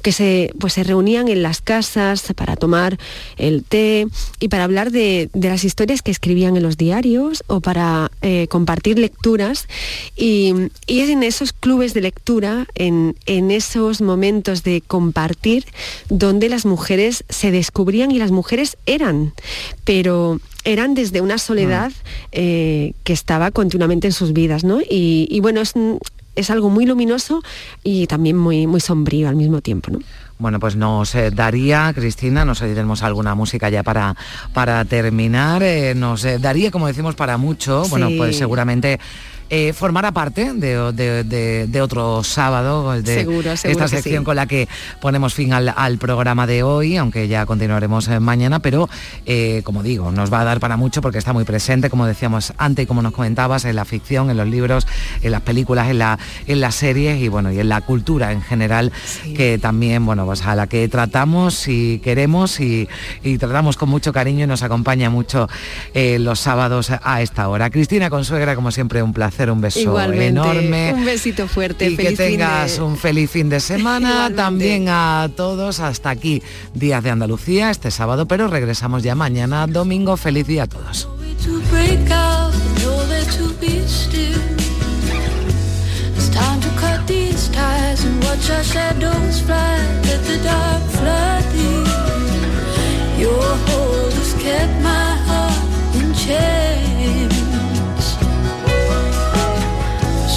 que 0.04 0.12
se, 0.12 0.54
pues, 0.60 0.74
se 0.74 0.84
reunían 0.84 1.30
en 1.30 1.42
las 1.42 1.60
casas 1.60 2.32
para 2.36 2.58
tomar 2.58 3.00
el 3.38 3.64
té 3.64 4.06
y 4.40 4.50
para 4.50 4.66
hablar 4.66 4.92
de, 4.92 5.32
las 5.34 5.64
historias 5.64 6.04
que 6.04 6.12
escribían 6.12 6.58
en 6.58 6.62
los 6.62 6.78
diarios 6.78 7.44
o 7.48 7.60
para 7.60 8.12
eh, 8.22 8.46
compartir 8.48 9.00
lecturas. 9.00 9.68
Y, 10.16 10.54
es 10.86 11.10
en 11.10 11.24
esos 11.24 11.54
clubes 11.54 11.96
de 11.96 12.02
lectura, 12.02 12.68
en, 12.76 13.16
en 13.26 13.50
esos 13.50 14.02
momentos 14.02 14.62
de 14.62 14.82
compartir, 14.82 15.66
donde 16.08 16.50
las 16.50 16.68
mujeres 16.68 17.24
se 17.30 17.50
descubrían 17.50 18.12
y 18.12 18.20
las 18.20 18.30
mujeres 18.30 18.78
eran. 18.86 19.34
Pero 19.86 20.40
eran 20.64 20.94
desde 20.94 21.22
una 21.22 21.38
soledad 21.38 21.92
eh, 22.32 22.94
que 23.04 23.14
estaba 23.14 23.52
continuamente 23.52 24.08
en 24.08 24.14
sus 24.14 24.34
vidas, 24.34 24.64
¿no? 24.64 24.80
Y, 24.88 25.40
bueno, 25.42 25.62
es, 25.62 25.74
es, 26.36 26.50
algo 26.50 26.70
muy 26.70 26.86
luminoso 26.86 27.42
y 27.84 28.08
también 28.08 28.38
muy, 28.38 28.68
muy 28.68 28.82
sombrío 28.82 29.30
al 29.30 29.36
mismo 29.36 29.62
tiempo, 29.62 29.92
¿no? 29.92 30.00
Bueno, 30.40 30.60
pues 30.60 30.76
nos 30.76 31.14
eh, 31.14 31.30
daría, 31.30 31.92
Cristina, 31.94 32.46
nos 32.46 32.60
tenemos 32.60 33.04
alguna 33.04 33.36
música 33.36 33.70
ya 33.70 33.84
para, 33.84 34.16
para 34.54 34.84
terminar, 34.86 35.62
eh, 35.62 35.94
nos 35.96 36.24
daría, 36.42 36.72
como 36.72 36.88
decimos, 36.88 37.14
para 37.14 37.38
mucho, 37.38 37.84
bueno, 37.90 38.10
pues 38.18 38.38
seguramente 38.38 39.00
eh, 39.54 39.74
formará 39.74 40.14
parte 40.14 40.54
de, 40.54 41.82
otro 41.82 42.24
sábado, 42.24 42.94
de 43.02 43.52
esta 43.66 43.90
sección 43.90 44.24
con 44.24 44.38
la 44.38 44.46
que 44.46 44.70
ponemos 45.02 45.34
fin 45.34 45.52
al, 45.52 45.98
programa 45.98 46.48
de 46.48 46.64
hoy, 46.64 46.96
aunque 46.96 47.28
ya 47.28 47.46
continuaremos 47.46 48.08
eh, 48.08 48.22
mañana, 48.22 48.60
pero 48.60 48.90
eh, 49.26 49.60
como 49.66 49.84
digo, 49.84 50.10
nos 50.14 50.32
va 50.32 50.40
a 50.40 50.46
dar 50.46 50.62
para 50.62 50.78
mucho 50.78 51.02
porque 51.02 51.18
está 51.18 51.34
muy 51.34 51.44
presente, 51.44 51.90
como 51.90 52.06
decíamos 52.06 52.54
antes 52.58 52.84
y 52.84 52.86
como 52.86 53.02
nos 53.02 53.12
comentabas, 53.12 53.66
en 53.66 53.76
la 53.76 53.84
ficción, 53.84 54.30
en 54.30 54.38
los 54.38 54.48
libros, 54.48 54.88
en 55.22 55.32
las 55.32 55.42
películas, 55.42 55.90
en, 55.90 56.00
la, 56.00 56.18
en 56.48 56.62
las 56.62 56.76
series 56.76 57.22
y 57.22 57.28
bueno, 57.28 57.52
y 57.52 57.60
en 57.60 57.68
la 57.68 57.82
cultura 57.82 58.32
en 58.32 58.42
general, 58.42 58.94
que 59.36 59.58
también, 59.58 60.06
bueno, 60.06 60.26
pues 60.26 60.46
a 60.46 60.56
la 60.56 60.68
que 60.68 60.88
tratamos 60.88 61.68
y 61.68 62.00
queremos 62.00 62.62
y, 62.62 62.88
tratamos 63.38 63.76
con 63.76 63.90
mucho 63.90 64.14
cariño 64.14 64.46
y 64.46 64.48
nos 64.48 64.64
acompaña 64.64 65.10
mucho 65.10 65.50
los 65.94 66.40
sábados 66.40 66.90
a 67.04 67.22
esta 67.22 67.50
hora. 67.50 67.70
Cristina 67.70 68.10
Consuegra, 68.10 68.56
como 68.56 68.72
siempre, 68.72 69.04
un 69.04 69.12
placer 69.12 69.41
un 69.50 69.62
beso 69.62 70.00
enorme. 70.00 70.94
Un 70.94 71.06
besito 71.06 71.48
fuerte. 71.48 71.90
Y 71.90 71.98
que 71.98 72.12
tengas 72.12 72.80
un 72.80 72.98
feliz 72.98 73.32
fin 73.32 73.50
de 73.50 73.60
semana. 73.60 74.32
También 74.36 74.88
a 74.90 75.30
todos. 75.36 75.80
Hasta 75.80 76.10
aquí, 76.10 76.44
Días 76.74 77.04
de 77.04 77.10
Andalucía, 77.10 77.72
este 77.72 77.92
sábado, 77.92 78.28
pero 78.28 78.48
regresamos 78.48 79.04
ya 79.04 79.16
mañana, 79.16 79.66
domingo. 79.68 80.18
Feliz 80.18 80.48
día 80.48 80.64
a 80.64 80.68
todos. 80.68 81.08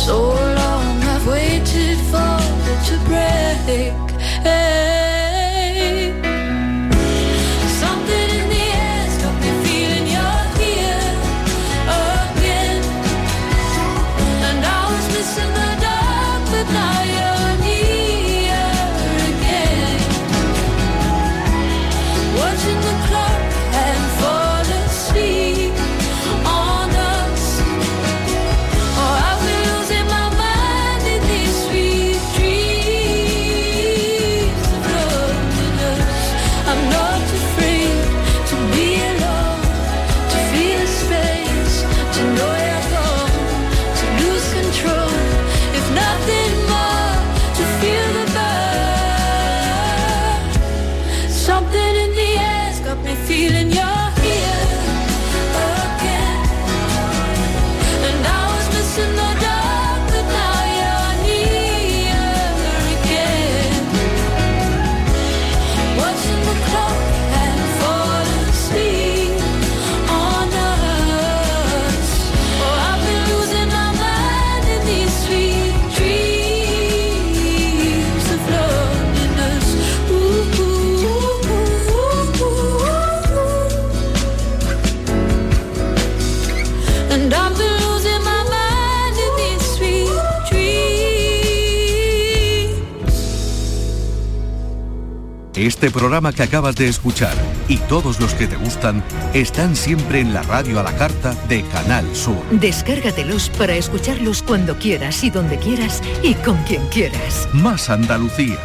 So 0.04 0.18
long 0.20 1.02
I've 1.02 1.26
waited 1.26 1.98
for 2.10 2.36
it 2.70 2.80
to 2.88 2.96
break. 3.06 4.20
Hey. 4.42 4.93
Este 95.56 95.88
programa 95.88 96.32
que 96.32 96.42
acabas 96.42 96.74
de 96.74 96.88
escuchar 96.88 97.32
y 97.68 97.76
todos 97.76 98.18
los 98.18 98.34
que 98.34 98.48
te 98.48 98.56
gustan 98.56 99.04
están 99.34 99.76
siempre 99.76 100.18
en 100.18 100.34
la 100.34 100.42
radio 100.42 100.80
a 100.80 100.82
la 100.82 100.96
carta 100.96 101.32
de 101.48 101.62
Canal 101.62 102.04
Sur. 102.16 102.42
Descárgatelos 102.50 103.50
para 103.50 103.76
escucharlos 103.76 104.42
cuando 104.42 104.76
quieras 104.76 105.22
y 105.22 105.30
donde 105.30 105.56
quieras 105.58 106.02
y 106.24 106.34
con 106.34 106.56
quien 106.64 106.84
quieras. 106.88 107.48
Más 107.52 107.88
Andalucía, 107.88 108.58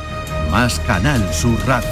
más 0.49 0.79
Canal 0.79 1.31
Sur 1.31 1.59
Radio. 1.67 1.89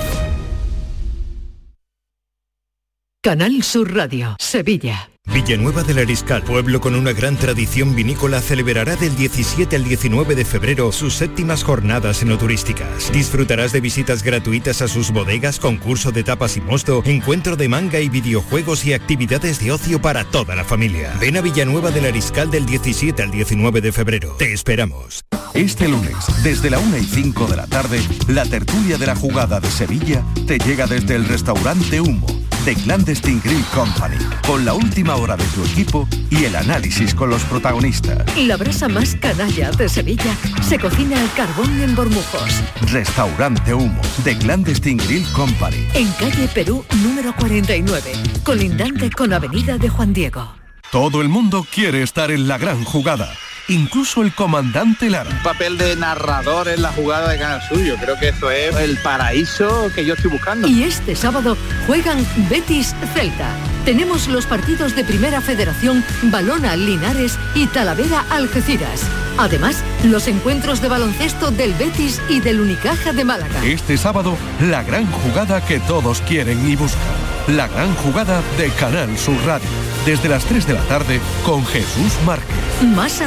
Canal 3.21 3.61
Sur 3.61 3.93
Radio, 3.93 4.35
Sevilla. 4.39 5.09
Villanueva 5.33 5.83
del 5.83 5.99
Ariscal, 5.99 6.41
pueblo 6.43 6.79
con 6.79 6.95
una 6.95 7.11
gran 7.11 7.35
tradición 7.35 7.95
vinícola, 7.95 8.41
celebrará 8.41 8.95
del 8.95 9.15
17 9.15 9.75
al 9.75 9.83
19 9.83 10.35
de 10.35 10.45
febrero 10.45 10.91
sus 10.91 11.15
séptimas 11.15 11.63
jornadas 11.63 12.21
enoturísticas. 12.21 13.11
Disfrutarás 13.11 13.71
de 13.73 13.81
visitas 13.81 14.23
gratuitas 14.23 14.81
a 14.81 14.87
sus 14.87 15.11
bodegas, 15.11 15.59
concurso 15.59 16.11
de 16.11 16.23
tapas 16.23 16.57
y 16.57 16.61
mosto, 16.61 17.01
encuentro 17.05 17.55
de 17.55 17.67
manga 17.67 17.99
y 17.99 18.09
videojuegos 18.09 18.85
y 18.85 18.93
actividades 18.93 19.59
de 19.59 19.71
ocio 19.71 20.01
para 20.01 20.23
toda 20.23 20.55
la 20.55 20.63
familia. 20.63 21.13
Ven 21.19 21.37
a 21.37 21.41
Villanueva 21.41 21.91
del 21.91 22.05
Ariscal 22.05 22.49
del 22.49 22.65
17 22.65 23.21
al 23.21 23.31
19 23.31 23.81
de 23.81 23.91
febrero. 23.91 24.35
Te 24.37 24.53
esperamos. 24.53 25.25
Este 25.53 25.87
lunes, 25.87 26.15
desde 26.43 26.69
la 26.69 26.79
1 26.79 26.97
y 26.97 27.03
5 27.03 27.47
de 27.47 27.55
la 27.55 27.67
tarde, 27.67 28.01
la 28.27 28.45
tertulia 28.45 28.97
de 28.97 29.07
la 29.07 29.15
jugada 29.15 29.59
de 29.59 29.69
Sevilla 29.69 30.23
te 30.45 30.57
llega 30.57 30.87
desde 30.87 31.15
el 31.15 31.25
restaurante 31.25 31.99
Humo 31.99 32.47
de 32.67 32.75
Clandestine 32.75 33.39
Grill 33.41 33.63
Company, 33.73 34.17
con 34.45 34.65
la 34.65 34.73
última 34.73 35.15
hora 35.15 35.37
de 35.37 35.45
tu 35.55 35.63
equipo 35.63 36.05
y 36.29 36.43
el 36.43 36.53
análisis 36.53 37.15
con 37.15 37.29
los 37.29 37.41
protagonistas. 37.43 38.25
La 38.35 38.57
brasa 38.57 38.89
más 38.89 39.15
canalla 39.15 39.71
de 39.71 39.87
Sevilla 39.87 40.35
se 40.61 40.77
cocina 40.77 41.17
al 41.17 41.31
carbón 41.31 41.81
en 41.81 41.95
Bormujos. 41.95 42.61
Restaurante 42.91 43.73
Humo, 43.73 44.01
de 44.25 44.37
Clandestine 44.37 45.01
Grill 45.01 45.25
Company. 45.31 45.87
En 45.93 46.11
calle 46.19 46.49
Perú 46.53 46.83
número 47.01 47.33
49, 47.37 48.11
colindante 48.43 49.11
con 49.11 49.31
Avenida 49.31 49.77
de 49.77 49.87
Juan 49.87 50.11
Diego. 50.11 50.53
Todo 50.91 51.21
el 51.21 51.29
mundo 51.29 51.65
quiere 51.73 52.03
estar 52.03 52.31
en 52.31 52.49
la 52.49 52.57
gran 52.57 52.83
jugada 52.83 53.33
incluso 53.67 54.21
el 54.21 54.33
comandante 54.33 55.09
Lara. 55.09 55.29
Un 55.29 55.43
papel 55.43 55.77
de 55.77 55.95
narrador 55.95 56.67
en 56.67 56.81
la 56.81 56.91
jugada 56.91 57.29
de 57.29 57.37
Canal 57.37 57.61
Suyo. 57.67 57.95
Creo 57.99 58.17
que 58.17 58.29
esto 58.29 58.51
es 58.51 58.75
el 58.75 58.97
paraíso 58.97 59.91
que 59.93 60.05
yo 60.05 60.13
estoy 60.13 60.31
buscando. 60.31 60.67
Y 60.67 60.83
este 60.83 61.15
sábado 61.15 61.57
juegan 61.85 62.25
Betis 62.49 62.95
Celta. 63.13 63.49
Tenemos 63.85 64.27
los 64.27 64.45
partidos 64.45 64.95
de 64.95 65.03
Primera 65.03 65.41
Federación, 65.41 66.03
Balona 66.23 66.75
Linares 66.75 67.37
y 67.55 67.67
Talavera 67.67 68.25
Algeciras. 68.29 69.03
Además, 69.37 69.83
los 70.03 70.27
encuentros 70.27 70.81
de 70.81 70.89
baloncesto 70.89 71.51
del 71.51 71.73
Betis 71.73 72.21
y 72.27 72.39
del 72.39 72.59
Unicaja 72.59 73.13
de 73.13 73.23
Málaga. 73.23 73.63
Este 73.63 73.97
sábado, 73.97 74.37
la 74.61 74.83
gran 74.83 75.09
jugada 75.11 75.63
que 75.65 75.79
todos 75.79 76.21
quieren 76.21 76.67
y 76.67 76.75
buscan. 76.75 77.01
La 77.47 77.67
gran 77.67 77.93
jugada 77.95 78.41
de 78.57 78.69
Canal 78.71 79.17
Sur 79.17 79.37
Radio 79.45 79.69
desde 80.07 80.29
las 80.29 80.45
3 80.45 80.65
de 80.65 80.73
la 80.73 80.81
tarde 80.83 81.19
con 81.45 81.65
Jesús 81.65 82.13
Márquez. 82.25 82.55
Más 82.95 83.19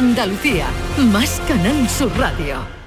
Más 1.13 1.41
Canal 1.49 1.89
Sur 1.89 2.17
Radio. 2.17 2.80